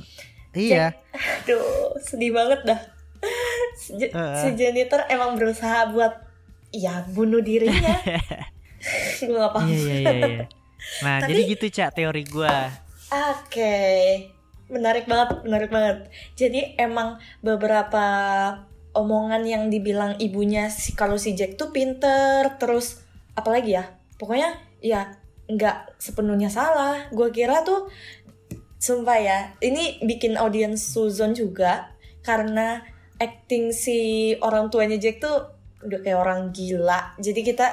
Iya. 0.53 0.95
aduh 1.15 1.65
sedih 1.99 2.31
banget 2.31 2.61
dah 2.65 2.81
si, 3.75 3.97
Heeh. 4.05 4.37
si 4.37 4.49
janitor 4.55 5.01
emang 5.09 5.35
berusaha 5.35 5.89
buat 5.89 6.13
ya 6.75 7.07
bunuh 7.09 7.39
dirinya 7.39 7.95
gue 9.23 9.31
gak 9.39 9.53
paham 9.55 9.71
Iya 9.71 9.79
iya 9.79 9.95
iya. 9.95 10.11
iya. 10.27 10.45
Nah 11.01 11.17
Tapi- 11.23 11.31
jadi 11.31 11.41
gitu 11.49 11.67
cak 11.73 11.91
teori 11.95 12.23
gue. 12.27 12.57
Oke, 13.09 13.77
menarik 14.67 15.07
banget, 15.07 15.41
menarik 15.41 15.71
banget. 15.71 16.11
Jadi 16.35 16.75
emang 16.77 17.17
beberapa 17.41 18.05
omongan 18.93 19.43
yang 19.45 19.63
dibilang 19.69 20.19
ibunya 20.19 20.69
si 20.69 20.93
kalau 20.93 21.17
si 21.17 21.33
Jack 21.33 21.57
tuh 21.57 21.71
pinter 21.71 22.59
terus 22.59 23.03
apalagi 23.35 23.75
ya 23.75 23.91
pokoknya 24.15 24.55
ya 24.79 25.19
nggak 25.47 25.99
sepenuhnya 25.99 26.47
salah 26.47 27.11
gue 27.11 27.29
kira 27.31 27.67
tuh 27.67 27.91
sumpah 28.79 29.19
ya 29.19 29.39
ini 29.59 29.99
bikin 29.99 30.39
audiens 30.39 30.79
Susan 30.79 31.35
juga 31.35 31.91
karena 32.23 32.87
acting 33.19 33.75
si 33.75 33.99
orang 34.39 34.71
tuanya 34.71 34.95
Jack 34.95 35.19
tuh 35.19 35.54
udah 35.85 35.99
kayak 36.01 36.19
orang 36.19 36.51
gila. 36.51 37.15
Jadi 37.21 37.41
kita 37.45 37.67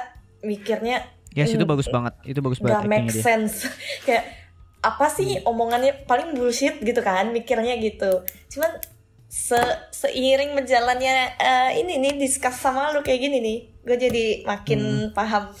mikirnya 0.44 1.02
Yes, 1.32 1.56
itu 1.56 1.64
bagus 1.64 1.88
banget. 1.88 2.12
Itu 2.28 2.44
bagus 2.44 2.60
banget 2.60 2.84
gak 2.84 2.90
make 2.92 3.08
sense. 3.08 3.64
Kayak 4.06 4.28
apa 4.84 5.08
sih 5.08 5.40
omongannya? 5.48 6.04
Paling 6.04 6.36
bullshit 6.36 6.76
gitu 6.84 7.00
kan 7.00 7.32
mikirnya 7.32 7.72
gitu. 7.80 8.20
Cuman 8.52 8.68
se 9.32 9.56
seiring 9.96 10.52
berjalannya 10.52 11.40
eh, 11.40 11.80
ini 11.80 11.96
nih 11.96 12.20
discuss 12.20 12.60
sama 12.60 12.92
lu 12.92 13.00
kayak 13.00 13.16
gini 13.16 13.40
nih 13.40 13.58
gue 13.80 13.96
jadi 13.96 14.24
makin 14.44 15.08
paham. 15.16 15.48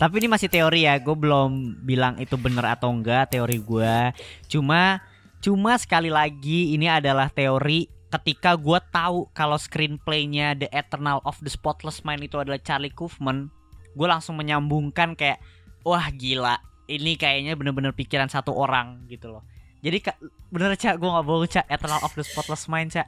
Tapi 0.00 0.14
ini 0.20 0.28
masih 0.28 0.52
teori 0.52 0.84
ya, 0.84 1.00
gue 1.00 1.16
belum 1.16 1.82
bilang 1.82 2.20
itu 2.20 2.36
bener 2.36 2.76
atau 2.76 2.92
enggak 2.92 3.32
teori 3.32 3.58
gue. 3.58 4.12
Cuma, 4.46 5.00
cuma 5.40 5.76
sekali 5.80 6.12
lagi 6.12 6.76
ini 6.76 6.86
adalah 6.88 7.32
teori 7.32 7.95
ketika 8.16 8.56
gue 8.56 8.78
tahu 8.88 9.28
kalau 9.36 9.60
screenplaynya 9.60 10.56
The 10.56 10.68
Eternal 10.72 11.20
of 11.22 11.36
the 11.44 11.52
Spotless 11.52 12.00
Mind 12.02 12.24
itu 12.24 12.40
adalah 12.40 12.56
Charlie 12.60 12.92
Kaufman, 12.92 13.52
gue 13.92 14.06
langsung 14.08 14.40
menyambungkan 14.40 15.12
kayak, 15.12 15.40
wah 15.84 16.08
gila, 16.12 16.56
ini 16.88 17.20
kayaknya 17.20 17.54
bener-bener 17.54 17.92
pikiran 17.92 18.28
satu 18.32 18.56
orang 18.56 19.04
gitu 19.12 19.28
loh. 19.28 19.44
Jadi 19.84 19.98
ka- 20.00 20.18
bener 20.48 20.74
cak, 20.74 20.96
gue 20.96 21.08
nggak 21.08 21.26
bohong 21.26 21.46
cak, 21.46 21.66
Eternal 21.68 22.00
of 22.00 22.12
the 22.16 22.24
Spotless 22.24 22.66
Mind 22.66 22.96
cak. 22.96 23.06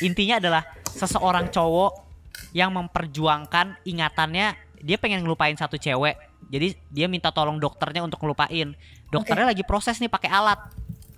Intinya 0.00 0.40
adalah 0.40 0.62
seseorang 0.88 1.52
cowok 1.52 1.92
yang 2.56 2.72
memperjuangkan 2.72 3.80
ingatannya 3.84 4.56
dia 4.82 4.96
pengen 4.98 5.22
ngelupain 5.22 5.54
satu 5.54 5.78
cewek 5.78 6.18
jadi 6.50 6.74
dia 6.90 7.06
minta 7.06 7.30
tolong 7.30 7.56
dokternya 7.56 8.04
untuk 8.04 8.20
ngelupain 8.20 8.74
dokternya 9.08 9.54
lagi 9.54 9.64
proses 9.64 9.96
nih 10.02 10.10
pakai 10.10 10.28
alat 10.28 10.58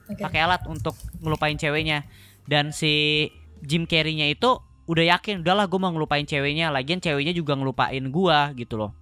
Oke. 0.04 0.20
pakai 0.20 0.40
alat 0.44 0.62
untuk 0.68 0.94
ngelupain 1.18 1.56
ceweknya 1.56 2.04
dan 2.50 2.70
si 2.74 3.28
Jim 3.64 3.88
Carrey-nya 3.88 4.32
itu 4.32 4.60
udah 4.84 5.16
yakin 5.16 5.40
udahlah 5.40 5.64
gue 5.64 5.80
mau 5.80 5.88
ngelupain 5.88 6.28
ceweknya 6.28 6.68
lagian 6.68 7.00
ceweknya 7.00 7.32
juga 7.32 7.56
ngelupain 7.56 8.04
gua 8.12 8.52
gitu 8.52 8.76
loh 8.76 8.92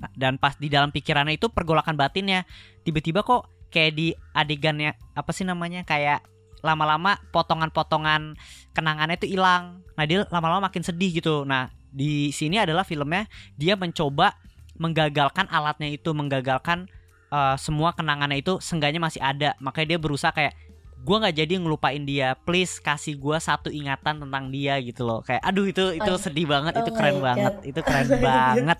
Nah, 0.00 0.10
dan 0.16 0.40
pas 0.40 0.56
di 0.56 0.72
dalam 0.72 0.88
pikirannya 0.88 1.36
itu 1.36 1.52
pergolakan 1.52 1.94
batinnya 1.94 2.48
tiba-tiba 2.88 3.20
kok 3.20 3.52
kayak 3.68 3.92
di 3.92 4.16
adegannya 4.32 4.96
apa 5.12 5.30
sih 5.36 5.44
namanya 5.44 5.84
kayak 5.84 6.24
lama-lama 6.64 7.20
potongan-potongan 7.32 8.36
kenangannya 8.72 9.20
itu 9.20 9.36
hilang. 9.36 9.84
Nah 9.96 10.04
dia 10.08 10.24
lama-lama 10.32 10.72
makin 10.72 10.80
sedih 10.80 11.20
gitu. 11.20 11.44
Nah 11.44 11.68
di 11.92 12.32
sini 12.32 12.56
adalah 12.56 12.84
filmnya 12.84 13.28
dia 13.60 13.76
mencoba 13.76 14.36
menggagalkan 14.80 15.48
alatnya 15.52 15.92
itu, 15.92 16.16
menggagalkan 16.16 16.88
eh, 17.28 17.56
semua 17.60 17.92
kenangannya 17.92 18.40
itu 18.40 18.56
seenggaknya 18.60 19.00
masih 19.00 19.20
ada. 19.20 19.52
Makanya 19.60 19.96
dia 19.96 19.98
berusaha 20.00 20.32
kayak 20.32 20.56
gua 21.00 21.16
nggak 21.20 21.36
jadi 21.36 21.52
ngelupain 21.58 22.02
dia. 22.02 22.36
Please 22.38 22.78
kasih 22.78 23.16
gua 23.16 23.38
satu 23.38 23.68
ingatan 23.68 24.22
tentang 24.22 24.44
dia 24.48 24.76
gitu 24.78 25.02
loh. 25.02 25.20
Kayak 25.20 25.42
aduh 25.42 25.66
itu 25.66 25.84
itu 25.94 26.10
Oh, 26.10 26.20
sedih 26.20 26.46
banget, 26.46 26.72
oh 26.76 26.80
itu 26.80 26.90
keren 26.92 27.16
God. 27.16 27.24
banget, 27.24 27.54
itu 27.66 27.80
keren 27.80 28.08
Oh 28.08 28.20
banget. 28.20 28.78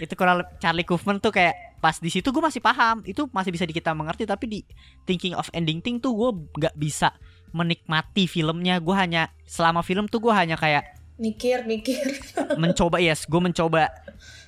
itu 0.00 0.12
kurang 0.16 0.40
Charlie 0.56 0.86
Kaufman 0.86 1.20
tuh 1.20 1.28
kayak 1.28 1.52
pas 1.76 1.96
di 1.96 2.08
situ 2.08 2.28
gue 2.28 2.40
masih 2.40 2.60
paham 2.60 3.04
itu 3.04 3.28
masih 3.32 3.52
bisa 3.52 3.68
di 3.68 3.72
kita 3.72 3.92
mengerti 3.92 4.24
tapi 4.24 4.44
di 4.46 4.60
thinking 5.04 5.36
of 5.36 5.48
ending 5.52 5.80
thing 5.80 6.00
tuh 6.00 6.12
gue 6.12 6.30
nggak 6.56 6.72
bisa 6.72 7.12
menikmati 7.52 8.24
filmnya 8.24 8.80
gue 8.80 8.96
hanya 8.96 9.28
selama 9.44 9.80
film 9.80 10.08
tuh 10.08 10.20
gue 10.20 10.32
hanya 10.32 10.56
kayak 10.56 10.88
mikir 11.16 11.68
mikir 11.68 12.00
mencoba 12.62 12.96
yes 12.96 13.28
gue 13.28 13.40
mencoba 13.40 13.92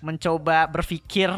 mencoba 0.01 0.65
berpikir 0.69 1.29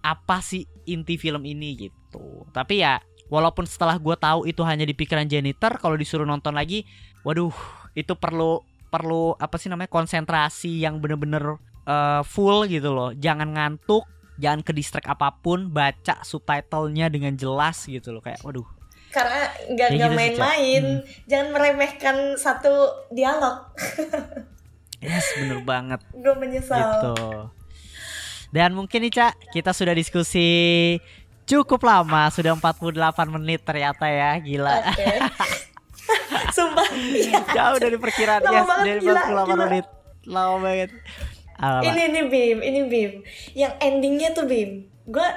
apa 0.00 0.42
sih 0.42 0.66
inti 0.82 1.14
film 1.14 1.44
ini 1.44 1.86
gitu 1.86 2.48
tapi 2.50 2.82
ya 2.82 2.98
walaupun 3.30 3.64
setelah 3.64 3.96
gue 3.96 4.16
tahu 4.18 4.44
itu 4.44 4.60
hanya 4.66 4.84
di 4.84 4.92
pikiran 4.92 5.24
janitor 5.24 5.78
kalau 5.78 5.94
disuruh 5.94 6.26
nonton 6.26 6.52
lagi 6.52 6.84
waduh 7.22 7.54
itu 7.94 8.12
perlu 8.18 8.60
perlu 8.90 9.38
apa 9.38 9.54
sih 9.56 9.70
namanya 9.70 9.88
konsentrasi 9.88 10.82
yang 10.82 10.98
bener-bener 10.98 11.56
eh, 11.86 12.22
full 12.26 12.66
gitu 12.66 12.90
loh. 12.90 13.14
Jangan 13.14 13.54
ngantuk 13.54 14.04
jangan 14.40 14.64
ke 14.64 14.72
distract 14.72 15.06
apa 15.06 15.36
pun 15.36 15.68
baca 15.70 16.24
subtitlenya 16.26 17.06
dengan 17.08 17.32
jelas 17.38 17.86
gitu 17.86 18.10
loh. 18.10 18.20
Kayak 18.20 18.42
waduh. 18.42 18.66
Karena 19.10 19.42
nggak 19.74 19.88
nggak 19.90 19.90
gitu 19.90 19.98
sih, 19.98 20.10
Cak. 20.10 20.18
main-main 20.18 20.84
jangan 21.26 21.48
meremehkan 21.54 22.16
satu 22.38 22.74
dialog. 23.14 23.70
Yes 25.00 25.26
bener 25.38 25.62
banget. 25.62 26.00
Gue 26.22 26.34
menyesal. 26.38 26.78
Gitu. 26.78 27.14
Dan 28.50 28.74
mungkin 28.74 29.06
nih 29.06 29.14
Cak, 29.14 29.54
kita 29.54 29.70
sudah 29.70 29.94
diskusi 29.94 30.98
cukup 31.50 31.80
lama, 31.82 32.30
sudah 32.30 32.54
48 32.54 33.26
menit 33.34 33.60
ternyata 33.66 34.06
ya, 34.06 34.38
gila. 34.38 34.70
Oke. 34.86 35.06
Sumpah. 36.56 36.86
Iya. 36.94 37.42
Jauh 37.50 37.78
dari 37.82 37.96
perkiraan 37.98 38.42
Lama 38.42 38.54
yes, 38.54 38.66
banget, 38.66 38.86
dari 38.86 39.00
gila, 39.02 39.20
48 39.20 39.34
gila. 39.34 39.56
menit. 39.66 39.86
Lama 40.30 40.56
banget. 40.62 40.90
Apa? 41.60 41.82
Ini 41.84 42.02
nih 42.08 42.24
Bim, 42.30 42.58
ini 42.64 42.80
Bim. 42.88 43.12
Yang 43.52 43.72
endingnya 43.82 44.28
tuh 44.32 44.46
Bim. 44.48 44.86
Gue 45.04 45.28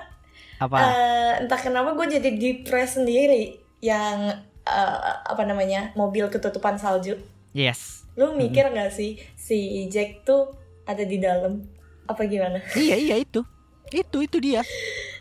apa? 0.62 0.78
eh, 0.80 1.32
entah 1.44 1.60
kenapa 1.60 1.98
gue 1.98 2.08
jadi 2.18 2.30
depres 2.32 2.96
sendiri. 2.96 3.60
Yang 3.84 4.40
eh, 4.64 5.00
apa 5.28 5.44
namanya 5.44 5.92
mobil 5.98 6.30
ketutupan 6.30 6.80
salju. 6.80 7.18
yes. 7.52 8.06
Lu 8.14 8.38
mikir 8.38 8.70
nggak 8.70 8.94
sih 8.94 9.18
si 9.34 9.90
Jack 9.90 10.22
tuh 10.22 10.54
ada 10.86 11.02
di 11.02 11.18
dalam? 11.18 11.66
Apa 12.06 12.30
gimana? 12.30 12.62
Iya, 12.78 12.94
iya 12.96 13.16
itu. 13.18 13.42
Itu 13.90 14.22
itu 14.22 14.38
dia. 14.38 14.62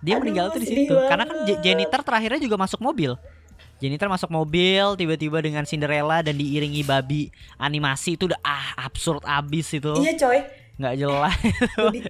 Dia 0.00 0.16
Aduh, 0.16 0.22
meninggal 0.24 0.46
tuh 0.52 0.60
di 0.64 0.68
situ. 0.68 0.94
Karena 0.94 1.24
kan 1.28 1.36
janitor 1.60 2.00
terakhirnya 2.00 2.40
juga 2.40 2.56
masuk 2.56 2.80
mobil. 2.80 3.14
Janitor 3.80 4.12
masuk 4.12 4.28
mobil 4.28 4.84
tiba-tiba 5.00 5.40
dengan 5.40 5.64
Cinderella 5.64 6.20
dan 6.20 6.36
diiringi 6.36 6.84
babi 6.84 7.32
animasi 7.56 8.20
itu 8.20 8.28
udah 8.28 8.40
ah 8.44 8.76
absurd 8.84 9.24
abis 9.24 9.72
itu. 9.72 9.92
Iya 9.96 10.12
coy. 10.20 10.40
nggak 10.80 10.96
jelas. 10.96 11.36
Jadi, 11.76 12.00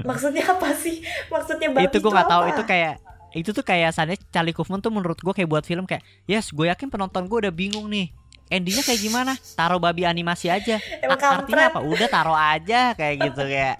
maksudnya 0.00 0.44
apa 0.48 0.72
sih? 0.72 1.04
Maksudnya 1.28 1.68
babi 1.72 1.84
itu 1.88 1.96
gue 2.00 2.12
nggak 2.12 2.32
tahu 2.32 2.42
itu 2.48 2.62
kayak 2.64 2.94
itu 3.36 3.52
tuh 3.52 3.60
kayak 3.60 3.92
sana 3.92 4.16
Charlie 4.32 4.56
Kaufman 4.56 4.80
tuh 4.80 4.88
menurut 4.88 5.20
gue 5.20 5.32
kayak 5.36 5.48
buat 5.48 5.64
film 5.68 5.84
kayak 5.84 6.00
yes 6.24 6.48
gue 6.48 6.72
yakin 6.72 6.88
penonton 6.88 7.28
gue 7.28 7.38
udah 7.44 7.52
bingung 7.52 7.84
nih 7.92 8.08
endingnya 8.48 8.80
kayak 8.80 9.00
gimana 9.04 9.32
taruh 9.58 9.76
babi 9.76 10.08
animasi 10.08 10.48
aja 10.48 10.80
Emang 11.04 11.20
artinya 11.20 11.68
apa 11.68 11.80
udah 11.84 12.08
taruh 12.08 12.38
aja 12.38 12.96
kayak 12.96 13.28
gitu 13.28 13.42
kayak 13.44 13.76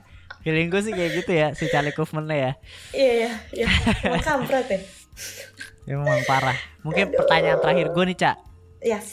feeling 0.46 0.70
gue 0.70 0.78
sih 0.80 0.92
kayak 0.92 1.12
gitu 1.16 1.32
ya 1.32 1.48
si 1.52 1.66
Charlie 1.66 1.90
Kaufman 1.90 2.22
ya 2.28 2.54
Iya 2.92 3.10
iya 3.18 3.32
iya. 3.52 3.66
Emang 4.00 4.22
kampret 4.30 4.66
ya. 4.68 4.78
memang 5.84 6.22
parah 6.22 6.54
mungkin 6.80 7.10
pertanyaan 7.10 7.58
terakhir 7.58 7.90
gue 7.90 8.04
nih 8.06 8.16
cak 8.16 8.36
Yes. 8.78 9.06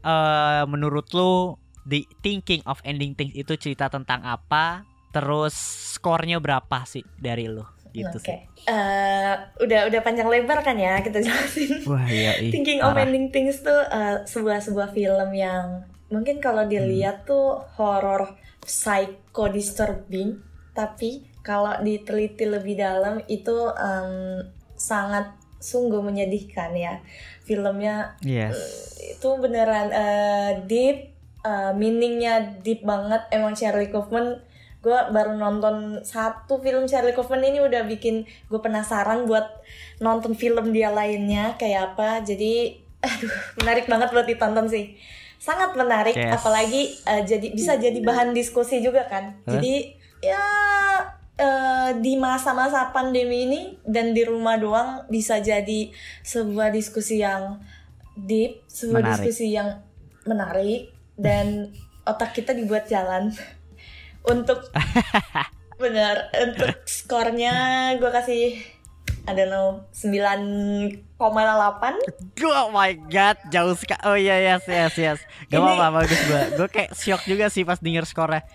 eh 0.00 0.62
menurut 0.64 1.10
lu 1.10 1.58
the 1.82 2.06
thinking 2.20 2.62
of 2.64 2.78
ending 2.82 3.12
things 3.12 3.32
itu 3.32 3.54
cerita 3.56 3.86
tentang 3.88 4.22
apa 4.22 4.86
terus 5.10 5.54
skornya 5.92 6.38
berapa 6.38 6.82
sih 6.84 7.02
dari 7.16 7.46
lu 7.46 7.66
gitu 7.90 8.12
Oke. 8.12 8.22
sih 8.22 8.38
Eh, 8.66 9.34
udah 9.56 9.86
udah 9.86 10.00
panjang 10.00 10.26
lebar 10.26 10.60
kan 10.60 10.74
ya 10.74 10.98
kita 10.98 11.18
jelasin. 11.20 11.82
wah 11.84 12.02
iya 12.04 12.34
ih, 12.36 12.50
Thinking 12.50 12.78
of 12.80 12.92
parah. 12.92 13.02
Ending 13.02 13.30
Things 13.30 13.58
tuh 13.60 13.80
sebuah 14.24 14.58
sebuah 14.60 14.90
film 14.90 15.30
yang 15.32 15.82
mungkin 16.06 16.38
kalau 16.38 16.62
dilihat 16.64 17.22
Hmm. 17.22 17.26
tuh 17.26 17.46
horror 17.72 18.34
psycho 18.60 19.46
disturbing, 19.48 20.42
tapi 20.76 21.24
kalau 21.40 21.72
diteliti 21.80 22.44
lebih 22.44 22.76
dalam 22.76 23.24
itu 23.26 23.72
em, 23.72 24.44
sangat 24.76 25.32
sungguh 25.56 26.04
menyedihkan 26.04 26.76
ya. 26.76 27.00
Filmnya 27.42 28.18
yes 28.20 28.58
itu 29.16 29.28
beneran 29.38 29.88
eh, 29.94 30.50
deep, 30.66 31.14
eh, 31.40 31.72
meaningnya 31.72 32.58
deep 32.60 32.82
banget. 32.82 33.22
Emang 33.30 33.54
Charlie 33.54 33.88
Kaufman, 33.88 34.42
gue 34.82 34.98
baru 35.14 35.38
nonton 35.38 36.02
satu 36.02 36.58
film 36.58 36.84
Charlie 36.84 37.14
Kaufman 37.14 37.40
ini 37.40 37.62
udah 37.62 37.86
bikin 37.86 38.26
gue 38.50 38.60
penasaran 38.60 39.24
buat 39.24 39.46
nonton 40.02 40.34
film 40.34 40.74
dia 40.74 40.90
lainnya 40.90 41.54
kayak 41.56 41.94
apa. 41.94 42.20
Jadi, 42.20 42.76
aduh, 43.06 43.32
menarik 43.62 43.86
banget 43.86 44.10
buat 44.10 44.26
ditonton 44.26 44.66
sih. 44.66 44.98
Sangat 45.38 45.78
menarik, 45.78 46.16
Yes. 46.18 46.42
apalagi 46.42 46.82
eh, 47.06 47.22
jadi 47.22 47.46
bisa 47.54 47.78
jadi 47.78 47.98
bahan 48.02 48.34
diskusi 48.34 48.82
juga 48.82 49.06
kan. 49.06 49.38
Hah? 49.46 49.56
Jadi 49.56 49.94
ya 50.26 50.44
eh, 51.38 51.90
di 52.02 52.18
masa-masa 52.18 52.90
pandemi 52.90 53.46
ini 53.46 53.60
dan 53.86 54.10
di 54.10 54.26
rumah 54.26 54.58
doang 54.58 55.06
bisa 55.06 55.38
jadi 55.38 55.92
sebuah 56.26 56.74
diskusi 56.74 57.22
yang 57.22 57.62
deep, 58.16 58.64
sebuah 58.66 59.04
Menarik. 59.04 59.14
diskusi 59.22 59.46
yang 59.52 59.84
menarik 60.26 60.90
dan 61.14 61.70
otak 62.10 62.34
kita 62.34 62.56
dibuat 62.56 62.88
jalan 62.88 63.30
untuk 64.32 64.66
benar 65.82 66.32
untuk 66.32 66.72
skornya 66.88 67.54
gue 68.00 68.08
kasih 68.08 68.56
I 69.26 69.34
don't 69.34 69.50
know 69.50 69.82
9,8 69.90 71.18
Oh 72.46 72.70
my 72.70 72.94
god, 73.10 73.36
jauh 73.50 73.74
sekali. 73.74 74.02
Oh 74.06 74.14
iya 74.14 74.38
yes 74.38 74.62
yes 74.70 74.94
yes. 74.94 75.18
Gak 75.50 75.58
apa-apa 75.58 76.06
bagus 76.06 76.20
gue. 76.30 76.42
Gue 76.54 76.68
kayak 76.70 76.94
shock 76.94 77.26
juga 77.26 77.50
sih 77.50 77.66
pas 77.66 77.82
denger 77.82 78.06
skornya. 78.06 78.46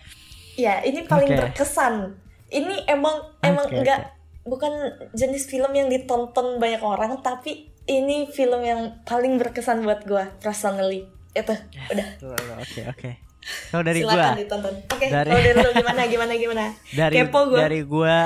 Ya, 0.56 0.84
ini 0.84 1.08
paling 1.08 1.32
Oke. 1.32 1.40
berkesan. 1.40 2.16
Ini 2.52 2.84
emang 2.88 3.16
emang 3.40 3.68
Oke, 3.72 3.80
enggak 3.80 4.12
bukan 4.44 4.74
jenis 5.14 5.48
film 5.48 5.72
yang 5.72 5.88
ditonton 5.88 6.60
banyak 6.60 6.82
orang, 6.84 7.22
tapi 7.24 7.72
ini 7.88 8.28
film 8.28 8.62
yang 8.62 9.02
paling 9.04 9.40
berkesan 9.40 9.86
buat 9.86 10.04
gua 10.04 10.28
personally. 10.40 11.08
Itu 11.32 11.56
udah. 11.88 12.08
Tuh, 12.20 12.36
Oke 12.60 12.82
oke. 12.88 13.12
Kalau 13.42 13.82
dari 13.82 14.06
gue, 14.06 14.12
Silakan 14.12 14.38
ditonton. 14.38 14.74
Oke, 14.94 15.06
Dari- 15.10 15.30
kalau 15.32 15.42
dari 15.42 15.58
lu 15.58 15.70
gimana 15.82 16.02
gimana 16.06 16.34
gimana? 16.38 16.66
dari 16.94 17.16
Kepo 17.18 17.40
gua. 17.50 17.60
dari 17.66 17.80
gue, 17.82 18.18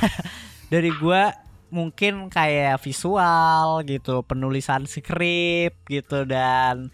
dari 0.72 0.90
gue 0.96 1.22
mungkin 1.68 2.32
kayak 2.32 2.80
visual 2.80 3.84
gitu, 3.84 4.24
penulisan 4.24 4.88
skrip 4.88 5.76
gitu 5.90 6.24
dan 6.24 6.88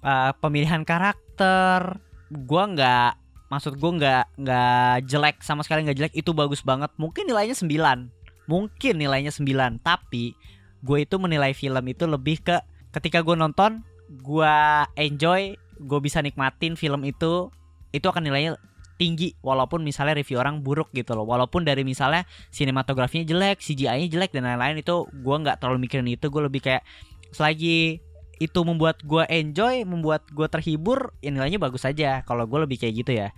uh, 0.00 0.32
pemilihan 0.40 0.80
karakter. 0.86 2.00
Gue 2.32 2.64
nggak 2.72 3.27
maksud 3.48 3.80
gue 3.80 3.90
nggak 4.00 4.24
nggak 4.40 4.94
jelek 5.08 5.36
sama 5.40 5.64
sekali 5.64 5.88
nggak 5.88 5.98
jelek 5.98 6.14
itu 6.16 6.30
bagus 6.32 6.60
banget. 6.64 6.92
Mungkin 7.00 7.28
nilainya 7.28 7.56
9 7.56 7.68
mungkin 8.48 8.96
nilainya 8.96 9.28
9 9.28 9.44
tapi 9.84 10.32
gue 10.80 10.98
itu 11.04 11.16
menilai 11.20 11.52
film 11.52 11.84
itu 11.84 12.08
lebih 12.08 12.40
ke 12.40 12.56
ketika 12.96 13.20
gue 13.20 13.36
nonton 13.36 13.84
gue 14.08 14.56
enjoy 14.96 15.52
gue 15.78 16.00
bisa 16.00 16.24
nikmatin 16.24 16.74
film 16.80 17.04
itu 17.04 17.52
itu 17.92 18.06
akan 18.08 18.24
nilainya 18.24 18.56
tinggi. 18.98 19.32
Walaupun 19.40 19.86
misalnya 19.86 20.18
review 20.18 20.42
orang 20.42 20.60
buruk 20.60 20.90
gitu 20.90 21.14
loh. 21.14 21.24
Walaupun 21.24 21.62
dari 21.62 21.86
misalnya 21.86 22.26
sinematografinya 22.50 23.24
jelek 23.24 23.62
CGI-nya 23.62 24.10
jelek 24.10 24.34
dan 24.34 24.44
lain-lain 24.44 24.82
itu 24.82 25.06
gue 25.08 25.36
nggak 25.38 25.62
terlalu 25.62 25.86
mikirin 25.86 26.10
itu. 26.10 26.26
Gue 26.28 26.42
lebih 26.44 26.60
kayak 26.60 26.82
selagi 27.30 28.02
itu 28.38 28.60
membuat 28.62 29.02
gue 29.02 29.26
enjoy 29.28 29.82
membuat 29.82 30.26
gue 30.30 30.46
terhibur 30.46 31.12
ya 31.22 31.30
nilainya 31.34 31.58
bagus 31.58 31.82
aja. 31.84 32.22
Kalau 32.22 32.46
gue 32.46 32.58
lebih 32.64 32.78
kayak 32.80 32.94
gitu 33.04 33.12
ya. 33.14 33.34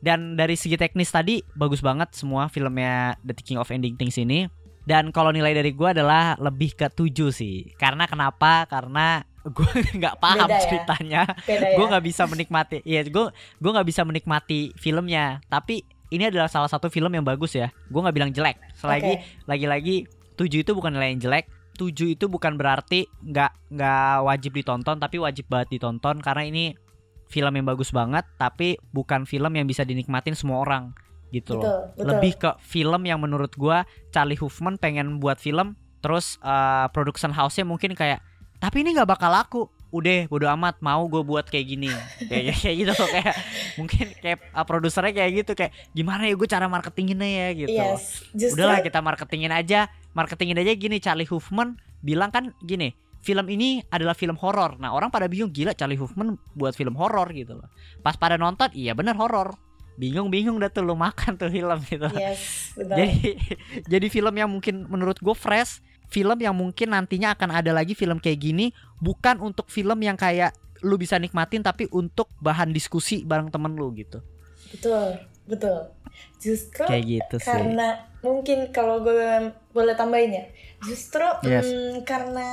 Dan 0.00 0.34
dari 0.34 0.56
segi 0.56 0.80
teknis 0.80 1.12
tadi 1.12 1.44
bagus 1.52 1.84
banget 1.84 2.16
semua 2.16 2.48
filmnya 2.48 3.20
The 3.20 3.36
King 3.36 3.60
of 3.60 3.68
Ending 3.68 4.00
Things 4.00 4.16
ini. 4.16 4.48
Dan 4.88 5.12
kalau 5.12 5.28
nilai 5.30 5.52
dari 5.52 5.76
gue 5.76 5.88
adalah 5.92 6.40
lebih 6.40 6.72
ke 6.72 6.88
7 6.88 7.30
sih. 7.30 7.68
Karena 7.76 8.08
kenapa? 8.08 8.64
Karena 8.64 9.20
gue 9.44 9.70
nggak 10.00 10.16
paham 10.16 10.48
Beda 10.48 10.56
ya? 10.56 10.64
ceritanya. 10.64 11.22
Beda 11.44 11.66
ya. 11.68 11.76
gue 11.76 11.86
nggak 11.86 12.04
bisa 12.04 12.22
menikmati 12.28 12.76
iya 12.84 13.00
gue 13.04 13.24
gue 13.32 13.70
nggak 13.70 13.88
bisa 13.88 14.02
menikmati 14.08 14.72
filmnya. 14.80 15.44
Tapi 15.52 15.84
ini 16.10 16.26
adalah 16.26 16.48
salah 16.48 16.66
satu 16.66 16.88
film 16.88 17.12
yang 17.12 17.22
bagus 17.22 17.52
ya. 17.52 17.68
Gue 17.92 18.00
nggak 18.00 18.16
bilang 18.16 18.32
jelek. 18.32 18.56
Selagi 18.72 19.20
Oke. 19.20 19.44
lagi-lagi 19.44 19.96
7 20.40 20.64
itu 20.64 20.72
bukan 20.72 20.96
nilai 20.96 21.12
yang 21.12 21.20
jelek 21.20 21.59
7 21.80 22.12
itu 22.12 22.28
bukan 22.28 22.60
berarti 22.60 23.08
nggak 23.24 23.72
nggak 23.72 24.14
wajib 24.28 24.52
ditonton 24.52 25.00
tapi 25.00 25.16
wajib 25.16 25.48
banget 25.48 25.80
ditonton. 25.80 26.20
Karena 26.20 26.44
ini 26.44 26.76
film 27.32 27.56
yang 27.56 27.64
bagus 27.64 27.88
banget 27.88 28.28
tapi 28.36 28.76
bukan 28.92 29.24
film 29.24 29.56
yang 29.56 29.64
bisa 29.64 29.88
dinikmatin 29.88 30.36
semua 30.36 30.60
orang 30.60 30.92
gitu 31.32 31.56
loh. 31.56 31.64
Betul, 31.64 31.78
betul. 31.96 32.06
lebih 32.12 32.32
ke 32.36 32.50
film 32.60 33.02
yang 33.08 33.22
menurut 33.22 33.54
gua 33.56 33.88
Charlie 34.12 34.36
Huffman 34.36 34.76
pengen 34.76 35.22
buat 35.22 35.40
film 35.40 35.78
terus 36.04 36.36
uh, 36.44 36.90
production 36.92 37.30
house-nya 37.30 37.64
mungkin 37.64 37.94
kayak 37.94 38.20
tapi 38.60 38.84
ini 38.84 38.92
nggak 38.92 39.08
bakal 39.08 39.32
laku. 39.32 39.62
Udah 39.90 40.30
bodo 40.30 40.46
amat 40.54 40.78
mau 40.78 41.02
gue 41.10 41.18
buat 41.26 41.50
kayak 41.50 41.66
gini. 41.66 41.90
Kayak 42.30 42.62
kayak 42.62 42.76
gitu 42.78 42.92
loh 42.94 43.08
kayak 43.10 43.34
mungkin 43.80 44.06
kayak 44.22 44.38
uh, 44.54 44.62
produsernya 44.62 45.10
kayak 45.10 45.30
gitu 45.42 45.52
kayak 45.58 45.72
gimana 45.90 46.30
ya 46.30 46.34
gue 46.38 46.46
cara 46.46 46.70
marketinginnya 46.70 47.26
ya? 47.26 47.48
Gitu 47.56 47.74
Yes, 47.74 48.22
justru 48.30 48.62
udahlah 48.62 48.86
kita 48.86 49.02
marketingin 49.02 49.50
aja 49.50 49.90
marketingin 50.16 50.58
aja 50.58 50.74
gini 50.74 50.98
Charlie 50.98 51.28
Huffman 51.28 51.78
bilang 52.00 52.32
kan 52.32 52.56
gini 52.64 52.96
film 53.20 53.46
ini 53.52 53.84
adalah 53.92 54.16
film 54.16 54.36
horor. 54.40 54.80
Nah 54.80 54.96
orang 54.96 55.12
pada 55.12 55.28
bingung 55.28 55.52
gila 55.52 55.76
Charlie 55.76 56.00
Huffman 56.00 56.40
buat 56.56 56.72
film 56.72 56.96
horor 56.96 57.28
gitu 57.36 57.56
loh. 57.56 57.68
Pas 58.00 58.16
pada 58.16 58.40
nonton 58.40 58.72
iya 58.72 58.96
bener 58.96 59.14
horor. 59.16 59.54
Bingung-bingung 60.00 60.56
dah 60.56 60.72
tuh 60.72 60.80
lu 60.80 60.96
makan 60.96 61.36
tuh 61.36 61.52
film 61.52 61.76
gitu. 61.84 62.08
Yes, 62.16 62.72
betul. 62.72 62.96
jadi 62.96 63.18
jadi 63.92 64.06
film 64.08 64.34
yang 64.40 64.48
mungkin 64.48 64.88
menurut 64.88 65.20
gue 65.20 65.36
fresh 65.36 65.84
film 66.08 66.40
yang 66.40 66.56
mungkin 66.56 66.96
nantinya 66.96 67.36
akan 67.36 67.52
ada 67.52 67.70
lagi 67.70 67.92
film 67.94 68.18
kayak 68.18 68.40
gini 68.42 68.74
bukan 68.98 69.38
untuk 69.38 69.70
film 69.70 70.00
yang 70.02 70.18
kayak 70.18 70.56
lu 70.82 70.96
bisa 70.96 71.20
nikmatin 71.20 71.60
tapi 71.60 71.86
untuk 71.92 72.32
bahan 72.40 72.72
diskusi 72.72 73.22
bareng 73.22 73.52
temen 73.52 73.76
lu 73.76 73.92
gitu. 73.92 74.24
Betul, 74.72 75.20
betul. 75.44 75.92
Justru 76.40 76.88
kayak 76.88 77.04
gitu 77.04 77.36
sih. 77.36 77.46
karena 77.46 78.08
mungkin 78.24 78.72
kalau 78.72 79.04
gue 79.04 79.52
boleh 79.70 79.94
tambahin 79.94 80.32
ya, 80.32 80.44
justru 80.80 81.22
Yes. 81.42 81.64
mm, 81.64 82.02
karena 82.02 82.48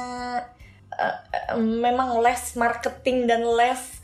eh, 0.89 1.15
memang 1.55 2.17
less 2.19 2.53
marketing 2.53 3.25
dan 3.25 3.43
less 3.43 4.01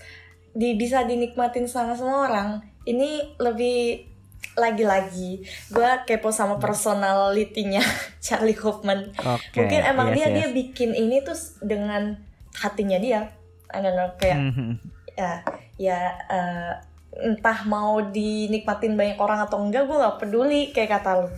di, 0.52 0.74
bisa 0.74 1.02
dinikmatin 1.02 1.66
sama 1.66 1.94
semua 1.94 2.28
orang. 2.28 2.50
Ini 2.84 3.38
lebih 3.38 4.06
lagi-lagi 4.54 5.42
gue 5.72 5.90
kepo 6.06 6.30
sama 6.30 6.60
personalitinya 6.60 7.82
Charlie 8.26 8.54
Hoffman. 8.56 9.10
oke 9.16 9.56
Mungkin 9.56 9.82
emang 9.82 10.12
yes, 10.12 10.16
dia 10.16 10.28
yes. 10.28 10.36
dia 10.36 10.48
bikin 10.52 10.92
ini 10.94 11.22
tuh 11.22 11.38
dengan 11.60 12.18
hatinya 12.56 12.98
dia. 12.98 13.34
I 13.68 13.82
don't 13.82 13.94
know, 13.94 14.14
kayak 14.16 14.38
Mhm. 14.44 14.70
ya 15.14 15.42
ya 15.76 16.00
eh, 16.28 16.72
entah 17.16 17.66
mau 17.66 18.02
dinikmatin 18.04 18.94
banyak 18.94 19.18
orang 19.18 19.42
atau 19.42 19.58
enggak 19.58 19.86
gue 19.86 19.94
nggak 19.96 20.18
peduli 20.20 20.70
kayak 20.70 20.98
kata 21.00 21.22
lu 21.22 21.30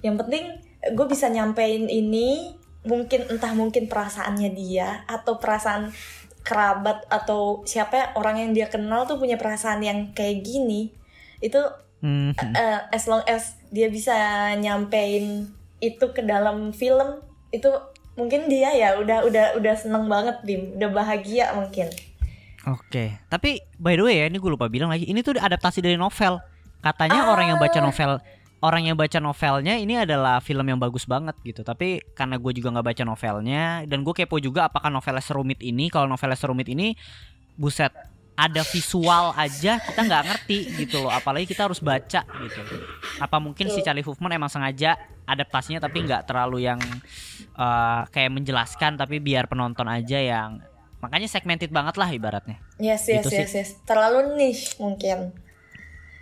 yang 0.00 0.16
penting 0.16 0.56
gue 0.80 1.06
bisa 1.06 1.26
nyampein 1.26 1.86
ini 1.86 2.54
mungkin 2.82 3.26
entah 3.28 3.52
mungkin 3.52 3.86
perasaannya 3.86 4.50
dia 4.52 5.02
atau 5.04 5.36
perasaan 5.36 5.90
kerabat 6.40 7.04
atau 7.06 7.60
siapa 7.62 7.94
ya, 7.94 8.06
orang 8.14 8.40
yang 8.40 8.50
dia 8.52 8.66
kenal 8.66 9.04
tuh 9.04 9.18
punya 9.18 9.36
perasaan 9.36 9.82
yang 9.82 10.12
kayak 10.12 10.40
gini 10.40 10.94
itu 11.38 11.58
Mhm. 11.98 12.30
eh, 12.54 12.78
as 12.88 13.04
long 13.04 13.26
as 13.26 13.58
dia 13.68 13.90
bisa 13.90 14.14
nyampein 14.54 15.50
itu 15.82 16.14
ke 16.14 16.22
dalam 16.22 16.70
film 16.70 17.18
itu 17.50 17.66
mungkin 18.14 18.46
dia 18.46 18.70
ya 18.70 18.94
udah 18.94 19.26
udah 19.26 19.58
udah 19.58 19.74
seneng 19.74 20.06
banget 20.06 20.38
bim 20.42 20.78
udah 20.78 20.90
bahagia 20.90 21.50
mungkin 21.52 21.90
Oke, 22.66 23.16
tapi 23.26 23.64
by 23.78 23.96
the 23.96 24.04
way 24.04 24.20
ya, 24.20 24.28
ini 24.28 24.36
gue 24.36 24.50
lupa 24.50 24.68
bilang 24.68 24.92
lagi, 24.92 25.08
ini 25.08 25.24
tuh 25.24 25.32
adaptasi 25.32 25.80
dari 25.80 25.96
novel. 25.96 26.36
Katanya 26.78 27.24
Ah. 27.24 27.32
orang 27.32 27.48
yang 27.48 27.58
baca 27.58 27.80
novel, 27.80 28.20
orang 28.58 28.90
yang 28.90 28.96
baca 28.98 29.18
novelnya 29.22 29.78
ini 29.78 30.02
adalah 30.02 30.42
film 30.42 30.66
yang 30.66 30.80
bagus 30.80 31.06
banget 31.06 31.38
gitu. 31.46 31.62
Tapi 31.62 32.02
karena 32.14 32.38
gue 32.38 32.52
juga 32.58 32.74
nggak 32.74 32.86
baca 32.90 33.02
novelnya, 33.06 33.86
dan 33.86 34.02
gue 34.02 34.14
kepo 34.14 34.42
juga 34.42 34.66
apakah 34.66 34.90
novelnya 34.90 35.22
serumit 35.22 35.62
ini. 35.62 35.86
Kalau 35.90 36.10
novelnya 36.10 36.38
serumit 36.38 36.66
ini, 36.66 36.98
buset, 37.54 37.94
ada 38.38 38.62
visual 38.62 39.34
aja 39.34 39.82
kita 39.82 40.00
nggak 40.06 40.22
ngerti 40.30 40.58
gitu 40.86 41.02
loh. 41.02 41.10
Apalagi 41.10 41.46
kita 41.50 41.66
harus 41.66 41.82
baca 41.82 42.22
gitu. 42.22 42.60
Apa 43.18 43.42
mungkin 43.42 43.66
si 43.70 43.82
Charlie 43.82 44.06
Huffman 44.06 44.30
emang 44.34 44.50
sengaja 44.50 44.94
adaptasinya 45.26 45.82
tapi 45.82 46.06
nggak 46.06 46.26
terlalu 46.30 46.66
yang 46.66 46.78
eh, 47.58 48.00
kayak 48.14 48.30
menjelaskan, 48.30 48.94
tapi 48.94 49.18
biar 49.18 49.50
penonton 49.50 49.90
aja 49.90 50.18
yang 50.22 50.62
makanya 50.98 51.30
segmented 51.30 51.70
banget 51.70 51.94
lah 51.94 52.10
ibaratnya. 52.10 52.58
Yes, 52.78 53.06
yes, 53.06 53.26
Gitu 53.26 53.38
yes, 53.38 53.50
yes. 53.54 53.70
Terlalu 53.86 54.34
niche 54.38 54.78
mungkin. 54.82 55.30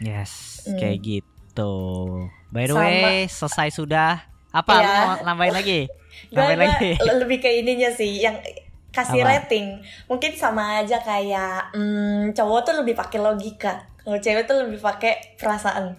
Yes, 0.00 0.64
Hmm. 0.68 0.76
kayak 0.76 0.98
gitu. 1.00 1.35
By 2.48 2.66
the 2.66 2.74
Sama. 2.74 2.82
way, 2.82 3.24
selesai 3.24 3.68
sudah. 3.72 4.20
Apa? 4.50 4.74
Iya. 4.76 4.84
Lu 4.84 4.92
mau 4.98 5.14
nambahin 5.24 5.54
lagi? 5.54 5.80
Nambahin 6.32 6.60
lagi. 6.60 6.90
lebih 7.22 7.38
ke 7.38 7.50
ininya 7.50 7.88
sih, 7.88 8.20
yang 8.20 8.36
kasih 8.90 9.20
Apa? 9.20 9.44
rating. 9.44 9.80
Mungkin 10.06 10.32
sama 10.32 10.80
aja 10.80 10.96
kayak 10.98 11.72
hmm, 11.72 12.32
cowok 12.32 12.60
tuh 12.62 12.74
lebih 12.80 12.96
pakai 12.96 13.20
logika, 13.20 13.72
kalau 14.00 14.16
cewek 14.16 14.44
tuh 14.44 14.56
lebih 14.64 14.80
pakai 14.80 15.36
perasaan. 15.36 15.92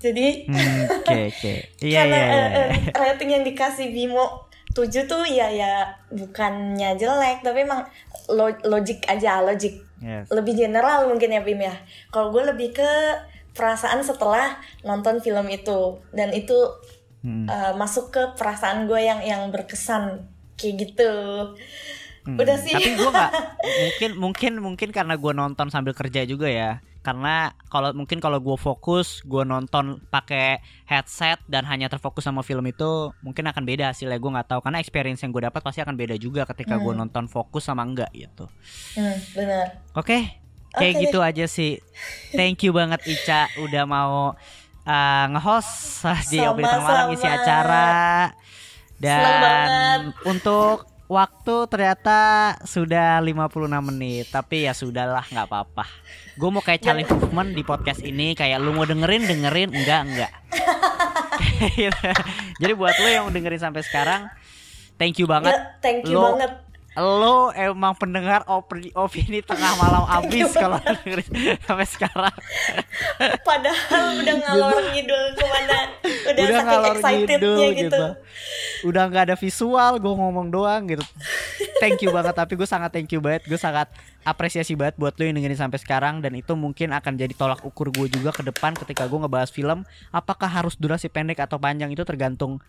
Jadi 0.00 0.50
Hmm, 0.50 0.82
Oke, 0.88 1.14
oke. 1.30 1.52
Iya, 1.78 1.98
karena 2.02 2.18
iya, 2.18 2.26
iya. 2.26 2.42
eh, 2.42 2.68
eh, 2.90 2.92
rating 2.92 3.30
yang 3.30 3.44
dikasih 3.44 3.94
Bimo 3.94 4.50
7 4.72 4.88
tuh 5.04 5.22
ya 5.22 5.46
ya 5.46 5.84
bukannya 6.08 6.96
jelek, 6.96 7.44
tapi 7.44 7.62
emang 7.62 7.84
lo- 8.26 8.62
logik 8.64 9.04
aja, 9.04 9.44
logik. 9.44 9.78
Yes. 10.00 10.26
Lebih 10.32 10.56
general 10.58 11.06
mungkin 11.06 11.30
ya 11.30 11.44
Bim 11.44 11.60
ya. 11.60 11.76
Kalau 12.08 12.32
gue 12.32 12.42
lebih 12.42 12.74
ke 12.74 12.90
perasaan 13.52 14.00
setelah 14.00 14.56
nonton 14.82 15.20
film 15.20 15.46
itu 15.48 16.00
dan 16.10 16.32
itu 16.32 16.56
Hmm. 17.22 17.46
uh, 17.46 17.70
masuk 17.78 18.10
ke 18.10 18.34
perasaan 18.34 18.90
gue 18.90 18.98
yang 18.98 19.22
yang 19.22 19.46
berkesan 19.54 20.26
kayak 20.58 20.74
gitu. 20.90 21.10
Hmm, 22.26 22.34
Udah 22.34 22.58
sih. 22.58 22.74
Tapi 22.74 22.98
gue 22.98 23.10
nggak 23.14 23.32
mungkin 23.86 24.10
mungkin 24.18 24.52
mungkin 24.58 24.88
karena 24.90 25.14
gue 25.14 25.30
nonton 25.30 25.70
sambil 25.70 25.94
kerja 25.94 26.26
juga 26.26 26.50
ya. 26.50 26.82
Karena 26.98 27.54
kalau 27.70 27.94
mungkin 27.94 28.18
kalau 28.18 28.42
gue 28.42 28.54
fokus, 28.54 29.22
gue 29.22 29.42
nonton 29.42 30.02
pakai 30.06 30.58
headset 30.82 31.38
dan 31.46 31.62
hanya 31.66 31.86
terfokus 31.86 32.26
sama 32.26 32.42
film 32.42 32.66
itu, 32.66 33.10
mungkin 33.22 33.46
akan 33.46 33.62
beda 33.66 33.94
hasilnya. 33.94 34.18
Gue 34.18 34.30
nggak 34.34 34.54
tahu 34.54 34.60
karena 34.62 34.82
experience 34.82 35.22
yang 35.22 35.30
gue 35.30 35.46
dapat 35.46 35.62
pasti 35.62 35.78
akan 35.78 35.94
beda 35.94 36.18
juga 36.18 36.42
ketika 36.42 36.74
gue 36.74 36.90
Hmm. 36.90 37.06
nonton 37.06 37.30
fokus 37.30 37.70
sama 37.70 37.86
enggak 37.86 38.10
gitu. 38.14 38.50
Hmm, 38.98 39.14
benar. 39.30 39.78
Oke, 39.94 40.41
kayak 40.76 40.94
Oke 40.96 41.02
gitu 41.08 41.18
aja 41.20 41.44
sih. 41.48 41.78
Thank 42.32 42.64
you 42.64 42.72
banget 42.72 43.00
Ica 43.04 43.48
udah 43.60 43.84
mau 43.84 44.32
uh, 44.86 45.24
nge-host 45.36 46.04
di 46.32 46.40
Opini 46.42 46.68
Malam 46.68 47.12
Sama-sama. 47.16 47.36
acara. 47.36 47.90
Dan 49.02 50.14
untuk 50.22 50.86
waktu 51.10 51.54
ternyata 51.68 52.20
sudah 52.64 53.18
56 53.20 53.68
menit, 53.92 54.30
tapi 54.30 54.64
ya 54.64 54.72
sudahlah 54.72 55.26
nggak 55.26 55.46
apa-apa. 55.50 55.84
Gue 56.38 56.48
mau 56.48 56.64
kayak 56.64 56.80
challenge 56.80 57.10
movement 57.12 57.52
di 57.52 57.62
podcast 57.66 58.00
ini 58.00 58.32
kayak 58.32 58.62
lu 58.62 58.72
mau 58.72 58.88
dengerin 58.88 59.28
dengerin 59.28 59.70
enggak 59.74 60.00
enggak. 60.08 60.32
Jadi 62.62 62.72
buat 62.74 62.94
lu 62.98 63.08
yang 63.10 63.26
dengerin 63.30 63.60
sampai 63.60 63.82
sekarang, 63.84 64.30
thank 64.96 65.18
you 65.18 65.26
banget. 65.26 65.52
Ya, 65.54 65.78
thank 65.82 66.06
you 66.06 66.18
Lo- 66.18 66.34
banget. 66.34 66.71
Lo 66.92 67.48
emang 67.56 67.96
pendengar 67.96 68.44
opini, 68.44 68.92
opini 68.92 69.40
tengah 69.40 69.80
malam 69.80 70.04
abis 70.20 70.52
kalau 70.52 70.76
dengerin 70.76 71.56
sampai 71.64 71.88
sekarang. 71.88 72.34
Padahal 73.48 74.20
udah 74.20 74.36
ngalor 74.44 74.84
ngidul 74.92 75.24
ke 75.32 75.44
mana, 75.48 75.78
udah, 76.04 76.44
saking 76.44 76.66
ngalor 76.68 76.94
excitednya 77.00 77.24
ngidul 77.24 77.70
gitu. 77.80 78.04
Udah 78.92 79.02
nggak 79.08 79.24
ada 79.32 79.36
visual, 79.40 79.92
gue 79.96 80.12
ngomong 80.12 80.52
doang 80.52 80.84
gitu. 80.84 81.04
Thank 81.80 82.04
you 82.04 82.12
banget, 82.12 82.36
tapi 82.36 82.60
gue 82.60 82.68
sangat 82.68 82.92
thank 82.92 83.08
you 83.08 83.24
banget. 83.24 83.48
Gue 83.48 83.56
sangat 83.56 83.88
apresiasi 84.22 84.76
banget 84.76 85.00
buat 85.00 85.16
lo 85.16 85.24
yang 85.24 85.40
dengerin 85.40 85.58
sampai 85.58 85.80
sekarang 85.80 86.20
dan 86.20 86.36
itu 86.36 86.52
mungkin 86.52 86.92
akan 86.92 87.16
jadi 87.16 87.32
tolak 87.32 87.64
ukur 87.64 87.88
gue 87.88 88.12
juga 88.12 88.36
ke 88.36 88.44
depan 88.44 88.76
ketika 88.76 89.08
gue 89.08 89.16
ngebahas 89.16 89.48
film. 89.48 89.88
Apakah 90.12 90.46
harus 90.46 90.76
durasi 90.76 91.08
pendek 91.08 91.40
atau 91.40 91.56
panjang 91.56 91.88
itu 91.88 92.04
tergantung 92.04 92.60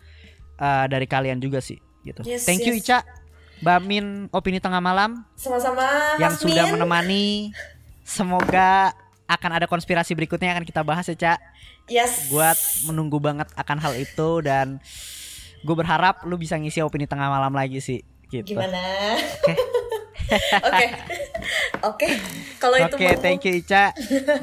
uh, 0.64 0.86
dari 0.88 1.12
kalian 1.12 1.44
juga 1.44 1.60
sih. 1.60 1.78
Gitu. 2.04 2.20
Yes, 2.28 2.44
thank 2.44 2.68
you 2.68 2.76
yes. 2.76 2.84
Ica, 2.84 2.98
Mbak 3.64 3.80
Min, 3.82 4.06
opini 4.30 4.60
tengah 4.60 4.84
malam 4.84 5.24
Sama-sama 5.34 5.88
yang 6.20 6.36
Mas 6.36 6.44
sudah 6.44 6.68
Min. 6.68 6.74
menemani. 6.76 7.28
Semoga 8.04 8.92
akan 9.24 9.52
ada 9.56 9.66
konspirasi 9.66 10.12
berikutnya 10.12 10.52
yang 10.52 10.60
akan 10.60 10.68
kita 10.68 10.84
bahas 10.84 11.08
ya, 11.08 11.16
Cak 11.16 11.40
Yes. 11.84 12.28
buat 12.28 12.56
menunggu 12.86 13.20
banget 13.20 13.48
akan 13.56 13.78
hal 13.78 13.96
itu 13.96 14.30
dan 14.40 14.80
gue 15.60 15.76
berharap 15.76 16.24
lu 16.24 16.36
bisa 16.36 16.56
ngisi 16.56 16.80
opini 16.80 17.08
tengah 17.08 17.28
malam 17.28 17.52
lagi 17.52 17.80
sih 17.80 18.00
gitu. 18.30 18.44
Gimana? 18.52 18.80
Oke. 19.16 19.54
Oke. 20.68 20.88
Oke. 21.84 22.08
Kalau 22.58 22.76
itu 22.78 22.96
Oke, 22.96 23.08
mau- 23.10 23.20
thank 23.20 23.44
you 23.44 23.54
Ica. 23.58 23.92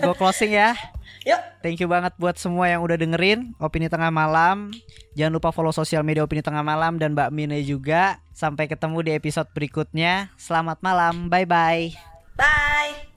Gue 0.01 0.14
closing 0.16 0.53
ya. 0.53 0.73
Yuk. 1.29 1.41
Thank 1.61 1.81
you 1.81 1.89
banget 1.89 2.16
buat 2.16 2.37
semua 2.37 2.64
yang 2.66 2.81
udah 2.81 2.97
dengerin 2.97 3.53
Opini 3.57 3.89
Tengah 3.89 4.09
Malam. 4.09 4.73
Jangan 5.18 5.32
lupa 5.36 5.50
follow 5.50 5.74
sosial 5.74 6.06
media 6.06 6.22
Opini 6.22 6.42
Tengah 6.42 6.62
Malam 6.62 6.96
dan 6.96 7.18
Mbak 7.18 7.30
Mine 7.34 7.58
juga. 7.66 8.22
Sampai 8.30 8.70
ketemu 8.70 9.02
di 9.02 9.11
episode 9.14 9.50
berikutnya. 9.50 10.30
Selamat 10.38 10.78
malam. 10.80 11.26
Bye 11.26 11.46
bye. 11.46 11.90
Bye. 12.38 13.09